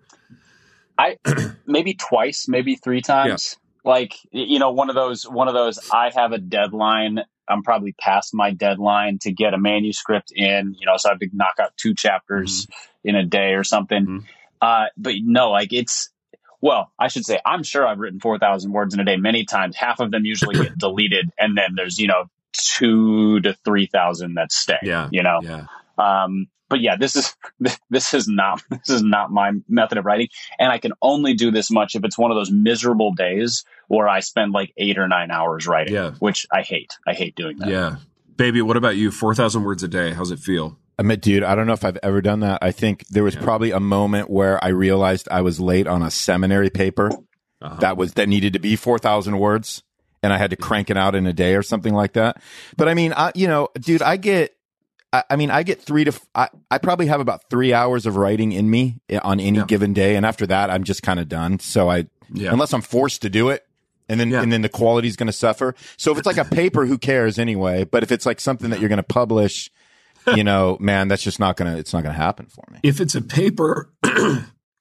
I 0.99 1.17
maybe 1.67 1.95
twice, 1.95 2.49
maybe 2.49 2.75
three 2.75 3.01
times. 3.01 3.57
Like 3.85 4.17
you 4.33 4.59
know, 4.59 4.73
one 4.73 4.89
of 4.91 4.97
those, 4.97 5.23
one 5.23 5.49
of 5.49 5.55
those. 5.55 5.79
I 5.91 6.11
have 6.15 6.33
a 6.33 6.39
deadline. 6.39 7.21
I'm 7.49 7.63
probably 7.63 7.93
past 7.93 8.35
my 8.35 8.51
deadline 8.51 9.19
to 9.23 9.33
get 9.33 9.55
a 9.55 9.59
manuscript 9.59 10.33
in. 10.35 10.75
You 10.79 10.87
know, 10.87 10.97
so 10.97 11.09
I 11.09 11.13
have 11.13 11.21
to 11.21 11.29
knock 11.33 11.55
out 11.61 11.73
two 11.77 11.95
chapters 11.95 12.67
in 13.05 13.15
a 13.15 13.25
day 13.25 13.55
or 13.55 13.65
something. 13.65 14.07
Mhm. 14.07 14.25
Uh, 14.61 14.87
but 14.97 15.15
no, 15.23 15.51
like 15.51 15.73
it's. 15.73 16.11
Well, 16.61 16.91
I 16.99 17.07
should 17.07 17.25
say, 17.25 17.39
I'm 17.47 17.63
sure 17.63 17.87
I've 17.87 18.01
written 18.01 18.19
4,000 18.19 18.73
words 18.73 18.93
in 18.93 18.99
a 18.99 19.05
day 19.05 19.17
many 19.17 19.45
times. 19.45 19.77
Half 19.77 20.01
of 20.01 20.11
them 20.11 20.25
usually 20.25 20.57
get 20.57 20.77
deleted, 20.79 21.31
and 21.39 21.57
then 21.57 21.77
there's 21.77 22.01
you 22.01 22.09
know 22.09 22.25
two 22.59 23.41
to 23.41 23.55
three 23.65 23.87
thousand 23.87 24.35
that 24.35 24.53
stay. 24.53 24.79
Yeah. 24.83 25.09
you 25.13 25.23
know. 25.23 25.41
Yeah. 25.43 25.67
Um, 25.99 26.47
but 26.69 26.81
yeah, 26.81 26.97
this 26.97 27.17
is 27.17 27.35
this 27.91 28.15
is 28.15 28.29
not 28.29 28.63
this 28.71 28.91
is 28.91 29.03
not 29.03 29.31
my 29.31 29.53
method 29.69 29.99
of 29.99 30.05
writing, 30.05 30.29
and 30.59 30.71
I 30.71 30.79
can 30.79 30.93
only 31.03 31.35
do 31.35 31.51
this 31.51 31.71
much 31.71 31.95
if 31.95 32.05
it's 32.05 32.19
one 32.19 32.31
of 32.31 32.37
those 32.37 32.51
miserable 32.51 33.13
days 33.15 33.65
where 33.89 34.09
I 34.09 34.21
spend 34.21 34.53
like 34.53 34.73
eight 34.77 34.99
or 34.99 35.09
nine 35.09 35.31
hours 35.31 35.67
writing, 35.67 35.95
Yeah. 35.95 36.11
which 36.19 36.47
I 36.53 36.63
hate. 36.63 36.97
I 37.07 37.15
hate 37.15 37.35
doing 37.35 37.59
that. 37.59 37.69
Yeah. 37.69 37.97
Baby, 38.37 38.63
what 38.63 38.77
about 38.77 38.97
you? 38.97 39.11
4,000 39.11 39.65
words 39.65 39.83
a 39.83 39.89
day. 39.89 40.13
How's 40.13 40.31
it 40.31 40.39
feel? 40.39 40.79
I 40.97 41.03
mean, 41.03 41.19
dude, 41.19 41.43
I 41.43 41.55
don't 41.57 41.67
know 41.67 41.73
if 41.73 41.85
I've 41.85 41.99
ever 42.05 42.21
done 42.21 42.41
that. 42.41 42.59
I 42.63 42.71
think 42.71 43.05
there 43.09 43.25
was 43.25 43.35
Yeah. 43.35 43.43
probably 43.43 43.71
a 43.73 43.81
moment 43.81 44.31
where 44.31 44.63
I 44.63 44.69
realized 44.69 45.27
I 45.31 45.41
was 45.41 45.59
late 45.59 45.87
on 45.89 46.03
a 46.03 46.11
seminary 46.11 46.71
paper 46.71 47.11
Uh-huh. 47.63 47.77
that 47.81 47.97
was 47.97 48.13
that 48.15 48.29
needed 48.29 48.53
to 48.53 48.59
be 48.61 48.77
4,000 48.77 49.39
words 49.41 49.83
and 50.23 50.33
I 50.33 50.39
had 50.39 50.51
to 50.51 50.57
crank 50.57 50.91
it 50.91 50.97
out 50.97 51.15
in 51.15 51.27
a 51.27 51.33
day 51.33 51.55
or 51.55 51.63
something 51.63 51.95
like 51.95 52.15
that. 52.15 52.41
But 52.77 52.89
I 52.89 52.95
mean, 52.95 53.13
I, 53.17 53.33
you 53.35 53.47
know, 53.47 53.69
dude, 53.81 54.03
I 54.03 54.17
get, 54.17 54.57
I, 55.13 55.23
I 55.31 55.37
mean, 55.37 55.51
I 55.51 55.63
get 55.63 55.81
three 55.81 56.05
to, 56.05 56.11
f- 56.13 56.27
I, 56.35 56.49
I 56.71 56.79
probably 56.79 57.07
have 57.07 57.21
about 57.21 57.49
three 57.51 57.73
hours 57.73 58.05
of 58.07 58.17
writing 58.17 58.53
in 58.53 58.69
me 58.71 59.01
eh, 59.09 59.19
on 59.23 59.41
any 59.41 59.59
Yeah. 59.59 59.65
given 59.67 59.93
day. 59.95 60.17
And 60.17 60.27
after 60.27 60.47
that, 60.49 60.71
I'm 60.71 60.85
just 60.85 61.03
kind 61.03 61.19
of 61.21 61.29
done. 61.29 61.59
So 61.61 61.91
I, 61.91 62.07
yeah. 62.33 62.53
unless 62.53 62.73
I'm 62.75 62.83
forced 62.83 63.23
to 63.23 63.31
do 63.31 63.49
it. 63.51 63.65
And 64.11 64.19
then, 64.19 64.31
Yeah. 64.31 64.43
and 64.43 64.51
then 64.53 64.63
the 64.63 64.69
quality's 64.69 65.17
going 65.17 65.27
to 65.29 65.33
suffer. 65.33 65.75
So 65.99 66.13
if 66.13 66.19
it's 66.19 66.27
like 66.27 66.39
a 66.39 66.45
paper, 66.45 66.87
who 66.87 66.97
cares 66.99 67.39
anyway? 67.39 67.85
But 67.85 68.03
if 68.03 68.11
it's 68.11 68.25
like 68.27 68.41
something 68.41 68.71
that 68.71 68.81
you're 68.81 68.89
going 68.89 68.97
to 68.97 69.03
publish, 69.03 69.71
you 70.35 70.45
know, 70.45 70.77
man, 70.81 71.09
that's 71.09 71.23
just 71.23 71.39
not 71.39 71.57
going 71.57 71.71
to, 71.73 71.79
it's 71.79 71.93
not 71.93 72.03
going 72.03 72.15
to 72.15 72.21
happen 72.21 72.47
for 72.47 72.65
me. 72.71 72.81
if 72.83 73.01
it's 73.01 73.15
a 73.15 73.21
paper, 73.23 73.91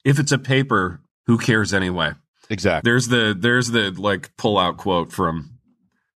if 0.03 0.19
it's 0.19 0.31
a 0.31 0.37
paper, 0.37 1.01
who 1.25 1.37
cares 1.37 1.73
anyway? 1.73 2.11
Exactly. 2.49 2.89
There's 2.89 3.07
the 3.07 3.35
there's 3.37 3.69
the 3.69 3.91
like 3.91 4.35
pull 4.37 4.57
out 4.57 4.77
quote 4.77 5.11
from 5.11 5.57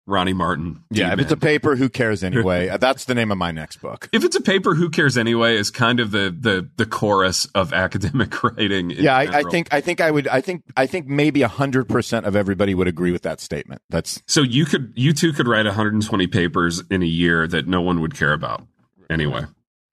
Ronnie 0.08 0.34
Martin. 0.34 0.84
Yeah, 0.90 1.14
if 1.14 1.20
it's 1.20 1.32
a 1.32 1.38
paper, 1.38 1.76
who 1.76 1.88
cares 1.88 2.24
anyway? 2.24 2.76
That's 2.80 3.06
the 3.06 3.14
name 3.14 3.32
of 3.32 3.38
my 3.38 3.52
next 3.52 3.78
book. 3.78 4.10
If 4.12 4.24
it's 4.24 4.36
a 4.36 4.42
paper, 4.42 4.76
who 4.76 4.90
cares 4.90 5.18
anyway? 5.18 5.56
Is 5.56 5.70
kind 5.70 6.00
of 6.00 6.12
the 6.12 6.36
the 6.38 6.70
the 6.76 6.86
chorus 6.86 7.46
of 7.56 7.74
academic 7.86 8.44
writing. 8.44 8.92
in 8.92 9.04
Yeah, 9.04 9.16
I, 9.16 9.40
I 9.40 9.44
think 9.44 9.74
I 9.74 9.82
think 9.82 10.02
I 10.02 10.12
would 10.12 10.28
I 10.28 10.42
think 10.42 10.64
I 10.76 10.88
think 10.88 11.08
maybe 11.08 11.42
hundred 11.44 11.88
percent 11.88 12.26
of 12.26 12.36
everybody 12.36 12.74
would 12.74 12.88
agree 12.88 13.12
with 13.12 13.22
that 13.24 13.40
statement. 13.40 13.82
That's 13.90 14.22
so. 14.28 14.42
You 14.42 14.66
could 14.66 14.94
you 14.96 15.14
two 15.14 15.34
could 15.34 15.48
write 15.48 15.66
120 15.66 16.28
papers 16.28 16.84
in 16.90 17.04
a 17.04 17.08
year 17.08 17.48
that 17.48 17.68
no 17.68 17.82
one 17.82 18.02
would 18.02 18.16
care 18.16 18.34
about 18.34 18.66
anyway. 19.10 19.44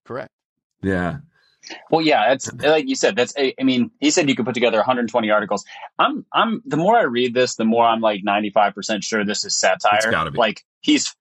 correct. 0.04 0.32
Yeah, 0.82 1.18
Well, 1.90 2.00
yeah, 2.00 2.28
that's 2.28 2.52
like 2.54 2.88
you 2.88 2.96
said. 2.96 3.16
That's 3.16 3.34
I 3.36 3.54
mean, 3.62 3.90
he 4.00 4.10
said 4.10 4.28
you 4.28 4.34
could 4.34 4.46
put 4.46 4.54
together 4.54 4.78
120 4.78 5.30
articles. 5.30 5.64
I'm 5.98 6.24
I'm 6.32 6.62
the 6.66 6.76
more 6.76 6.96
I 6.96 7.02
read 7.02 7.34
this, 7.34 7.56
the 7.56 7.64
more 7.64 7.84
I'm 7.84 8.00
like 8.00 8.22
95 8.24 8.74
percent 8.74 9.04
sure 9.04 9.24
this 9.24 9.44
is 9.44 9.56
satire. 9.56 10.00
Like 10.38 10.64
he's 10.80 11.14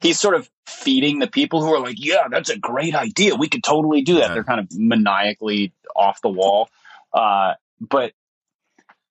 he's 0.00 0.20
sort 0.20 0.34
of 0.34 0.50
feeding 0.66 1.18
the 1.18 1.26
people 1.26 1.62
who 1.62 1.74
are 1.74 1.80
like, 1.80 1.96
yeah, 1.98 2.28
that's 2.30 2.50
a 2.50 2.58
great 2.58 2.94
idea. 2.94 3.34
We 3.34 3.48
could 3.48 3.64
totally 3.64 4.02
do 4.02 4.14
that. 4.14 4.28
Yeah. 4.28 4.34
They're 4.34 4.44
kind 4.44 4.60
of 4.60 4.68
maniacally 4.72 5.72
off 5.94 6.20
the 6.20 6.28
wall. 6.28 6.68
Uh, 7.12 7.54
but 7.80 8.12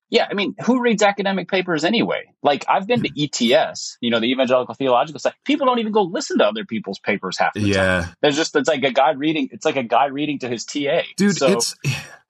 yeah, 0.08 0.26
I 0.30 0.34
mean, 0.34 0.54
who 0.64 0.80
reads 0.80 1.02
academic 1.02 1.48
papers 1.48 1.84
anyway? 1.84 2.24
Like 2.42 2.64
I've 2.68 2.86
been 2.86 3.02
to 3.02 3.10
ETS, 3.54 3.98
you 4.00 4.10
know, 4.10 4.20
the 4.20 4.30
Evangelical 4.30 4.74
Theological 4.74 5.18
Society. 5.18 5.38
People 5.44 5.66
don't 5.66 5.80
even 5.80 5.92
go 5.92 6.02
listen 6.02 6.38
to 6.38 6.44
other 6.44 6.64
people's 6.64 6.98
papers 7.00 7.38
half 7.38 7.54
the 7.54 7.60
time. 7.60 7.70
yeah, 7.70 8.06
There's 8.22 8.36
just 8.36 8.54
it's 8.54 8.68
like 8.68 8.84
a 8.84 8.92
guy 8.92 9.12
reading. 9.12 9.48
It's 9.50 9.64
like 9.64 9.76
a 9.76 9.82
guy 9.82 10.06
reading 10.06 10.38
to 10.40 10.48
his 10.48 10.64
TA. 10.64 11.02
dude. 11.16 11.36
So, 11.36 11.48
it's 11.48 11.74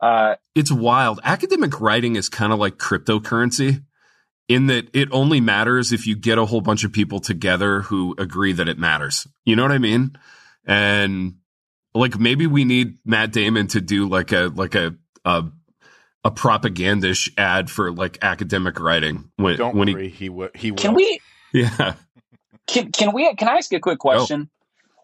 uh, 0.00 0.36
it's 0.54 0.72
wild. 0.72 1.20
Academic 1.22 1.80
writing 1.80 2.16
is 2.16 2.28
kind 2.28 2.52
of 2.52 2.58
like 2.58 2.78
cryptocurrency 2.78 3.82
in 4.48 4.68
that 4.68 4.88
it 4.94 5.08
only 5.12 5.40
matters 5.40 5.92
if 5.92 6.06
you 6.06 6.16
get 6.16 6.38
a 6.38 6.46
whole 6.46 6.60
bunch 6.60 6.84
of 6.84 6.92
people 6.92 7.20
together 7.20 7.82
who 7.82 8.14
agree 8.18 8.52
that 8.52 8.68
it 8.68 8.78
matters. 8.78 9.26
You 9.44 9.56
know 9.56 9.62
what 9.62 9.72
I 9.72 9.78
mean? 9.78 10.16
And 10.64 11.36
like 11.94 12.18
maybe 12.18 12.46
we 12.46 12.64
need 12.64 12.98
Matt 13.04 13.32
Damon 13.32 13.66
to 13.68 13.80
do 13.80 14.08
like 14.08 14.32
a 14.32 14.52
like 14.54 14.74
a 14.74 14.94
a, 15.24 15.44
a 16.26 16.30
propagandish 16.30 17.30
ad 17.38 17.70
for 17.70 17.92
like 17.92 18.18
academic 18.20 18.80
writing 18.80 19.30
when 19.36 19.56
Don't 19.56 19.76
when 19.76 19.92
worry, 19.92 20.08
he 20.08 20.28
will. 20.28 20.48
He 20.56 20.72
will. 20.72 20.78
can 20.78 20.94
we? 20.94 21.20
yeah. 21.54 21.94
Can 22.66 22.90
can 22.90 23.14
we? 23.14 23.32
Can 23.36 23.48
I 23.48 23.54
ask 23.54 23.70
you 23.70 23.78
a 23.78 23.80
quick 23.80 23.98
oh. 24.00 24.02
question? 24.02 24.50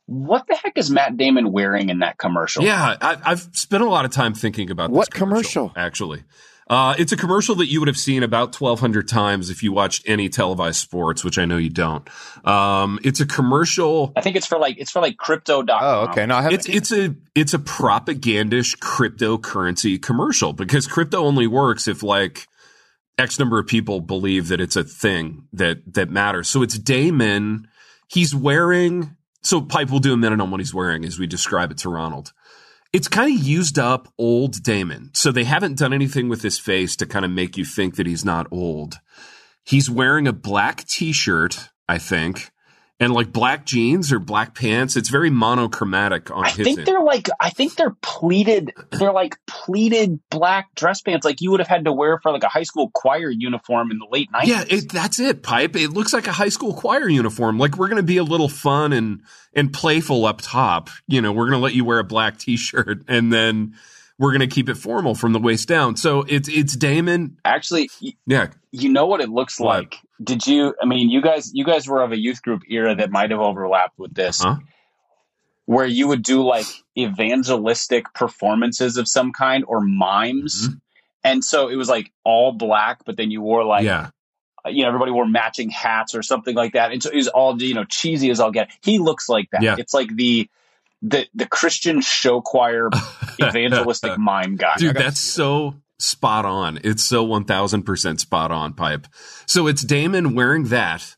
What 0.06 0.48
the 0.48 0.56
heck 0.56 0.76
is 0.76 0.90
Matt 0.90 1.16
Damon 1.16 1.52
wearing 1.52 1.88
in 1.88 2.00
that 2.00 2.18
commercial? 2.18 2.64
Yeah, 2.64 2.96
I, 3.00 3.18
I've 3.24 3.48
spent 3.52 3.85
a 3.85 3.88
lot 3.88 4.04
of 4.04 4.11
time 4.11 4.35
thinking 4.35 4.68
about 4.72 4.90
this 4.90 4.96
What 4.96 5.11
commercial? 5.12 5.72
Actually, 5.76 6.24
uh, 6.68 6.94
it's 6.98 7.12
a 7.12 7.16
commercial 7.16 7.55
that 7.57 7.66
you 7.66 7.81
would 7.81 7.88
have 7.88 7.96
seen 7.98 8.22
about 8.22 8.53
twelve 8.53 8.81
hundred 8.81 9.09
times 9.09 9.51
if 9.51 9.62
you 9.62 9.72
watched 9.72 10.03
any 10.07 10.29
televised 10.29 10.81
sports, 10.81 11.25
which 11.25 11.38
I 11.38 11.44
know 11.44 11.57
you 11.57 11.70
don't. 11.70 12.09
Um, 12.46 12.98
it's 13.03 13.20
a 13.20 13.27
commercial. 13.27 14.12
I 14.16 14.20
think 14.20 14.37
it's 14.37 14.46
for 14.46 14.59
like 14.59 14.79
it's 14.79 14.90
for 14.90 15.01
like 15.01 15.16
crypto.com. 15.16 15.79
Oh, 15.81 16.11
okay. 16.11 16.27
No, 16.27 16.37
I 16.37 16.42
haven't. 16.42 16.68
It's 16.68 16.68
it's 16.68 16.92
a 16.92 17.14
it's 17.35 17.55
a 17.55 17.59
propagandish 17.59 18.79
cryptocurrency 18.79 20.01
commercial 20.01 20.53
because 20.53 20.87
crypto 20.87 21.18
only 21.18 21.46
works 21.46 21.88
if 21.88 22.03
like 22.03 22.46
X 23.18 23.38
number 23.38 23.59
of 23.59 23.66
people 23.66 24.01
believe 24.01 24.48
that 24.48 24.61
it's 24.61 24.77
a 24.77 24.85
thing 24.85 25.48
that 25.53 25.94
that 25.94 26.11
matters. 26.11 26.48
So 26.48 26.62
it's 26.62 26.79
Damon. 26.79 27.68
He's 28.09 28.35
wearing. 28.35 29.16
So 29.42 29.61
Pipe 29.61 29.90
will 29.90 29.98
do 29.98 30.12
a 30.12 30.16
minute 30.16 30.40
on 30.40 30.51
what 30.51 30.61
he's 30.61 30.72
wearing 30.72 31.05
as 31.05 31.18
we 31.18 31.27
describe 31.27 31.72
it 31.72 31.79
to 31.79 31.88
Ronald. 31.88 32.33
It's 32.92 33.09
kind 33.09 33.35
of 33.35 33.42
used 33.42 33.78
up 33.78 34.09
old 34.18 34.62
Damon. 34.62 35.11
So 35.14 35.33
they 35.33 35.44
haven't 35.44 35.78
done 35.78 35.94
anything 35.94 36.28
with 36.28 36.42
his 36.42 36.59
face 36.59 36.94
to 36.96 37.07
kind 37.07 37.24
of 37.24 37.31
make 37.31 37.57
you 37.57 37.64
think 37.64 37.96
that 37.96 38.07
he's 38.07 38.24
not 38.24 38.46
old. 38.50 39.00
He's 39.64 39.88
wearing 39.88 40.28
a 40.28 40.33
black 40.33 40.85
t-shirt, 40.85 41.70
I 41.88 41.96
think, 41.96 42.50
and 43.03 43.12
like 43.12 43.33
black 43.33 43.67
jeans 43.67 44.12
or 44.12 44.21
black 44.21 44.55
pants. 44.55 44.97
It's 44.97 45.09
very 45.09 45.29
monochromatic 45.29 46.31
on 46.31 46.45
I 46.45 46.51
his 46.51 46.65
think 46.65 46.79
end. 46.79 46.87
they're 46.87 47.03
like 47.03 47.29
I 47.41 47.51
think 47.51 47.75
they're 47.75 47.97
pleated. 48.01 48.73
They're 48.93 49.12
like 49.12 49.37
pleated 49.49 50.21
black 50.31 50.73
dress 50.77 51.03
pants, 51.03 51.25
like 51.25 51.41
you 51.41 51.51
would 51.51 51.59
have 51.59 51.69
had 51.69 51.85
to 51.87 51.93
wear 51.93 52.21
for 52.23 52.31
like 52.31 52.45
a 52.45 52.49
high 52.49 52.62
school 52.62 52.91
choir 52.95 53.29
uniform 53.29 53.91
in 53.91 53.99
the 53.99 54.07
late 54.09 54.31
nineties. 54.31 54.51
Yeah, 54.51 54.65
it, 54.69 54.93
that's 54.93 55.19
it, 55.19 55.43
Pipe. 55.43 55.75
It 55.75 55.91
looks 55.91 56.12
like 56.12 56.29
a 56.29 56.33
high 56.33 56.49
school 56.49 56.75
choir 56.75 57.09
uniform. 57.09 57.59
Like 57.59 57.77
we're 57.77 57.88
going 57.88 57.97
to 57.97 58.05
be 58.05 58.19
a 58.19 58.25
little 58.25 58.49
fun 58.49 58.93
and 58.93 59.23
and 59.53 59.73
playful 59.73 60.25
up 60.25 60.41
top. 60.41 60.88
You 61.09 61.21
know, 61.21 61.33
we're 61.33 61.49
going 61.49 61.59
to 61.59 61.65
let 61.65 61.75
you 61.75 61.85
wear 61.85 61.99
a 61.99 62.05
black 62.05 62.38
t-shirt 62.38 63.03
and 63.09 63.33
then 63.33 63.75
we're 64.22 64.30
going 64.30 64.40
to 64.40 64.46
keep 64.54 64.68
it 64.68 64.76
formal 64.76 65.14
from 65.16 65.32
the 65.32 65.38
waist 65.40 65.66
down. 65.68 65.96
So 65.96 66.20
it's 66.28 66.48
it's 66.48 66.76
Damon. 66.76 67.37
Actually, 67.44 67.90
Yeah, 68.26 68.46
you 68.70 68.88
know 68.88 69.04
what 69.06 69.20
it 69.20 69.28
looks 69.28 69.58
What? 69.58 69.76
like. 69.78 69.96
Did 70.22 70.46
you? 70.46 70.74
I 70.80 70.87
mean, 70.87 71.11
you 71.11 71.20
guys, 71.20 71.50
you 71.52 71.64
guys 71.64 71.88
were 71.88 72.00
of 72.02 72.12
a 72.12 72.18
youth 72.18 72.40
group 72.40 72.62
era 72.70 72.94
that 72.94 73.11
might 73.11 73.32
have 73.32 73.40
overlapped 73.40 73.98
with 73.98 74.14
this, 74.14 74.40
Huh? 74.40 74.56
where 75.66 75.87
you 75.87 76.06
would 76.08 76.22
do 76.22 76.42
like 76.42 76.66
evangelistic 76.96 78.12
performances 78.14 78.96
of 78.96 79.08
some 79.08 79.32
kind 79.32 79.64
or 79.66 79.80
mimes. 79.80 80.68
Mhm. 80.68 80.80
And 81.24 81.44
so 81.44 81.68
it 81.68 81.76
was 81.76 81.88
like 81.88 82.11
all 82.24 82.52
black, 82.52 83.04
but 83.04 83.16
then 83.16 83.30
you 83.30 83.40
wore 83.40 83.64
like, 83.64 83.85
yeah, 83.85 84.11
you 84.66 84.82
know, 84.82 84.88
everybody 84.88 85.12
wore 85.12 85.26
matching 85.26 85.70
hats 85.70 86.14
or 86.14 86.22
something 86.22 86.54
like 86.56 86.72
that. 86.72 86.92
And 86.92 87.02
so 87.02 87.11
it 87.11 87.16
was 87.16 87.28
all, 87.28 87.61
you 87.62 87.74
know, 87.74 87.85
cheesy 87.85 88.30
as 88.30 88.40
all 88.40 88.50
get. 88.50 88.70
He 88.82 88.98
looks 88.98 89.28
like 89.28 89.48
that. 89.52 89.62
Yeah. 89.62 89.76
It's 89.78 89.94
like 89.94 90.14
the, 90.14 90.48
the, 91.03 91.27
the 91.35 91.47
Christian 91.47 92.01
show 92.01 92.41
choir 92.41 92.88
evangelistic 93.43 94.19
mime 94.19 94.57
guy. 94.57 94.75
dude, 94.77 94.97
that's 94.97 95.21
so 95.21 95.75
spot 95.99 96.45
on. 96.45 96.79
It's 96.85 97.05
so 97.05 97.23
one 97.23 97.45
thousand 97.45 97.83
percent 97.83 98.21
spot 98.21 98.51
on, 98.51 98.73
Pipe. 98.75 99.07
So 99.47 99.67
it's 99.67 99.83
Damon 99.83 100.35
wearing 100.35 100.65
that, 100.65 101.17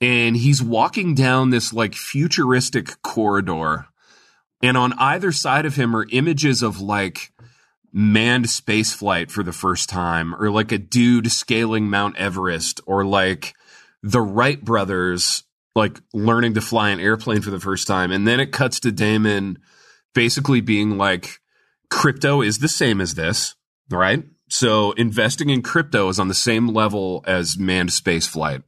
and 0.00 0.36
he's 0.36 0.62
walking 0.62 1.14
down 1.14 1.50
this 1.50 1.72
like 1.72 1.94
futuristic 1.94 3.02
corridor, 3.02 3.86
and 4.62 4.76
on 4.76 4.92
either 4.94 5.32
side 5.32 5.66
of 5.66 5.76
him 5.76 5.94
are 5.94 6.06
images 6.10 6.62
of 6.62 6.80
like 6.80 7.32
manned 7.92 8.48
space 8.48 8.92
flight 8.92 9.30
for 9.30 9.42
the 9.42 9.52
first 9.52 9.88
time, 9.88 10.34
or 10.36 10.50
like 10.50 10.70
a 10.70 10.78
dude 10.78 11.30
scaling 11.32 11.90
Mount 11.90 12.16
Everest, 12.16 12.80
or 12.86 13.04
like 13.04 13.54
the 14.02 14.20
Wright 14.20 14.64
brothers 14.64 15.42
like 15.74 16.00
learning 16.12 16.54
to 16.54 16.60
fly 16.60 16.90
an 16.90 17.00
airplane 17.00 17.42
for 17.42 17.50
the 17.50 17.60
first 17.60 17.86
time. 17.86 18.10
And 18.10 18.26
then 18.26 18.40
it 18.40 18.52
cuts 18.52 18.80
to 18.80 18.92
Damon 18.92 19.58
basically 20.14 20.60
being 20.60 20.98
like, 20.98 21.38
crypto 21.90 22.42
is 22.42 22.58
the 22.58 22.68
same 22.68 23.00
as 23.00 23.14
this, 23.14 23.54
right? 23.90 24.24
So 24.48 24.92
investing 24.92 25.50
in 25.50 25.62
crypto 25.62 26.08
is 26.08 26.18
on 26.18 26.28
the 26.28 26.34
same 26.34 26.68
level 26.68 27.24
as 27.26 27.58
manned 27.58 27.92
space 27.92 28.26
flight. 28.26 28.62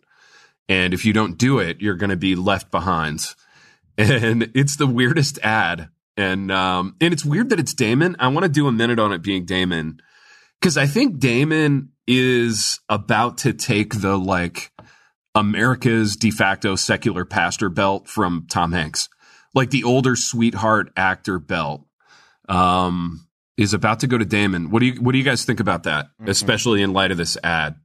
And 0.69 0.95
if 0.95 1.05
you 1.05 1.13
don't 1.13 1.37
do 1.37 1.59
it, 1.59 1.81
you're 1.81 1.97
going 1.97 2.11
to 2.11 2.17
be 2.17 2.35
left 2.35 2.71
behind. 2.71 3.21
And 3.99 4.51
it's 4.55 4.77
the 4.77 4.87
weirdest 4.87 5.39
ad. 5.43 5.91
And, 6.17 6.51
um, 6.51 6.97
and 6.99 7.13
it's 7.13 7.27
weird 7.27 7.51
that 7.51 7.61
it's 7.61 7.75
Damon. 7.75 8.17
I 8.19 8.29
want 8.29 8.45
to 8.45 8.49
do 8.49 8.67
a 8.67 8.73
minute 8.73 8.99
on 8.99 9.13
it 9.13 9.21
being 9.21 9.45
Damon 9.45 10.01
because 10.59 10.79
I 10.79 10.87
think 10.87 11.19
Damon 11.19 11.91
is 12.07 12.81
about 12.89 13.39
to 13.39 13.53
take 13.53 14.01
the 14.01 14.17
like 14.17 14.73
America's 15.35 16.17
de 16.17 16.31
facto 16.31 16.77
secular 16.77 17.25
pastor 17.25 17.69
belt 17.69 18.09
from 18.09 18.47
Tom 18.51 18.73
Hanks, 18.73 19.09
like 19.55 19.71
the 19.71 19.85
older 19.85 20.17
sweetheart 20.17 20.93
actor 20.97 21.39
belt. 21.39 21.85
Um, 22.49 23.27
is 23.57 23.75
about 23.75 24.01
to 24.01 24.07
go 24.07 24.17
to 24.19 24.25
Damon. 24.25 24.71
What 24.71 24.81
do 24.81 24.87
you 24.87 24.95
what 25.01 25.13
do 25.13 25.19
you 25.19 25.25
guys 25.25 25.45
think 25.45 25.61
about 25.61 25.83
that, 25.85 26.09
Mhm. 26.21 26.29
especially 26.29 26.83
in 26.83 26.93
light 26.93 27.11
of 27.11 27.17
this 27.19 27.37
ad? 27.45 27.77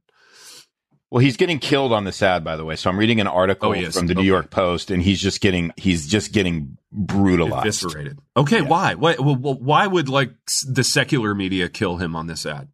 Well, 1.10 1.20
he's 1.20 1.36
getting 1.36 1.58
killed 1.58 1.92
on 1.92 2.04
this 2.04 2.22
ad, 2.22 2.42
by 2.44 2.56
the 2.56 2.64
way. 2.64 2.74
So 2.76 2.90
I'm 2.90 2.98
reading 2.98 3.20
an 3.20 3.26
article 3.26 3.70
Oh, 3.70 3.74
yes. 3.74 3.96
from 3.96 4.08
the 4.08 4.14
New 4.14 4.24
York 4.24 4.50
Post, 4.50 4.90
and 4.90 5.02
he's 5.02 5.20
just 5.20 5.40
getting 5.40 5.72
he's 5.76 6.06
just 6.08 6.32
getting 6.32 6.76
brutalized. 6.90 7.66
Eviscerated. 7.84 8.18
Okay, 8.36 8.56
Yeah. 8.60 8.68
why? 8.68 8.94
Why? 8.94 9.14
Well, 9.18 9.36
why 9.36 9.86
would 9.86 10.08
like 10.08 10.32
the 10.66 10.84
secular 10.84 11.34
media 11.34 11.68
kill 11.68 11.98
him 11.98 12.16
on 12.16 12.26
this 12.26 12.44
ad? 12.44 12.68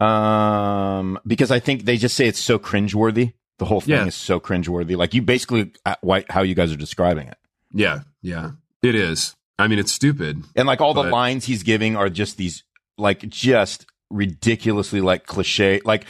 Um, 0.00 1.18
because 1.26 1.50
I 1.50 1.58
think 1.60 1.84
they 1.84 1.96
just 1.96 2.16
say 2.16 2.26
it's 2.26 2.38
so 2.38 2.58
cringeworthy. 2.58 3.32
The 3.58 3.64
whole 3.64 3.80
thing 3.80 3.94
Yeah. 3.94 4.06
is 4.06 4.14
so 4.14 4.40
cringeworthy. 4.40 4.96
Like 4.96 5.14
you 5.14 5.22
basically 5.22 5.72
uh, 5.86 5.94
why, 6.00 6.24
how 6.28 6.42
you 6.42 6.54
guys 6.54 6.72
are 6.72 6.76
describing 6.76 7.28
it, 7.28 7.38
Yeah, 7.72 8.00
yeah, 8.22 8.52
it 8.82 8.94
is. 8.94 9.34
I 9.58 9.68
mean, 9.68 9.78
it's 9.78 9.92
stupid. 9.92 10.42
and 10.56 10.66
like 10.66 10.80
all 10.80 10.94
the 10.94 11.04
lines 11.04 11.44
he's 11.44 11.62
giving 11.62 11.96
are 11.96 12.08
just 12.10 12.36
these 12.36 12.64
like 12.98 13.20
just 13.28 13.86
ridiculously 14.10 15.00
like 15.00 15.26
cliche. 15.26 15.80
Like 15.84 16.06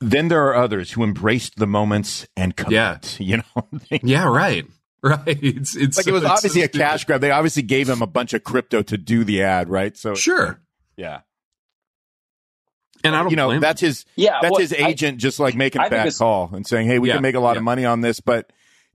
then 0.00 0.28
there 0.28 0.44
are 0.46 0.54
others 0.54 0.92
who 0.92 1.02
embraced 1.04 1.56
the 1.56 1.66
moments 1.66 2.26
and 2.36 2.56
commit. 2.56 3.18
You 3.20 3.38
know, 3.38 3.68
Yeah, 4.02 4.26
right, 4.28 4.64
right. 5.02 5.20
It's 5.26 5.76
it's 5.76 5.98
like 5.98 6.06
it 6.06 6.12
was 6.12 6.22
it's 6.22 6.30
so 6.30 6.34
obviously 6.34 6.62
a 6.62 6.68
cash 6.68 7.04
grab. 7.04 7.20
They 7.20 7.30
obviously 7.30 7.62
gave 7.62 7.88
him 7.90 8.00
a 8.00 8.06
bunch 8.06 8.32
of 8.32 8.42
crypto 8.42 8.80
to 8.82 8.96
do 8.96 9.22
the 9.24 9.42
ad, 9.42 9.68
right? 9.68 9.94
So 9.96 10.14
Sure, 10.14 10.58
yeah, 10.96 11.20
and 13.04 13.14
I 13.14 13.20
don't. 13.22 13.30
you 13.30 13.36
know 13.36 13.48
blame 13.48 13.60
that's 13.60 13.80
his 13.80 14.04
yeah. 14.16 14.38
that's 14.42 14.52
well, 14.52 14.60
his 14.60 14.72
I- 14.72 14.88
agent 14.88 15.18
just 15.18 15.38
like 15.40 15.54
making 15.54 15.80
I 15.80 15.86
a 15.86 15.90
think 15.90 16.04
bad 16.04 16.14
call 16.16 16.50
and 16.52 16.66
saying, 16.66 16.86
"Hey, 16.86 16.98
we 16.98 17.08
Yeah, 17.08 17.14
can 17.14 17.22
make 17.22 17.34
a 17.34 17.40
lot 17.40 17.52
yeah. 17.52 17.58
of 17.58 17.64
money 17.64 17.84
on 17.84 18.00
this." 18.00 18.20
But 18.20 18.50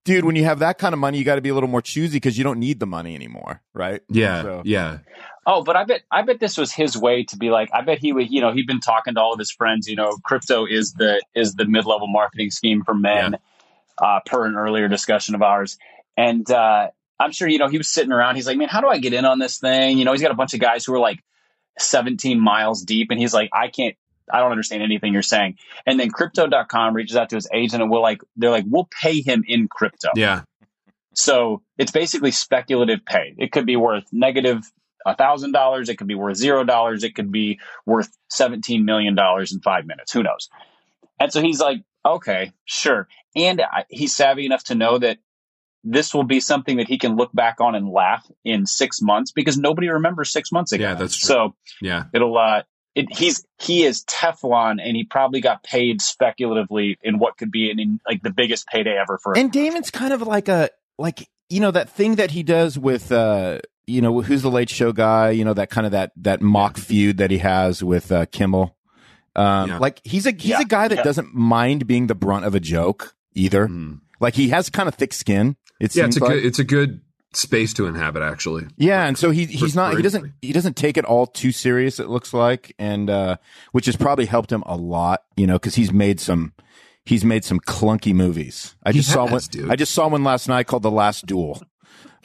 dude, 0.06 0.26
when 0.26 0.36
you 0.36 0.44
have 0.46 0.60
that 0.60 0.78
kind 0.78 0.94
of 0.94 1.00
money, 1.00 1.18
you 1.18 1.24
got 1.24 1.36
to 1.36 1.42
be 1.42 1.50
a 1.50 1.54
little 1.54 1.70
more 1.70 1.82
choosy 1.82 2.16
because 2.18 2.38
you 2.38 2.44
don't 2.44 2.60
need 2.60 2.80
the 2.80 2.86
money 2.88 3.16
anymore, 3.16 3.62
right? 3.74 4.02
Yeah, 4.10 4.42
So- 4.42 4.62
yeah, 4.66 5.00
Oh, 5.46 5.64
but 5.64 5.76
I 5.76 5.84
bet 5.86 6.02
I 6.12 6.22
bet 6.22 6.40
this 6.40 6.58
was 6.58 6.72
his 6.72 6.96
way 6.98 7.24
to 7.26 7.38
be 7.38 7.50
like 7.50 7.70
I 7.74 7.82
bet 7.82 7.98
he 8.00 8.14
would 8.14 8.30
you 8.32 8.42
know 8.42 8.52
he'd 8.54 8.68
been 8.68 8.80
talking 8.80 9.16
to 9.16 9.20
all 9.22 9.34
of 9.34 9.40
his 9.40 9.52
friends 9.52 9.88
you 9.88 9.96
know 9.96 10.12
crypto 10.24 10.66
is 10.66 10.94
the 10.94 11.22
is 11.34 11.54
the 11.56 11.66
mid 11.66 11.86
level 11.86 12.08
marketing 12.08 12.52
scheme 12.52 12.84
for 12.84 12.94
men 12.94 13.38
uh, 14.02 14.20
per 14.26 14.46
an 14.46 14.56
earlier 14.56 14.88
discussion 14.88 15.36
of 15.36 15.42
ours. 15.42 15.78
And 16.18 16.50
uh, 16.52 16.90
I'm 17.20 17.32
sure, 17.32 17.48
you 17.48 17.58
know, 17.60 17.68
he 17.68 17.78
was 17.78 17.88
sitting 17.88 18.12
around. 18.12 18.36
He's 18.36 18.48
like, 18.48 18.58
man, 18.58 18.68
how 18.68 18.82
do 18.82 18.88
I 18.88 18.98
get 18.98 19.14
in 19.14 19.26
on 19.26 19.38
this 19.40 19.60
thing? 19.60 19.98
You 20.00 20.06
know, 20.06 20.12
he's 20.12 20.22
got 20.24 20.32
a 20.32 20.36
bunch 20.36 20.54
of 20.56 20.60
guys 20.60 20.84
who 20.86 20.94
are 20.94 21.00
like 21.00 21.24
17 21.82 22.40
miles 22.40 22.84
deep. 22.84 23.10
And 23.12 23.20
he's 23.20 23.34
like, 23.34 23.50
I 23.54 23.68
can't, 23.68 23.96
I 24.32 24.40
don't 24.40 24.52
understand 24.52 24.84
anything 24.84 25.14
you're 25.14 25.22
saying. 25.22 25.58
And 25.86 26.00
then 26.00 26.10
crypto.com 26.10 26.96
reaches 26.96 27.16
out 27.16 27.30
to 27.30 27.36
his 27.36 27.48
agent 27.54 27.82
and 27.82 27.92
we'll 27.92 28.02
like, 28.02 28.22
they're 28.36 28.52
like, 28.52 28.66
we'll 28.68 28.90
pay 29.02 29.22
him 29.22 29.44
in 29.48 29.68
crypto. 29.68 30.10
Yeah. 30.16 30.44
So 31.14 31.62
it's 31.78 31.92
basically 31.92 32.32
speculative 32.32 33.06
pay. 33.06 33.36
It 33.38 33.52
could 33.52 33.66
be 33.66 33.76
worth 33.76 34.06
negative 34.12 34.64
negative 35.06 35.18
thousand 35.18 35.52
dollars. 35.52 35.90
It 35.90 35.98
could 35.98 36.08
be 36.08 36.16
worth 36.16 36.38
zero 36.38 36.64
dollars. 36.64 37.04
It 37.04 37.16
could 37.16 37.32
be 37.32 37.60
worth 37.86 38.10
$17 38.34 38.84
million 38.84 39.18
in 39.18 39.60
five 39.62 39.86
minutes. 39.86 40.14
Who 40.14 40.24
knows? 40.24 40.50
And 41.20 41.32
so 41.32 41.42
he's 41.42 41.60
like, 41.60 41.84
okay, 42.06 42.52
sure. 42.66 43.08
And 43.36 43.62
he's 43.90 44.16
savvy 44.16 44.46
enough 44.46 44.64
to 44.66 44.76
know 44.76 44.98
that 44.98 45.18
this 45.84 46.14
will 46.14 46.24
be 46.24 46.40
something 46.40 46.78
that 46.78 46.88
he 46.88 46.98
can 46.98 47.16
look 47.16 47.32
back 47.34 47.60
on 47.60 47.76
and 47.76 47.90
laugh 47.90 48.30
in 48.44 48.66
six 48.66 49.02
months 49.02 49.32
because 49.32 49.58
nobody 49.58 49.90
remembers 49.90 50.32
six 50.32 50.52
months 50.52 50.72
ago. 50.72 50.84
Yeah, 50.84 50.94
that's 50.96 51.18
true. 51.18 51.28
So 51.28 51.56
yeah, 51.82 52.06
it'll 52.14 52.38
uh, 52.38 52.64
it, 52.96 53.16
he's 53.16 53.46
he 53.60 53.84
is 53.84 54.04
Teflon, 54.06 54.80
and 54.84 54.96
he 54.96 55.04
probably 55.04 55.42
got 55.42 55.64
paid 55.64 56.02
speculatively 56.02 56.98
in 57.02 57.20
what 57.20 57.38
could 57.38 57.52
be 57.52 57.72
in 57.72 58.00
like 58.08 58.22
the 58.22 58.32
biggest 58.32 58.68
payday 58.68 58.98
ever 58.98 59.18
for. 59.18 59.38
And 59.38 59.52
Damon's 59.52 59.92
kind 59.92 60.14
of 60.14 60.22
like 60.22 60.48
a 60.48 60.70
like 60.98 61.28
you 61.50 61.60
know 61.60 61.72
that 61.72 61.90
thing 61.90 62.16
that 62.16 62.32
he 62.32 62.44
does 62.44 62.78
with 62.78 63.12
uh 63.12 63.60
you 63.88 64.02
know 64.02 64.22
who's 64.22 64.42
the 64.42 64.52
Late 64.52 64.70
Show 64.70 64.92
guy. 64.92 65.32
You 65.32 65.46
know 65.46 65.54
that 65.54 65.70
kind 65.70 65.86
of 65.86 65.92
that 65.94 66.12
that 66.18 66.42
mock 66.42 66.78
feud 66.78 67.18
that 67.18 67.32
he 67.32 67.40
has 67.40 67.84
with 67.84 68.12
uh, 68.12 68.26
Kimmel. 68.28 68.76
Um, 69.36 69.70
yeah. 69.70 69.78
Like 69.78 70.02
he's 70.04 70.26
a 70.26 70.32
he's 70.32 70.52
yeah. 70.52 70.62
a 70.62 70.66
guy 70.66 70.88
that 70.88 71.00
yeah. 71.00 71.04
doesn't 71.04 71.34
mind 71.34 71.88
being 71.88 72.08
the 72.08 72.16
brunt 72.16 72.46
of 72.46 72.56
a 72.56 72.60
joke 72.60 73.16
either. 73.34 73.68
Mm. 73.68 74.02
Like 74.20 74.36
he 74.36 74.50
has 74.50 74.70
kind 74.70 74.88
of 74.88 74.96
thick 74.96 75.14
skin. 75.14 75.56
It 75.82 75.96
yeah, 75.96 76.06
it's 76.06 76.18
a 76.18 76.20
like. 76.20 76.30
good 76.34 76.46
it's 76.46 76.60
a 76.60 76.64
good 76.64 77.02
space 77.34 77.74
to 77.74 77.88
inhabit 77.88 78.22
actually. 78.22 78.68
Yeah, 78.78 79.06
and 79.06 79.18
so 79.18 79.32
he 79.32 79.46
he's 79.46 79.76
not 79.76 79.96
he 79.96 80.04
doesn't 80.04 80.34
he 80.42 80.54
doesn't 80.54 80.76
take 80.76 80.96
it 80.96 81.06
all 81.06 81.26
too 81.26 81.52
serious. 81.52 82.00
It 82.00 82.08
looks 82.08 82.34
like, 82.34 82.76
and 82.78 83.10
uh, 83.10 83.38
which 83.72 83.88
has 83.88 83.96
probably 83.96 84.26
helped 84.26 84.52
him 84.52 84.64
a 84.66 84.78
lot. 84.78 85.24
You 85.36 85.48
know, 85.48 85.56
because 85.56 85.76
he's 85.76 85.92
made 85.92 86.20
some 86.20 86.54
he's 87.04 87.26
made 87.26 87.44
some 87.44 87.60
clunky 87.60 88.14
movies. 88.14 88.76
I 88.84 88.92
just 88.92 89.12
saw 89.12 89.26
one. 89.30 89.42
Dude. 89.50 89.72
I 89.72 89.76
just 89.76 89.94
saw 89.94 90.08
one 90.08 90.24
last 90.24 90.48
night 90.48 90.68
called 90.68 90.84
The 90.84 90.92
Last 90.92 91.26
Duel. 91.26 91.62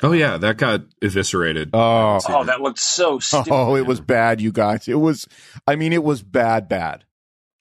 Oh 0.03 0.13
yeah, 0.13 0.37
that 0.37 0.59
got 0.59 0.83
eviscerated. 1.01 1.71
Oh, 1.73 2.21
oh, 2.29 2.45
that 2.45 2.61
looked 2.61 2.79
so 2.79 3.19
stupid. 3.19 3.51
Oh, 3.53 3.77
it 3.77 3.87
was 3.87 4.01
bad, 4.01 4.43
you 4.43 4.53
guys. 4.53 4.87
It 4.89 5.01
was. 5.01 5.27
I 5.67 5.77
mean, 5.77 5.95
it 5.95 6.05
was 6.05 6.23
bad, 6.23 6.69
bad. 6.69 7.05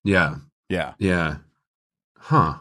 Yeah. 0.04 0.36
Yeah. 0.68 0.94
Yeah. 1.00 1.38
Huh. 2.18 2.56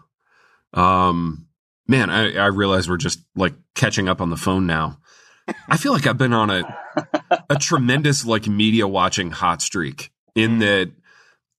Um 0.73 1.44
man, 1.87 2.11
I, 2.11 2.35
I 2.35 2.47
realize 2.47 2.89
we're 2.89 2.97
just 2.97 3.21
like 3.35 3.55
catching 3.75 4.09
up 4.09 4.21
on 4.21 4.31
the 4.31 4.37
phone 4.37 4.67
now. 4.67 4.99
I 5.69 5.77
feel 5.77 5.93
like 5.93 6.07
I've 6.07 6.19
been 6.19 6.33
on 6.33 6.51
a 6.51 6.63
a 7.51 7.57
tremendous 7.57 8.25
like 8.25 8.47
media 8.47 8.89
watching 8.89 9.31
hot 9.31 9.61
streak 9.61 10.11
in 10.35 10.53
mm. 10.53 10.61
that 10.61 10.93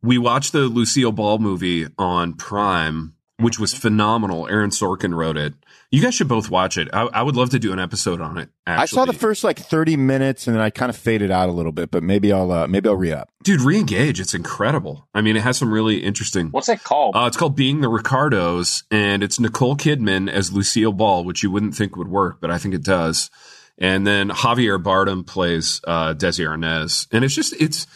we 0.01 0.17
watched 0.17 0.53
the 0.53 0.61
Lucille 0.61 1.11
Ball 1.11 1.39
movie 1.39 1.88
on 1.97 2.34
Prime, 2.34 3.13
which 3.38 3.59
was 3.59 3.71
mm-hmm. 3.71 3.82
phenomenal. 3.82 4.47
Aaron 4.47 4.69
Sorkin 4.71 5.15
wrote 5.15 5.38
it. 5.38 5.53
You 5.96 6.02
guys 6.02 6.14
should 6.14 6.28
both 6.28 6.50
watch 6.50 6.78
it. 6.78 6.89
I, 6.91 7.04
I 7.04 7.22
would 7.24 7.38
love 7.38 7.52
to 7.52 7.60
do 7.60 7.72
an 7.72 7.80
episode 7.80 8.20
on 8.20 8.38
it. 8.38 8.50
Actually. 8.68 8.82
I 8.82 8.86
saw 8.88 9.06
the 9.06 9.18
first 9.18 9.46
like 9.46 9.58
thirty 9.58 9.96
minutes, 9.96 10.46
and 10.46 10.54
then 10.54 10.62
I 10.62 10.70
kind 10.70 10.89
of 10.89 10.98
faded 10.98 11.32
out 11.32 11.48
a 11.48 11.54
little 11.54 11.72
bit. 11.72 11.89
But 11.89 12.04
maybe 12.04 12.34
I'll 12.34 12.52
uh, 12.52 12.68
maybe 12.68 12.89
I'll 12.89 12.98
re 12.98 13.14
up. 13.14 13.30
Dude, 13.43 13.62
re-engage. 13.62 14.20
It's 14.20 14.34
incredible. 14.34 15.08
I 15.14 15.22
mean, 15.22 15.38
it 15.38 15.43
has 15.43 15.58
some 15.58 15.72
really 15.72 16.04
interesting. 16.04 16.50
What's 16.50 16.68
it 16.68 16.84
called? 16.84 17.16
Uh, 17.16 17.28
it's 17.28 17.38
called 17.38 17.56
Being 17.56 17.80
the 17.80 17.88
Ricardos, 17.88 18.84
and 18.91 19.24
it's 19.24 19.39
Nicole 19.39 19.78
Kidman 19.78 20.30
as 20.30 20.52
Lucille 20.52 20.91
Ball, 20.91 21.24
which 21.24 21.43
you 21.43 21.50
wouldn't 21.50 21.76
think 21.76 21.96
would 21.96 22.10
work, 22.10 22.41
but 22.41 22.52
I 22.52 22.58
think 22.58 22.76
it 22.76 22.84
does. 22.84 23.30
And 23.78 24.06
then 24.06 24.32
Javier 24.32 24.84
Bardem 24.84 25.26
plays 25.26 25.80
uh, 25.88 26.14
Desi 26.14 26.46
Arnaz, 26.46 27.08
and 27.14 27.24
it's 27.24 27.34
just 27.34 27.54
it's. 27.54 27.88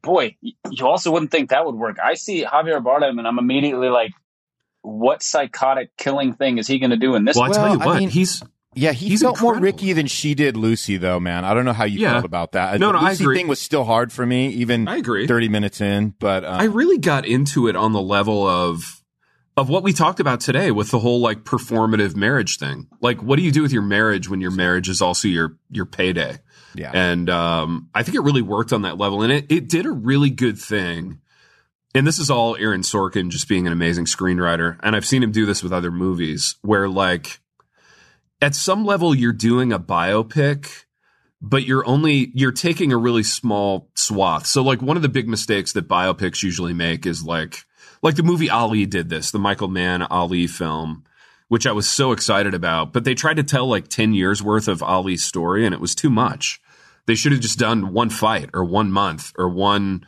Boy, 0.00 0.36
you 0.40 0.86
also 0.86 1.12
wouldn't 1.12 1.30
think 1.30 1.50
that 1.50 1.66
would 1.66 1.76
work. 1.76 1.98
I 2.02 2.14
see 2.14 2.44
Javier 2.44 2.82
Bardem, 2.82 3.18
and 3.18 3.28
I'm 3.28 3.38
immediately 3.38 3.88
like, 3.88 4.10
what 4.82 5.22
psychotic 5.22 5.96
killing 5.96 6.34
thing 6.34 6.58
is 6.58 6.66
he 6.66 6.78
going 6.78 6.90
to 6.90 6.96
do 6.96 7.14
in 7.14 7.24
this? 7.24 7.36
Well, 7.36 7.50
I 7.50 7.54
tell 7.54 7.72
you 7.72 7.78
what, 7.78 7.96
I 7.96 8.00
mean, 8.00 8.10
he's 8.10 8.42
yeah, 8.74 8.92
he 8.92 9.08
he's 9.08 9.22
felt 9.22 9.36
incredible. 9.36 9.60
more 9.60 9.62
Ricky 9.62 9.92
than 9.92 10.06
she 10.06 10.34
did 10.34 10.56
Lucy, 10.56 10.96
though, 10.96 11.20
man. 11.20 11.44
I 11.44 11.52
don't 11.54 11.64
know 11.64 11.72
how 11.72 11.84
you 11.84 12.00
yeah. 12.00 12.12
felt 12.12 12.24
about 12.24 12.52
that. 12.52 12.80
No, 12.80 12.90
no, 12.90 13.00
Lucy 13.00 13.08
I 13.08 13.24
agree. 13.24 13.36
thing 13.38 13.48
was 13.48 13.60
still 13.60 13.84
hard 13.84 14.12
for 14.12 14.24
me, 14.24 14.48
even 14.48 14.88
I 14.88 14.96
agree. 14.96 15.26
thirty 15.26 15.48
minutes 15.48 15.80
in. 15.80 16.14
But 16.18 16.44
um, 16.44 16.60
I 16.60 16.64
really 16.64 16.98
got 16.98 17.26
into 17.26 17.68
it 17.68 17.76
on 17.76 17.92
the 17.92 18.00
level 18.00 18.46
of 18.46 19.02
of 19.56 19.68
what 19.68 19.82
we 19.82 19.92
talked 19.92 20.20
about 20.20 20.40
today 20.40 20.70
with 20.70 20.90
the 20.90 20.98
whole 20.98 21.20
like 21.20 21.44
performative 21.44 22.16
marriage 22.16 22.56
thing. 22.56 22.88
Like, 23.02 23.22
what 23.22 23.36
do 23.36 23.42
you 23.42 23.52
do 23.52 23.60
with 23.60 23.72
your 23.72 23.82
marriage 23.82 24.30
when 24.30 24.40
your 24.40 24.50
marriage 24.50 24.88
is 24.88 25.02
also 25.02 25.28
your 25.28 25.58
your 25.70 25.86
payday? 25.86 26.38
Yeah, 26.74 26.90
and 26.94 27.28
um, 27.28 27.90
I 27.94 28.02
think 28.02 28.14
it 28.14 28.22
really 28.22 28.40
worked 28.40 28.72
on 28.72 28.82
that 28.82 28.96
level, 28.96 29.22
and 29.22 29.30
it 29.30 29.52
it 29.52 29.68
did 29.68 29.84
a 29.84 29.92
really 29.92 30.30
good 30.30 30.58
thing 30.58 31.20
and 31.94 32.06
this 32.06 32.18
is 32.18 32.30
all 32.30 32.56
Aaron 32.56 32.80
Sorkin 32.80 33.28
just 33.28 33.48
being 33.48 33.66
an 33.66 33.72
amazing 33.72 34.06
screenwriter. 34.06 34.78
And 34.82 34.96
I've 34.96 35.06
seen 35.06 35.22
him 35.22 35.32
do 35.32 35.46
this 35.46 35.62
with 35.62 35.72
other 35.72 35.90
movies 35.90 36.56
where, 36.62 36.88
like, 36.88 37.40
at 38.40 38.54
some 38.54 38.84
level, 38.84 39.14
you're 39.14 39.32
doing 39.32 39.72
a 39.72 39.78
biopic, 39.78 40.84
but 41.40 41.64
you're 41.64 41.86
only, 41.86 42.30
you're 42.34 42.52
taking 42.52 42.92
a 42.92 42.96
really 42.96 43.22
small 43.22 43.90
swath. 43.94 44.46
So, 44.46 44.62
like, 44.62 44.80
one 44.80 44.96
of 44.96 45.02
the 45.02 45.08
big 45.08 45.28
mistakes 45.28 45.72
that 45.72 45.88
biopics 45.88 46.42
usually 46.42 46.72
make 46.72 47.04
is 47.04 47.24
like, 47.24 47.64
like 48.02 48.16
the 48.16 48.22
movie 48.22 48.50
Ali 48.50 48.86
did 48.86 49.10
this, 49.10 49.30
the 49.30 49.38
Michael 49.38 49.68
Mann 49.68 50.02
Ali 50.02 50.46
film, 50.46 51.04
which 51.48 51.66
I 51.66 51.72
was 51.72 51.88
so 51.88 52.12
excited 52.12 52.54
about. 52.54 52.92
But 52.92 53.04
they 53.04 53.14
tried 53.14 53.36
to 53.36 53.44
tell 53.44 53.66
like 53.66 53.88
10 53.88 54.14
years 54.14 54.42
worth 54.42 54.66
of 54.66 54.82
Ali's 54.82 55.24
story, 55.24 55.66
and 55.66 55.74
it 55.74 55.80
was 55.80 55.94
too 55.94 56.10
much. 56.10 56.60
They 57.06 57.14
should 57.14 57.32
have 57.32 57.40
just 57.40 57.58
done 57.58 57.92
one 57.92 58.10
fight 58.10 58.50
or 58.54 58.64
one 58.64 58.90
month 58.90 59.32
or 59.36 59.48
one 59.48 60.06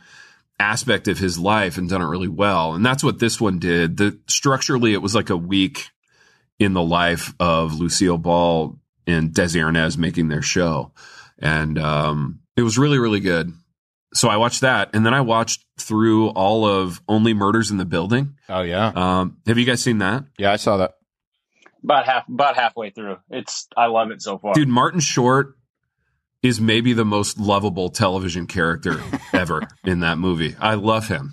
aspect 0.59 1.07
of 1.07 1.17
his 1.17 1.37
life 1.37 1.77
and 1.77 1.89
done 1.89 2.01
it 2.01 2.05
really 2.05 2.27
well. 2.27 2.73
And 2.73 2.85
that's 2.85 3.03
what 3.03 3.19
this 3.19 3.41
one 3.41 3.59
did. 3.59 3.97
The 3.97 4.19
structurally, 4.27 4.93
it 4.93 5.01
was 5.01 5.15
like 5.15 5.29
a 5.29 5.37
week 5.37 5.89
in 6.59 6.73
the 6.73 6.81
life 6.81 7.33
of 7.39 7.73
Lucille 7.79 8.17
Ball 8.17 8.79
and 9.05 9.31
Desi 9.31 9.61
Arnaz 9.61 9.97
making 9.97 10.29
their 10.29 10.41
show. 10.41 10.91
And, 11.37 11.77
um, 11.77 12.39
it 12.55 12.61
was 12.61 12.77
really, 12.77 12.99
really 12.99 13.19
good. 13.19 13.51
So 14.13 14.29
I 14.29 14.37
watched 14.37 14.61
that 14.61 14.91
and 14.93 15.05
then 15.05 15.13
I 15.13 15.21
watched 15.21 15.65
through 15.77 16.29
all 16.29 16.65
of 16.65 17.01
Only 17.09 17.33
Murders 17.33 17.69
in 17.69 17.77
the 17.77 17.85
Building. 17.85 18.37
Oh 18.47 18.61
yeah. 18.61 18.93
Um, 18.95 19.37
have 19.45 19.57
you 19.57 19.65
guys 19.65 19.81
seen 19.81 19.97
that? 19.97 20.23
Yeah, 20.37 20.53
I 20.53 20.55
saw 20.55 20.77
that. 20.77 20.93
About 21.83 22.05
half, 22.05 22.27
about 22.29 22.55
halfway 22.55 22.91
through. 22.91 23.17
It's, 23.29 23.67
I 23.75 23.87
love 23.87 24.11
it 24.11 24.21
so 24.21 24.37
far. 24.37 24.53
Dude, 24.53 24.69
Martin 24.69 25.01
Short 25.01 25.57
is 26.47 26.61
maybe 26.61 26.93
the 26.93 27.05
most 27.05 27.39
lovable 27.39 27.89
television 27.89 28.47
character 28.47 29.01
ever 29.33 29.61
in 29.83 30.01
that 30.01 30.17
movie. 30.17 30.55
I 30.59 30.75
love 30.75 31.07
him. 31.07 31.31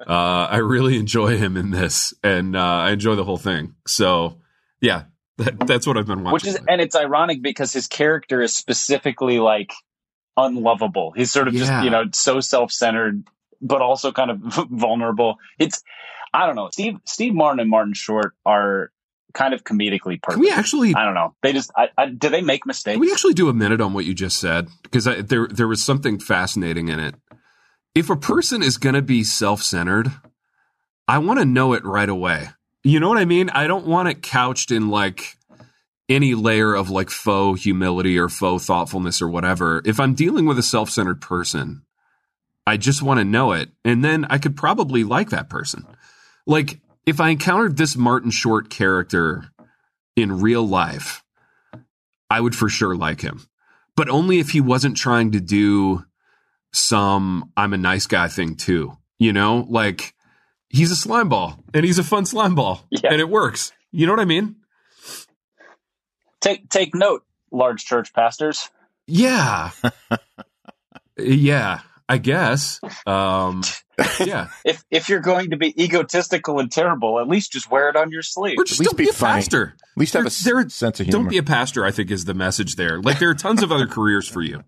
Uh, 0.00 0.46
I 0.50 0.58
really 0.58 0.96
enjoy 0.98 1.36
him 1.36 1.56
in 1.56 1.70
this, 1.70 2.14
and 2.22 2.56
uh, 2.56 2.60
I 2.60 2.90
enjoy 2.92 3.14
the 3.14 3.24
whole 3.24 3.38
thing. 3.38 3.74
So, 3.86 4.38
yeah, 4.80 5.04
that, 5.38 5.66
that's 5.66 5.86
what 5.86 5.96
I've 5.96 6.06
been 6.06 6.22
watching. 6.22 6.32
Which 6.32 6.46
is, 6.46 6.58
and 6.68 6.80
it's 6.80 6.96
ironic 6.96 7.42
because 7.42 7.72
his 7.72 7.86
character 7.86 8.42
is 8.42 8.54
specifically 8.54 9.38
like 9.38 9.72
unlovable. 10.36 11.12
He's 11.12 11.30
sort 11.30 11.48
of 11.48 11.54
yeah. 11.54 11.60
just 11.60 11.84
you 11.84 11.90
know 11.90 12.04
so 12.12 12.40
self 12.40 12.72
centered, 12.72 13.24
but 13.60 13.80
also 13.80 14.12
kind 14.12 14.30
of 14.30 14.38
vulnerable. 14.70 15.36
It's 15.58 15.82
I 16.32 16.46
don't 16.46 16.56
know. 16.56 16.68
Steve 16.72 16.96
Steve 17.04 17.34
Martin 17.34 17.60
and 17.60 17.70
Martin 17.70 17.94
Short 17.94 18.34
are 18.44 18.90
kind 19.32 19.54
of 19.54 19.64
comedically 19.64 20.20
perfect. 20.20 20.32
Can 20.32 20.40
we 20.40 20.50
actually? 20.50 20.94
I 20.94 21.04
don't 21.04 21.14
know. 21.14 21.34
They 21.42 21.52
just. 21.52 21.70
I, 21.76 21.88
I, 21.96 22.06
do 22.06 22.28
they 22.28 22.42
make 22.42 22.66
mistakes? 22.66 22.94
Can 22.94 23.00
we 23.00 23.12
actually 23.12 23.34
do 23.34 23.48
a 23.48 23.52
minute 23.52 23.80
on 23.80 23.92
what 23.92 24.04
you 24.04 24.14
just 24.14 24.38
said? 24.38 24.68
Because 24.82 25.04
there 25.04 25.48
there 25.48 25.68
was 25.68 25.82
something 25.82 26.18
fascinating 26.18 26.88
in 26.88 27.00
it. 27.00 27.14
If 27.94 28.08
a 28.08 28.16
person 28.16 28.62
is 28.62 28.78
going 28.78 28.94
to 28.94 29.02
be 29.02 29.24
self 29.24 29.62
centered, 29.62 30.10
I 31.06 31.18
want 31.18 31.38
to 31.40 31.44
know 31.44 31.72
it 31.72 31.84
right 31.84 32.08
away. 32.08 32.48
You 32.84 33.00
know 33.00 33.08
what 33.08 33.18
I 33.18 33.24
mean? 33.24 33.50
I 33.50 33.66
don't 33.66 33.86
want 33.86 34.08
it 34.08 34.22
couched 34.22 34.70
in 34.70 34.88
like 34.88 35.36
any 36.08 36.34
layer 36.34 36.74
of 36.74 36.90
like 36.90 37.10
faux 37.10 37.62
humility 37.62 38.18
or 38.18 38.28
faux 38.28 38.64
thoughtfulness 38.64 39.22
or 39.22 39.28
whatever. 39.28 39.82
If 39.84 40.00
I'm 40.00 40.14
dealing 40.14 40.46
with 40.46 40.58
a 40.58 40.62
self 40.62 40.90
centered 40.90 41.20
person, 41.20 41.82
I 42.66 42.76
just 42.76 43.02
want 43.02 43.18
to 43.18 43.24
know 43.24 43.52
it, 43.52 43.70
and 43.84 44.04
then 44.04 44.24
I 44.30 44.38
could 44.38 44.56
probably 44.56 45.04
like 45.04 45.30
that 45.30 45.48
person. 45.48 45.86
Like 46.46 46.80
if 47.06 47.20
I 47.20 47.30
encountered 47.30 47.76
this 47.76 47.96
Martin 47.96 48.30
Short 48.30 48.70
character 48.70 49.50
in 50.16 50.40
real 50.40 50.66
life, 50.66 51.22
I 52.30 52.40
would 52.40 52.54
for 52.54 52.68
sure 52.68 52.94
like 52.94 53.20
him. 53.20 53.46
But 53.96 54.08
only 54.08 54.38
if 54.38 54.50
he 54.50 54.60
wasn't 54.60 54.96
trying 54.96 55.32
to 55.32 55.40
do 55.40 56.04
some 56.72 57.52
I'm 57.56 57.74
a 57.74 57.78
nice 57.78 58.06
guy 58.06 58.28
thing 58.28 58.56
too. 58.56 58.96
You 59.18 59.32
know, 59.32 59.66
like 59.68 60.14
he's 60.70 60.90
a 60.90 60.96
slime 60.96 61.28
ball 61.28 61.62
and 61.74 61.84
he's 61.84 61.98
a 61.98 62.04
fun 62.04 62.24
slime 62.24 62.54
ball 62.54 62.86
yeah. 62.90 63.12
and 63.12 63.20
it 63.20 63.28
works. 63.28 63.72
You 63.90 64.06
know 64.06 64.12
what 64.12 64.20
I 64.20 64.24
mean? 64.24 64.56
Take 66.40 66.68
take 66.70 66.94
note, 66.94 67.24
large 67.50 67.84
church 67.84 68.12
pastors. 68.12 68.70
Yeah. 69.06 69.70
yeah. 71.18 71.80
I 72.12 72.18
guess. 72.18 72.80
Um, 73.06 73.62
yeah. 74.20 74.48
If 74.64 74.84
if 74.90 75.08
you're 75.08 75.20
going 75.20 75.50
to 75.50 75.56
be 75.56 75.72
egotistical 75.82 76.58
and 76.58 76.70
terrible, 76.70 77.18
at 77.20 77.28
least 77.28 77.52
just 77.52 77.70
wear 77.70 77.88
it 77.88 77.96
on 77.96 78.10
your 78.10 78.22
sleeve. 78.22 78.58
Or 78.58 78.64
just 78.64 78.80
least 78.80 78.90
don't 78.90 78.98
be 78.98 79.04
be 79.04 79.10
a 79.10 79.12
funny. 79.12 79.34
pastor. 79.40 79.74
At 79.80 79.98
least 80.00 80.12
have 80.14 80.26
a 80.26 80.30
There- 80.44 80.62
there- 80.62 80.68
sense 80.68 81.00
of 81.00 81.06
humor. 81.06 81.22
Don't 81.24 81.30
be 81.30 81.38
a 81.38 81.42
pastor, 81.42 81.84
I 81.84 81.90
think 81.90 82.10
is 82.10 82.24
the 82.24 82.34
message 82.34 82.76
there. 82.76 83.00
Like 83.00 83.18
there 83.18 83.30
are 83.30 83.34
tons 83.34 83.62
of 83.62 83.72
other 83.72 83.86
careers 83.86 84.28
for 84.28 84.42
you. 84.42 84.62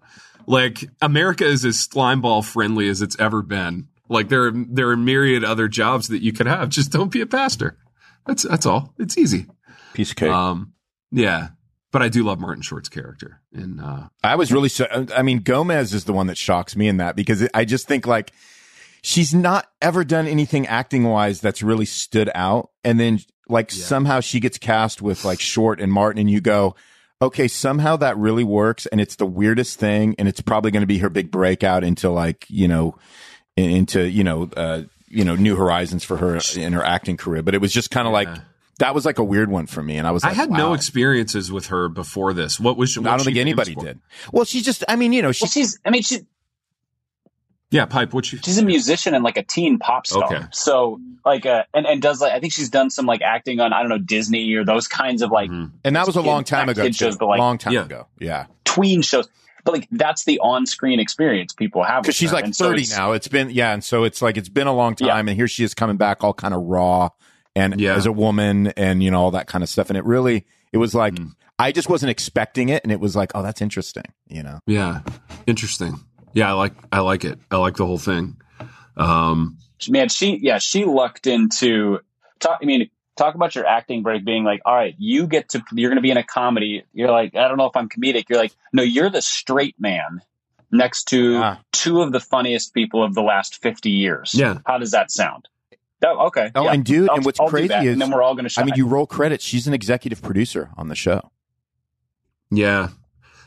Like 0.47 0.84
America 1.01 1.45
is 1.47 1.64
as 1.64 1.76
slimeball 1.86 2.45
friendly 2.45 2.88
as 2.88 3.03
it's 3.03 3.18
ever 3.18 3.42
been. 3.42 3.88
Like 4.09 4.28
there 4.28 4.45
are 4.47 4.53
there 4.55 4.88
are 4.90 4.97
myriad 4.97 5.45
other 5.45 5.68
jobs 5.68 6.09
that 6.09 6.22
you 6.22 6.32
could 6.32 6.47
have. 6.47 6.68
Just 6.68 6.92
don't 6.92 7.11
be 7.12 7.20
a 7.22 7.26
pastor. 7.26 7.78
That's 8.26 8.42
that's 8.42 8.66
all. 8.66 8.92
It's 8.99 9.16
easy. 9.18 9.47
Piece 9.95 10.11
of 10.11 10.16
cake. 10.16 10.30
Um 10.30 10.72
yeah. 11.11 11.49
But 11.95 12.03
I 12.03 12.09
do 12.09 12.24
love 12.24 12.40
Martin 12.40 12.61
Short's 12.62 12.88
character. 12.88 13.40
And 13.53 13.80
uh 13.80 14.09
I 14.22 14.34
was 14.34 14.53
really 14.53 14.68
so. 14.68 14.86
I 15.16 15.22
mean, 15.22 15.38
Gomez 15.38 15.95
is 15.95 16.05
the 16.05 16.12
one 16.12 16.26
that 16.26 16.36
shocks 16.36 16.74
me 16.74 16.88
in 16.88 16.97
that 16.97 17.14
because 17.14 17.49
I 17.55 17.64
just 17.64 17.86
think 17.86 18.05
like 18.07 18.32
she's 19.03 19.32
not 19.32 19.68
ever 19.80 20.03
done 20.03 20.26
anything 20.26 20.66
acting 20.66 21.05
wise 21.05 21.40
that's 21.40 21.62
really 21.62 21.84
stood 21.84 22.30
out. 22.34 22.70
And 22.82 22.99
then 22.99 23.20
like 23.49 23.70
Yeah. 23.72 23.84
somehow 23.84 24.18
she 24.20 24.40
gets 24.40 24.59
cast 24.59 25.03
with 25.03 25.24
like 25.24 25.38
Short 25.38 25.80
and 25.80 25.92
Martin, 25.92 26.18
and 26.20 26.28
you 26.30 26.40
go, 26.40 26.74
okay, 27.22 27.47
somehow 27.47 27.95
that 27.99 28.16
really 28.18 28.42
works. 28.45 28.86
And 28.86 29.01
it's 29.01 29.14
the 29.14 29.26
weirdest 29.26 29.78
thing. 29.78 30.16
And 30.18 30.26
it's 30.26 30.40
probably 30.40 30.72
going 30.72 30.80
to 30.82 30.86
be 30.88 30.99
her 30.99 31.09
big 31.11 31.30
breakout 31.30 31.84
into 31.84 32.11
like, 32.11 32.45
you 32.49 32.66
know, 32.66 32.99
into, 33.57 34.09
you 34.09 34.24
know, 34.24 34.51
uh, 34.57 34.82
you 35.07 35.24
know, 35.24 35.36
new 35.36 35.55
horizons 35.55 36.03
for 36.03 36.16
her 36.16 36.40
in 36.57 36.72
her 36.72 36.82
acting 36.82 37.16
career. 37.16 37.42
But 37.42 37.55
it 37.55 37.61
was 37.61 37.72
just 37.72 37.92
kind 37.92 38.09
of 38.09 38.12
like, 38.12 38.26
Yeah. 38.28 38.38
That 38.78 38.94
was 38.94 39.04
like 39.04 39.18
a 39.18 39.24
weird 39.24 39.50
one 39.50 39.66
for 39.66 39.82
me. 39.82 39.96
And 39.98 40.06
I 40.06 40.10
was 40.10 40.24
I 40.24 40.28
like, 40.28 40.36
had 40.36 40.50
no 40.50 40.72
experiences 40.74 41.50
with 41.52 41.66
her 41.66 41.88
before 41.88 42.32
this. 42.32 42.58
What 42.58 42.76
was 42.76 42.90
she, 42.90 43.00
I 43.00 43.02
don't 43.04 43.18
she 43.20 43.24
think 43.26 43.36
anybody 43.38 43.74
for? 43.74 43.84
did. 43.84 44.00
Well, 44.32 44.44
she's 44.44 44.64
just, 44.64 44.84
I 44.88 44.96
mean, 44.96 45.12
you 45.12 45.22
know, 45.22 45.32
she, 45.32 45.44
Well, 45.44 45.50
she's. 45.50 45.78
I 45.84 45.90
mean, 45.90 46.02
she, 46.02 46.20
Yeah, 47.70 47.86
Pipe, 47.86 48.12
what 48.12 48.30
you 48.32 48.38
she's 48.44 48.58
a 48.58 48.64
musician 48.64 49.14
and 49.14 49.24
like 49.24 49.36
a 49.36 49.42
teen 49.42 49.78
pop 49.78 50.06
star. 50.06 50.24
Okay. 50.24 50.44
So 50.52 51.00
like, 51.24 51.44
uh, 51.46 51.64
and 51.74 51.86
and 51.86 52.00
does 52.00 52.20
like 52.20 52.32
I 52.32 52.38
think 52.40 52.52
she's 52.52 52.68
done 52.68 52.90
some 52.90 53.06
like 53.06 53.22
acting 53.22 53.58
on 53.60 53.72
I 53.72 53.80
don't 53.80 53.88
know 53.88 53.98
Disney 53.98 54.52
or 54.54 54.64
those 54.64 54.86
kinds 54.86 55.22
of 55.22 55.30
like 55.32 55.50
Mhm. 55.50 55.72
and 55.84 55.96
that 55.96 56.06
was 56.06 56.16
a 56.16 56.20
kid- 56.20 56.26
long 56.26 56.44
time 56.44 56.68
ago. 56.68 56.88
shows, 56.92 57.16
but, 57.16 57.26
like- 57.26 57.38
long 57.38 57.58
time 57.58 57.72
Yeah. 57.72 57.84
ago. 57.84 58.06
Yeah. 58.20 58.46
tween 58.64 59.02
shows. 59.02 59.28
But 59.64 59.72
like 59.74 59.88
that's 59.90 60.24
the 60.24 60.38
on-screen 60.40 61.00
experience 61.00 61.52
people 61.54 61.82
have 61.84 62.02
because 62.02 62.14
she's 62.16 62.28
her. 62.30 62.36
like 62.36 62.44
And 62.44 62.54
so 62.54 62.66
30 62.68 62.82
it's- 62.82 62.96
now. 62.98 63.12
It's 63.12 63.28
been 63.28 63.48
yeah, 63.50 63.72
and 63.72 63.82
so 63.82 64.04
it's 64.04 64.20
like 64.20 64.36
it's 64.36 64.50
been 64.50 64.66
a 64.66 64.74
long 64.74 64.94
time, 64.94 65.08
Yeah. 65.08 65.18
and 65.18 65.28
here 65.30 65.48
she 65.48 65.64
is 65.64 65.72
coming 65.74 65.96
back 65.96 66.22
all 66.22 66.34
kind 66.34 66.52
of 66.54 66.60
raw 66.62 67.08
and 67.57 67.80
Yeah. 67.80 67.94
as 67.94 68.07
a 68.07 68.12
woman, 68.12 68.68
and 68.76 69.02
you 69.02 69.11
know 69.11 69.20
all 69.20 69.30
that 69.32 69.46
kind 69.46 69.62
of 69.62 69.68
stuff. 69.70 69.88
And 69.90 69.96
it 69.96 70.05
really, 70.05 70.46
it 70.72 70.78
was 70.78 70.94
like 70.94 71.14
Mm. 71.14 71.32
I 71.59 71.70
just 71.70 71.88
wasn't 71.88 72.11
expecting 72.11 72.68
it, 72.68 72.82
and 72.82 72.90
it 72.90 72.98
was 72.98 73.14
like, 73.14 73.30
oh, 73.36 73.42
that's 73.42 73.62
interesting, 73.62 74.05
you 74.28 74.42
know. 74.42 74.59
Yeah. 74.66 75.02
Interesting. 75.46 76.00
Yeah, 76.32 76.48
I 76.50 76.52
like 76.52 76.72
I 76.92 77.00
like 77.00 77.24
it. 77.24 77.38
I 77.50 77.57
like 77.59 77.76
the 77.76 77.86
whole 77.86 77.98
thing. 77.98 78.36
Um 78.96 79.59
man, 79.88 80.09
she 80.09 80.38
yeah, 80.42 80.59
she 80.59 80.84
lucked 80.84 81.26
into 81.26 82.00
talk. 82.40 82.59
I 82.62 82.64
mean, 82.64 82.90
talk 83.16 83.34
about 83.34 83.55
your 83.55 83.66
acting 83.66 84.02
break 84.02 84.24
being 84.24 84.44
like, 84.44 84.61
all 84.64 84.74
right, 84.74 84.94
you 84.98 85.26
get 85.26 85.50
to 85.50 85.62
you're 85.72 85.90
going 85.90 85.96
to 85.98 86.02
be 86.02 86.11
in 86.11 86.16
a 86.16 86.22
comedy. 86.24 86.84
You're 86.92 87.11
like, 87.11 87.34
I 87.36 87.48
don't 87.48 87.57
know 87.57 87.66
if 87.66 87.76
I'm 87.76 87.88
comedic. 87.88 88.24
You're 88.28 88.38
like, 88.38 88.52
no, 88.72 88.82
you're 88.82 89.11
the 89.11 89.22
straight 89.22 89.76
man 89.78 90.20
next 90.72 91.05
to 91.09 91.36
Ah. 91.36 91.61
two 91.72 92.00
of 92.02 92.11
the 92.12 92.20
funniest 92.20 92.74
people 92.74 93.05
of 93.05 93.14
the 93.14 93.22
last 93.22 93.62
50 93.62 93.90
years. 93.90 94.32
Yeah. 94.34 94.59
how 94.66 94.78
does 94.78 94.90
that 94.92 95.11
sound? 95.12 95.48
That, 96.05 96.16
okay. 96.26 96.50
Oh, 96.55 96.64
yeah. 96.64 96.72
and 96.72 96.84
dude, 96.84 97.09
I'll- 97.09 97.16
and 97.16 97.24
what's 97.24 97.40
I'll 97.40 97.48
crazy 97.48 97.72
is, 97.74 97.92
and 97.94 98.00
then 98.02 98.11
we're 98.11 98.22
all 98.22 98.34
going 98.34 98.46
to 98.48 98.61
I 98.61 98.64
mean, 98.64 98.74
you 98.76 98.86
roll 98.86 99.07
credits. 99.07 99.44
She's 99.44 99.66
an 99.66 99.74
executive 99.74 100.20
producer 100.22 100.70
on 100.76 100.88
the 100.88 100.94
show. 100.94 101.30
Yeah. 102.50 102.88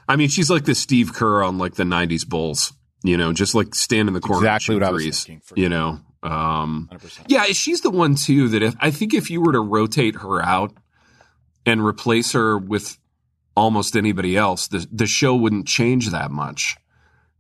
I 0.08 0.16
mean, 0.16 0.30
she's 0.30 0.49
like 0.49 0.66
the 0.66 0.76
Steve 0.76 1.14
Kerr 1.14 1.43
on 1.43 1.58
like 1.58 1.76
the 1.76 1.84
90s 1.84 2.28
Bulls, 2.28 2.74
you 3.03 3.18
know, 3.18 3.34
just 3.34 3.53
like 3.55 3.76
stand 3.76 4.08
in 4.08 4.14
the 4.14 4.20
corner. 4.22 4.41
Exactly 4.41 4.76
shoot 4.76 4.82
what 4.82 4.88
I 4.88 4.91
was 4.91 5.24
thinking. 5.24 5.41
For 5.43 5.60
You 5.60 5.70
know, 5.70 5.99
um, 6.24 6.89
100%. 6.91 7.20
yeah, 7.28 7.43
she's 7.45 7.82
the 7.82 7.91
one 7.91 8.16
too 8.16 8.49
that 8.49 8.64
if 8.64 8.76
I 8.80 8.91
think 8.91 9.14
if 9.14 9.30
you 9.30 9.41
were 9.41 9.51
to 9.51 9.60
rotate 9.60 10.16
her 10.16 10.41
out 10.41 10.74
and 11.66 11.86
replace 11.86 12.32
her 12.32 12.58
with 12.58 12.97
almost 13.55 13.95
anybody 13.95 14.38
else, 14.38 14.68
the 14.68 14.88
the 14.91 15.08
show 15.08 15.36
wouldn't 15.36 15.68
change 15.68 16.10
that 16.10 16.32
much. 16.32 16.78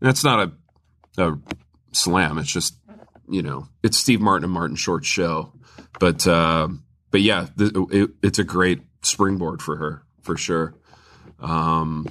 That's 0.01 0.23
not 0.23 0.51
a 1.17 1.21
a 1.21 1.37
slam. 1.93 2.37
It's 2.37 2.51
just 2.51 2.75
you 3.27 3.41
know, 3.41 3.67
it's 3.83 3.97
Steve 3.97 4.21
Martin 4.21 4.43
and 4.45 4.53
Martin 4.53 4.75
Short's 4.75 5.07
show, 5.07 5.51
but 5.99 6.25
uh, 6.27 6.67
but 7.11 7.21
yeah, 7.21 7.47
the, 7.55 7.85
it, 7.91 8.09
it's 8.23 8.39
a 8.39 8.43
great 8.43 8.81
springboard 9.01 9.61
for 9.61 9.75
her 9.77 10.03
for 10.21 10.37
sure. 10.37 10.73
Um, 11.39 12.07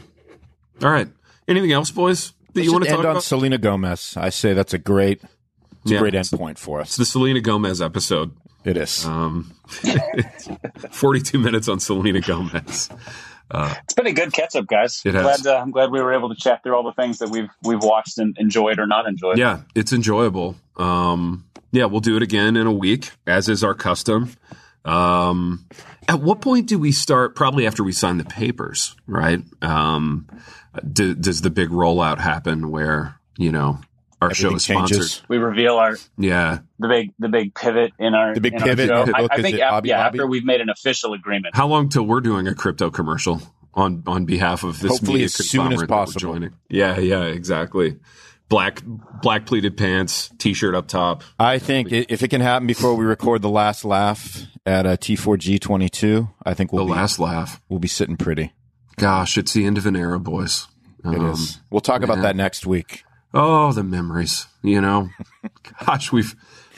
all 0.83 0.91
right, 0.91 1.09
anything 1.49 1.73
else, 1.73 1.91
boys? 1.91 2.33
That 2.55 2.63
you 2.65 2.73
want 2.73 2.85
to 2.85 2.91
talk 2.91 3.01
on 3.01 3.07
about? 3.07 3.23
Selena 3.23 3.59
Gomez. 3.59 4.17
I 4.17 4.31
say 4.31 4.55
that's 4.55 4.73
a 4.75 4.79
great, 4.79 5.23
it's 5.83 5.93
Yeah. 5.93 5.99
a 5.99 6.01
great 6.01 6.15
end 6.15 6.31
point 6.33 6.59
for 6.59 6.81
us. 6.81 6.89
It's 6.89 6.97
the 6.97 7.05
Selena 7.05 7.41
Gomez 7.41 7.83
episode. 7.83 8.35
It 8.65 8.77
is. 8.77 9.05
Um, 9.05 9.53
42 10.91 11.39
minutes 11.39 11.69
on 11.69 11.81
Selena 11.81 12.21
Gomez. 12.21 12.89
It's 13.53 13.95
been 13.95 14.07
a 14.07 14.13
good 14.13 14.33
catch 14.33 14.57
up, 14.57 14.67
guys. 14.67 15.03
It 15.05 15.15
has. 15.15 15.43
Glad, 15.43 15.47
uh, 15.47 15.61
I'm 15.61 15.71
glad 15.71 15.91
we 15.91 16.01
were 16.01 16.13
able 16.13 16.29
to 16.29 16.35
chat 16.35 16.63
through 16.63 16.75
all 16.75 16.83
the 16.83 16.93
things 16.93 17.19
that 17.19 17.31
we've 17.31 17.49
we've 17.63 17.83
watched 17.83 18.19
and 18.19 18.37
enjoyed 18.39 18.79
or 18.79 18.87
not 18.87 19.07
enjoyed. 19.07 19.39
Yeah, 19.39 19.61
it's 19.75 19.93
enjoyable. 19.93 20.57
Um, 20.77 21.45
yeah, 21.73 21.85
we'll 21.87 22.01
do 22.01 22.17
it 22.17 22.23
again 22.23 22.57
in 22.57 22.67
a 22.67 22.73
week, 22.73 23.11
as 23.27 23.49
is 23.49 23.63
our 23.63 23.75
custom. 23.75 24.33
Um, 24.85 25.67
at 26.09 26.21
what 26.21 26.41
point 26.41 26.67
do 26.67 26.79
we 26.79 26.93
start? 26.93 27.35
Probably 27.35 27.67
after 27.67 27.83
we 27.83 27.93
sign 27.93 28.19
the 28.19 28.25
papers, 28.25 28.95
right? 29.07 29.41
Um, 29.63 30.27
do, 30.93 31.15
does 31.15 31.43
the 31.43 31.51
big 31.51 31.71
rollout 31.71 32.19
happen 32.19 32.71
where 32.71 33.19
you 33.37 33.53
know 33.53 33.81
our 34.23 34.33
show 34.35 34.49
Everything 34.49 34.57
is 34.57 34.65
sponsored? 34.91 35.25
We 35.29 35.37
reveal 35.39 35.77
our 35.77 35.97
Yeah. 36.19 36.61
the 36.79 36.89
big 36.89 37.13
the 37.19 37.29
big 37.29 37.55
pivot 37.55 37.93
in 37.99 38.15
our 38.15 38.35
The 38.35 38.41
big 38.41 38.55
in 38.55 38.63
our 38.63 38.69
pivot, 38.69 38.89
show. 38.89 39.05
look, 39.05 39.15
I, 39.15 39.29
I 39.31 39.43
think 39.43 39.57
it 39.59 39.61
af- 39.61 39.61
yeah, 39.61 39.73
Lobby? 39.73 39.93
after 39.93 40.27
we've 40.27 40.45
made 40.45 40.61
an 40.61 40.71
official 40.71 41.13
agreement. 41.13 41.55
How 41.57 41.67
long 41.67 41.89
till 41.89 42.05
we're 42.05 42.21
doing 42.21 42.47
a 42.49 42.55
crypto 42.55 42.91
commercial 42.91 43.43
on 43.75 44.03
on 44.07 44.25
behalf 44.25 44.63
of 44.65 44.81
this 44.81 44.91
Hopefully 44.93 45.13
media 45.15 45.25
as 45.27 45.35
soon 45.35 45.45
as 45.45 45.51
conglomerate 45.51 45.89
that 45.89 45.95
we're 45.95 45.99
possible. 46.05 46.21
joining? 46.21 46.51
Yeah, 46.71 46.99
yeah, 46.99 47.23
exactly. 47.25 47.97
Black 48.49 48.81
black 49.23 49.45
pleated 49.45 49.77
pants, 49.77 50.31
t-shirt 50.39 50.75
up 50.75 50.87
top. 50.89 51.25
I 51.39 51.59
think 51.59 51.93
i- 51.93 52.07
if 52.09 52.23
it 52.23 52.29
can 52.29 52.41
happen 52.41 52.67
before 52.67 52.95
we 52.95 53.05
record 53.05 53.43
the 53.43 53.49
last 53.51 53.85
laugh 53.85 54.43
at 54.65 54.87
a 54.87 54.91
T4G22, 54.97 56.29
I 56.45 56.55
think 56.55 56.71
The 56.71 56.77
we'll 56.77 56.87
be, 56.87 56.93
last 56.93 57.19
laugh. 57.19 57.61
we'll 57.69 57.81
be 57.81 57.89
sitting 57.89 58.17
pretty. 58.17 58.53
Gosh, 58.97 59.37
it's 59.37 59.53
the 59.53 59.65
end 59.67 59.79
of 59.79 59.87
an 59.87 59.97
era, 59.97 60.19
boys. 60.19 60.69
It 61.05 61.09
Um, 61.19 61.27
is. 61.33 61.61
We'll 61.71 61.81
talk 61.81 62.03
about 62.03 62.23
that 62.23 62.35
next 62.37 62.67
week. 62.67 63.05
Oh, 63.37 63.73
the 63.73 63.83
memories. 63.85 64.47
You 64.63 64.81
know, 64.81 65.11
gosh, 65.87 66.11
we've 66.13 66.35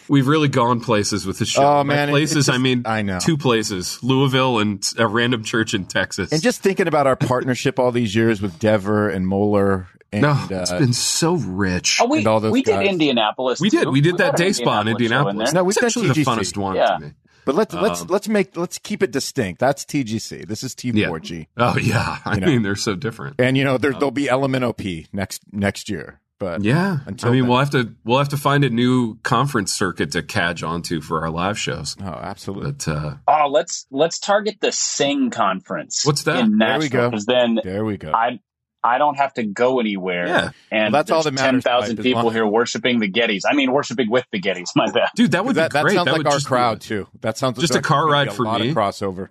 we've 0.09 0.27
really 0.27 0.49
gone 0.49 0.81
places 0.81 1.27
with 1.27 1.39
the 1.39 1.45
show. 1.47 1.63
Oh, 1.81 1.85
man, 1.85 2.09
it- 2.09 2.13
places. 2.13 2.49
it's 2.49 2.49
I 2.49 2.59
mean, 2.59 2.83
I 2.85 3.03
know. 3.03 3.19
two 3.19 3.37
places: 3.39 3.99
Louisville 4.03 4.59
and 4.59 4.87
a 4.99 5.07
random 5.07 5.45
church 5.45 5.75
in 5.75 5.85
Texas. 5.87 6.33
And 6.33 6.43
just 6.43 6.61
thinking 6.63 6.89
about 6.89 7.07
our 7.07 7.17
partnership 7.17 7.79
all 7.79 7.93
these 7.93 8.15
years 8.15 8.43
with 8.43 8.59
Dever 8.59 9.09
and 9.09 9.27
Mohler 9.27 9.87
and 10.13 10.23
no, 10.23 10.31
uh, 10.31 10.49
it's 10.51 10.73
been 10.73 10.93
so 10.95 11.35
rich. 11.35 11.99
Oh, 12.01 12.07
we, 12.09 12.19
and 12.19 12.27
all 12.27 12.41
those 12.41 12.53
we 12.53 12.63
did 12.63 12.73
guys. 12.73 12.89
Indianapolis. 12.89 13.61
we 13.61 13.69
did. 13.71 13.85
too. 13.85 13.91
We 13.91 14.01
did 14.01 14.19
that 14.19 14.37
day 14.37 14.53
spa 14.53 14.81
in 14.81 14.89
Indianapolis. 14.89 15.51
there. 15.53 15.61
No, 15.61 15.65
we've 15.65 15.73
it's 15.77 15.81
done 15.81 15.87
actually 15.87 16.09
the 16.09 16.15
TGC. 16.15 16.25
funnest 16.25 16.57
one 16.57 16.77
Yeah. 16.77 16.87
to 16.97 17.01
me. 17.01 17.13
but 17.45 17.55
let's 17.55 17.75
let's 17.75 18.01
Um, 18.03 18.07
let's 18.09 18.27
make 18.29 18.57
let's 18.57 18.79
keep 18.79 19.03
it 19.03 19.11
distinct. 19.11 19.61
That's 19.61 19.85
TGC. 19.85 20.47
This 20.47 20.63
is 20.65 20.75
T4G. 20.75 21.47
Oh 21.59 21.77
yeah, 21.77 22.19
I 22.25 22.35
You 22.37 22.41
know. 22.41 22.47
mean 22.47 22.63
they're 22.63 22.75
so 22.77 22.95
different. 22.95 23.37
And 23.39 23.57
you 23.59 23.65
know 23.65 23.77
there, 23.77 23.93
there'll 23.93 24.11
be 24.11 24.27
LMNOP 24.29 25.09
next 25.13 25.43
next 25.53 25.91
year. 25.91 26.21
But 26.39 26.63
Yeah, 26.63 26.99
Until 27.07 27.31
I 27.31 27.33
mean 27.33 27.43
then. 27.43 27.49
we'll 27.51 27.59
have 27.59 27.71
to 27.71 27.95
we'll 28.05 28.19
have 28.19 28.29
to 28.29 28.37
find 28.37 28.65
a 28.65 28.71
new 28.71 29.17
conference 29.23 29.73
circuit 29.73 30.13
to 30.13 30.23
cadge 30.23 30.63
onto 30.63 31.01
for 31.01 31.23
our 31.23 31.31
live 31.31 31.59
shows. 31.59 31.97
oh, 32.01 32.07
absolutely. 32.07 32.73
But 32.73 32.89
uh, 32.89 33.15
Oh, 33.27 33.49
let's 33.51 33.87
let's 33.91 34.19
target 34.21 34.57
the 34.61 34.71
Sing 34.71 35.31
conference. 35.31 36.05
What's 36.07 36.23
that? 36.25 36.39
In 36.45 36.59
There 36.59 36.79
we 36.79 36.89
go. 36.89 37.11
Because 37.11 37.27
then 37.27 37.59
There 37.65 37.85
we 37.85 37.97
go. 37.97 38.13
I 38.13 38.39
I 38.85 38.99
don't 38.99 39.17
have 39.17 39.35
to 39.35 39.43
go 39.43 39.81
anywhere. 39.81 40.29
Yeah. 40.29 40.51
and 40.71 40.93
Well, 40.93 41.01
that's 41.01 41.11
all 41.11 41.23
there's 41.25 41.25
that 41.25 41.33
matters, 41.43 41.65
Ten 41.65 41.73
thousand 41.73 41.97
people 42.01 42.23
long- 42.23 42.33
here 42.33 42.47
worshiping 42.47 43.01
the 43.01 43.11
Gettys. 43.11 43.41
I 43.51 43.55
mean, 43.57 43.73
worshiping 43.73 44.09
with 44.09 44.25
the 44.31 44.41
Gettys. 44.41 44.69
My 44.77 44.89
bad. 44.93 45.09
dude, 45.17 45.33
that 45.33 45.45
would 45.45 45.57
that, 45.57 45.73
be 45.73 45.75
that 45.75 45.83
great. 45.83 45.95
sounds 45.97 46.07
that 46.07 46.17
like 46.19 46.27
our 46.27 46.33
just 46.33 46.47
be- 46.47 46.49
crowd 46.49 46.81
too. 46.81 47.09
That 47.21 47.37
sounds 47.37 47.59
Just 47.59 47.75
a 47.75 47.83
car 47.83 48.07
ride 48.09 48.29
a 48.29 48.31
for 48.31 48.45
lot 48.45 48.61
me. 48.61 48.69
Of 48.71 48.77
crossover. 48.77 49.31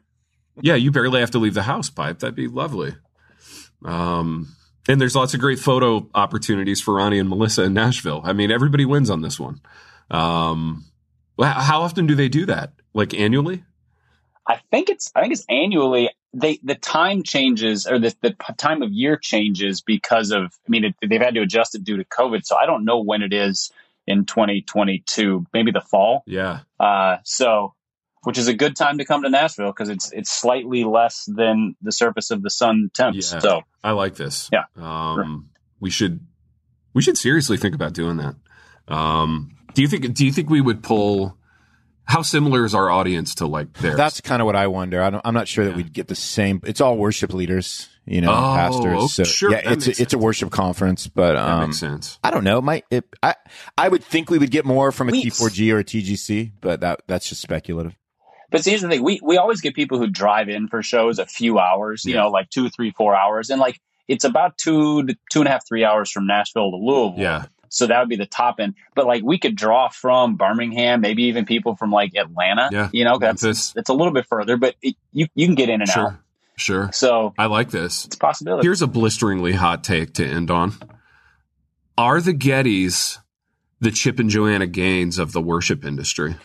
Yeah, 0.62 0.76
you 0.76 0.92
barely 0.92 1.22
have 1.22 1.32
to 1.32 1.40
leave 1.40 1.54
the 1.54 1.64
house 1.64 1.90
pipe. 1.90 2.20
That'd 2.20 2.36
be 2.36 2.48
lovely. 2.50 2.96
Um, 3.86 4.50
and 4.88 5.02
there's 5.02 5.16
lots 5.16 5.34
of 5.34 5.40
great 5.40 5.60
photo 5.60 6.10
opportunities 6.14 6.82
for 6.82 6.96
Ronnie 6.96 7.20
and 7.20 7.30
Melissa 7.30 7.64
in 7.64 7.74
Nashville. 7.74 8.22
I 8.24 8.34
mean, 8.34 8.52
everybody 8.52 8.86
wins 8.86 9.10
on 9.10 9.22
this 9.22 9.40
one. 9.40 9.62
Um, 10.10 10.86
how 11.40 11.82
often 11.82 12.08
do 12.08 12.16
they 12.16 12.30
do 12.30 12.46
that? 12.46 12.74
Like 12.94 13.14
annually? 13.14 13.64
I 14.48 14.60
think 14.72 14.90
it's 14.90 15.12
I 15.16 15.22
think 15.22 15.34
it's 15.34 15.46
annually. 15.50 16.10
They 16.34 16.60
the 16.64 16.76
time 16.76 17.24
changes 17.24 17.86
or 17.86 18.00
the 18.00 18.16
the 18.22 18.36
time 18.58 18.82
of 18.82 18.92
year 18.92 19.18
changes 19.18 19.82
because 19.82 20.32
of. 20.32 20.46
I 20.46 20.70
mean, 20.70 20.86
it, 20.86 20.96
they've 21.08 21.22
had 21.22 21.36
to 21.36 21.42
adjust 21.42 21.76
it 21.76 21.84
due 21.84 21.98
to 21.98 22.06
COVID. 22.06 22.46
So 22.46 22.56
I 22.56 22.66
don't 22.66 22.86
know 22.86 23.02
when 23.02 23.22
it 23.22 23.34
is 23.34 23.72
in 24.08 24.26
2022. 24.26 25.46
Maybe 25.54 25.72
the 25.72 25.82
fall. 25.82 26.24
Yeah. 26.26 26.60
Uh, 26.80 27.18
so, 27.24 27.74
which 28.24 28.38
is 28.38 28.48
a 28.48 28.54
good 28.54 28.76
time 28.76 28.98
to 28.98 29.06
come 29.06 29.24
to 29.24 29.30
Nashville 29.30 29.72
because 29.72 29.90
it's 29.90 30.12
it's 30.12 30.32
slightly 30.32 30.84
less 30.84 31.26
than 31.28 31.76
the 31.82 31.92
surface 31.92 32.32
of 32.32 32.42
the 32.44 32.50
sun 32.50 32.90
temps. 32.94 33.32
Yeah. 33.34 33.40
So 33.40 33.62
I 33.84 33.92
like 33.92 34.16
this. 34.16 34.50
Yeah. 34.52 34.64
Um, 34.76 35.50
we 35.80 35.90
should 35.90 36.20
We 36.94 37.02
should 37.02 37.18
seriously 37.18 37.58
think 37.58 37.76
about 37.76 37.94
doing 37.94 38.18
that. 38.18 38.36
Um, 38.88 39.52
do 39.74 39.82
you 39.82 39.88
think? 39.88 40.14
Do 40.14 40.26
you 40.26 40.32
think 40.32 40.50
we 40.50 40.62
would 40.62 40.84
pull? 40.84 41.38
How 42.06 42.22
similar 42.22 42.64
is 42.64 42.74
our 42.74 42.90
audience 42.90 43.36
to 43.36 43.48
like 43.48 43.74
theirs? 43.74 43.98
That's 43.98 44.22
kind 44.22 44.42
of 44.42 44.46
what 44.46 44.56
I 44.56 44.68
wonder. 44.68 45.02
I 45.04 45.20
am 45.26 45.34
not 45.34 45.46
sure 45.50 45.66
that 45.66 45.76
we'd 45.76 45.92
get 45.92 46.08
the 46.08 46.16
same. 46.16 46.62
It's 46.64 46.80
all 46.80 46.96
worship 46.98 47.34
leaders, 47.34 47.90
you 48.06 48.22
know, 48.22 48.32
Oh, 48.32 48.56
pastors. 48.56 49.12
So 49.14 49.24
sure, 49.26 49.52
yeah, 49.52 49.62
that 49.64 49.74
it's 49.74 49.88
makes 49.88 50.00
a, 50.00 50.04
it's 50.04 50.14
a 50.14 50.18
worship 50.18 50.50
conference, 50.50 51.08
but 51.08 51.34
that 51.34 51.42
um, 51.50 51.68
makes 51.68 51.80
sense. 51.80 52.18
I 52.24 52.32
don't 52.32 52.46
know. 52.46 52.62
Might 52.62 52.86
it, 52.90 53.04
I 53.22 53.36
I 53.78 53.90
would 53.90 54.06
think 54.06 54.30
we 54.30 54.38
would 54.38 54.52
get 54.52 54.64
more 54.64 54.94
from 54.94 55.10
a 55.10 55.12
We- 55.12 55.26
T4G 55.26 55.74
or 55.74 55.80
a 55.80 55.84
TGC, 55.84 56.54
but 56.62 56.80
that 56.80 57.02
that's 57.08 57.28
just 57.28 57.42
speculative. 57.42 57.94
But 58.50 58.64
see, 58.64 58.72
here's 58.72 58.82
the 58.82 58.88
thing: 58.90 59.04
we 59.04 59.20
we 59.24 59.38
always 59.38 59.62
get 59.62 59.76
people 59.76 59.98
who 59.98 60.08
drive 60.08 60.48
in 60.50 60.68
for 60.68 60.82
shows 60.84 61.20
a 61.20 61.26
few 61.26 61.60
hours, 61.60 62.06
you 62.06 62.14
Yeah. 62.16 62.22
know, 62.22 62.30
like 62.30 62.50
two, 62.50 62.70
three, 62.70 62.92
four 62.92 63.16
hours, 63.16 63.50
and 63.50 63.60
like 63.60 63.80
it's 64.08 64.24
about 64.24 64.58
two 64.58 65.04
to 65.04 65.18
two 65.32 65.40
and 65.42 65.48
a 65.48 65.52
half, 65.52 65.68
three 65.68 65.84
hours 65.84 66.10
from 66.10 66.28
Nashville 66.28 66.72
to 66.72 66.78
Louisville. 66.78 67.16
Yeah, 67.18 67.46
So 67.68 67.88
that 67.88 68.00
would 68.00 68.08
be 68.08 68.16
the 68.16 68.26
top 68.26 68.62
end. 68.62 68.76
But 68.96 69.06
like 69.06 69.22
we 69.24 69.38
could 69.38 69.56
draw 69.58 69.90
from 69.90 70.38
Birmingham, 70.38 71.02
maybe 71.02 71.24
even 71.24 71.46
people 71.46 71.76
from 71.76 71.92
like 71.92 72.16
Atlanta. 72.16 72.70
Yeah. 72.72 72.90
You 72.94 73.04
know, 73.04 73.18
that's 73.20 73.44
it's 73.44 73.74
a 73.90 73.94
little 73.94 74.14
bit 74.14 74.26
further, 74.28 74.56
but 74.56 74.76
it, 74.82 74.96
you 75.12 75.28
you 75.36 75.46
can 75.46 75.56
get 75.56 75.68
in 75.70 75.82
and 75.82 75.90
out. 75.90 75.94
sure, 75.94 76.20
sure. 76.56 76.90
So 76.94 77.34
I 77.38 77.48
like 77.48 77.70
this. 77.72 78.06
it's 78.06 78.16
a 78.16 78.20
possibility. 78.20 78.66
Here's 78.66 78.82
a 78.82 78.88
blisteringly 78.88 79.52
hot 79.52 79.84
take 79.84 80.14
to 80.14 80.26
end 80.26 80.50
on. 80.50 80.74
Are 81.98 82.22
the 82.22 82.34
Gettys 82.34 83.18
the 83.82 83.92
Chip 83.92 84.20
and 84.20 84.30
Joanna 84.30 84.68
Gaines 84.68 85.20
of 85.20 85.34
the 85.34 85.42
worship 85.42 85.84
industry? 85.84 86.36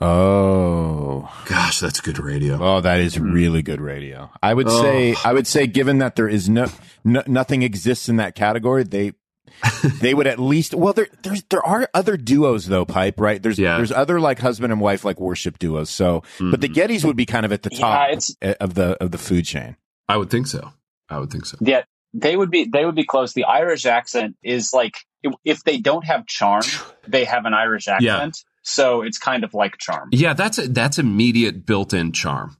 Oh, 0.00 1.30
Gosh, 1.46 1.80
that's 1.80 2.00
good 2.00 2.18
radio. 2.18 2.58
oh, 2.60 2.80
that 2.80 3.00
is 3.00 3.16
hmm. 3.16 3.30
really 3.32 3.62
good 3.62 3.80
radio. 3.80 4.30
I 4.42 4.52
would 4.54 4.70
say, 4.70 5.14
I 5.24 5.32
would 5.32 5.46
say, 5.46 5.66
given 5.66 5.98
that 5.98 6.16
there 6.16 6.28
is 6.28 6.48
no, 6.48 6.66
no 7.04 7.22
nothing 7.26 7.62
exists 7.62 8.08
in 8.08 8.16
that 8.16 8.34
category, 8.34 8.82
they 8.84 9.12
they 10.00 10.14
would 10.14 10.26
at 10.26 10.38
least. 10.38 10.74
Well, 10.74 10.92
there 10.92 11.06
there's 11.22 11.42
there 11.44 11.64
are 11.64 11.88
other 11.94 12.16
duos 12.16 12.66
though, 12.66 12.84
pipe 12.84 13.20
right. 13.20 13.42
There's 13.42 13.58
Yeah. 13.58 13.76
there's 13.76 13.92
other 13.92 14.20
like 14.20 14.40
husband 14.40 14.72
and 14.72 14.80
wife 14.80 15.04
like 15.04 15.20
worship 15.20 15.58
duos. 15.58 15.90
So, 15.90 16.22
but 16.40 16.60
the 16.60 16.68
hmm. 16.68 16.74
Gettys 16.74 17.04
would 17.04 17.16
be 17.16 17.26
kind 17.26 17.46
of 17.46 17.52
at 17.52 17.62
the 17.62 17.70
Yeah, 17.72 17.78
top 17.78 18.08
it's- 18.08 18.36
eh, 18.42 18.54
of 18.60 18.74
the 18.74 19.02
of 19.02 19.10
the 19.12 19.18
food 19.18 19.44
chain. 19.44 19.76
I 20.08 20.16
would 20.16 20.30
think 20.30 20.46
so. 20.48 20.72
I 21.08 21.18
would 21.18 21.30
think 21.30 21.46
so. 21.46 21.56
Yeah, 21.60 21.82
they 22.12 22.36
would 22.36 22.50
be 22.50 22.64
they 22.64 22.84
would 22.84 22.96
be 22.96 23.04
close. 23.04 23.32
The 23.32 23.44
Irish 23.44 23.86
accent 23.86 24.36
is 24.42 24.72
like 24.72 24.96
if- 25.22 25.34
if 25.44 25.64
they 25.64 25.78
don't 25.78 26.04
have 26.04 26.26
charm, 26.26 26.62
they 27.06 27.24
have 27.24 27.44
an 27.46 27.54
Irish 27.54 27.86
accent. 27.88 28.42
So 28.64 29.02
it's 29.02 29.18
kind 29.18 29.44
of 29.44 29.52
like 29.54 29.76
charm. 29.78 30.08
Yeah, 30.10 30.32
that's 30.32 30.58
a, 30.58 30.68
that's 30.68 30.98
immediate 30.98 31.66
built-in 31.66 32.12
charm. 32.12 32.56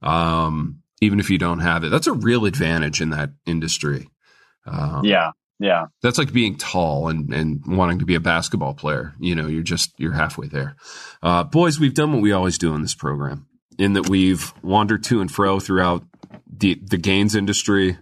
Um, 0.00 0.82
even 1.02 1.20
if 1.20 1.30
you 1.30 1.38
don't 1.38 1.60
have 1.60 1.84
it, 1.84 1.90
that's 1.90 2.06
a 2.06 2.12
real 2.12 2.46
advantage 2.46 3.00
in 3.00 3.10
that 3.10 3.30
industry. 3.44 4.08
Um, 4.66 5.04
Yeah, 5.04 5.32
yeah. 5.60 5.86
that's 6.02 6.16
like 6.16 6.32
being 6.32 6.56
tall 6.56 7.08
and, 7.08 7.32
and 7.34 7.60
wanting 7.66 7.98
to 7.98 8.06
be 8.06 8.14
a 8.14 8.20
basketball 8.20 8.74
player. 8.74 9.12
You 9.20 9.34
know, 9.34 9.46
you're 9.46 9.62
just 9.62 9.92
you're 9.98 10.12
halfway 10.12 10.48
there. 10.48 10.76
Uh, 11.22 11.44
boys, 11.44 11.78
we've 11.78 11.94
done 11.94 12.12
what 12.12 12.22
we 12.22 12.32
always 12.32 12.56
do 12.56 12.74
in 12.74 12.82
this 12.82 12.94
program, 12.94 13.46
in 13.78 13.92
that 13.92 14.08
we've 14.08 14.52
wandered 14.62 15.04
to 15.04 15.20
and 15.20 15.30
fro 15.30 15.60
throughout 15.60 16.04
the 16.50 16.80
the 16.82 16.98
Gaines 16.98 17.34
industry, 17.34 17.98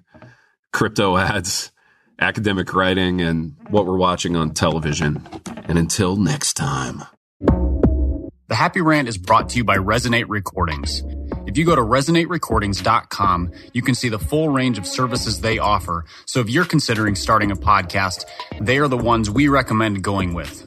crypto 0.73 1.17
ads, 1.17 1.73
academic 2.21 2.73
writing, 2.75 3.21
and 3.21 3.57
what 3.71 3.87
we're 3.87 3.99
watching 3.99 4.37
on 4.37 4.55
television. 4.55 5.27
And 5.65 5.79
until 5.79 6.17
next 6.17 6.55
time. 6.55 7.03
The 8.51 8.57
Happy 8.57 8.81
Rant 8.81 9.07
is 9.07 9.17
brought 9.17 9.51
to 9.51 9.59
you 9.59 9.63
by 9.63 9.77
Resonate 9.77 10.25
Recordings. 10.27 11.05
If 11.47 11.57
you 11.57 11.65
go 11.65 11.77
to 11.77 11.83
resonaterecordings.com, 11.83 13.53
you 13.73 13.81
can 13.81 13.95
see 13.95 14.09
the 14.09 14.19
full 14.19 14.49
range 14.49 14.77
of 14.77 14.89
services 14.89 15.41
they 15.41 15.61
offer. 15.61 16.05
So 16.27 16.41
if 16.41 16.51
you're 16.51 16.65
considering 16.65 17.15
starting 17.15 17.53
a 17.53 17.55
podcast, 17.55 18.25
they 18.61 18.79
are 18.79 18.89
the 18.89 18.97
ones 18.97 19.31
we 19.31 19.47
recommend 19.47 20.03
going 20.03 20.35
with. 20.35 20.67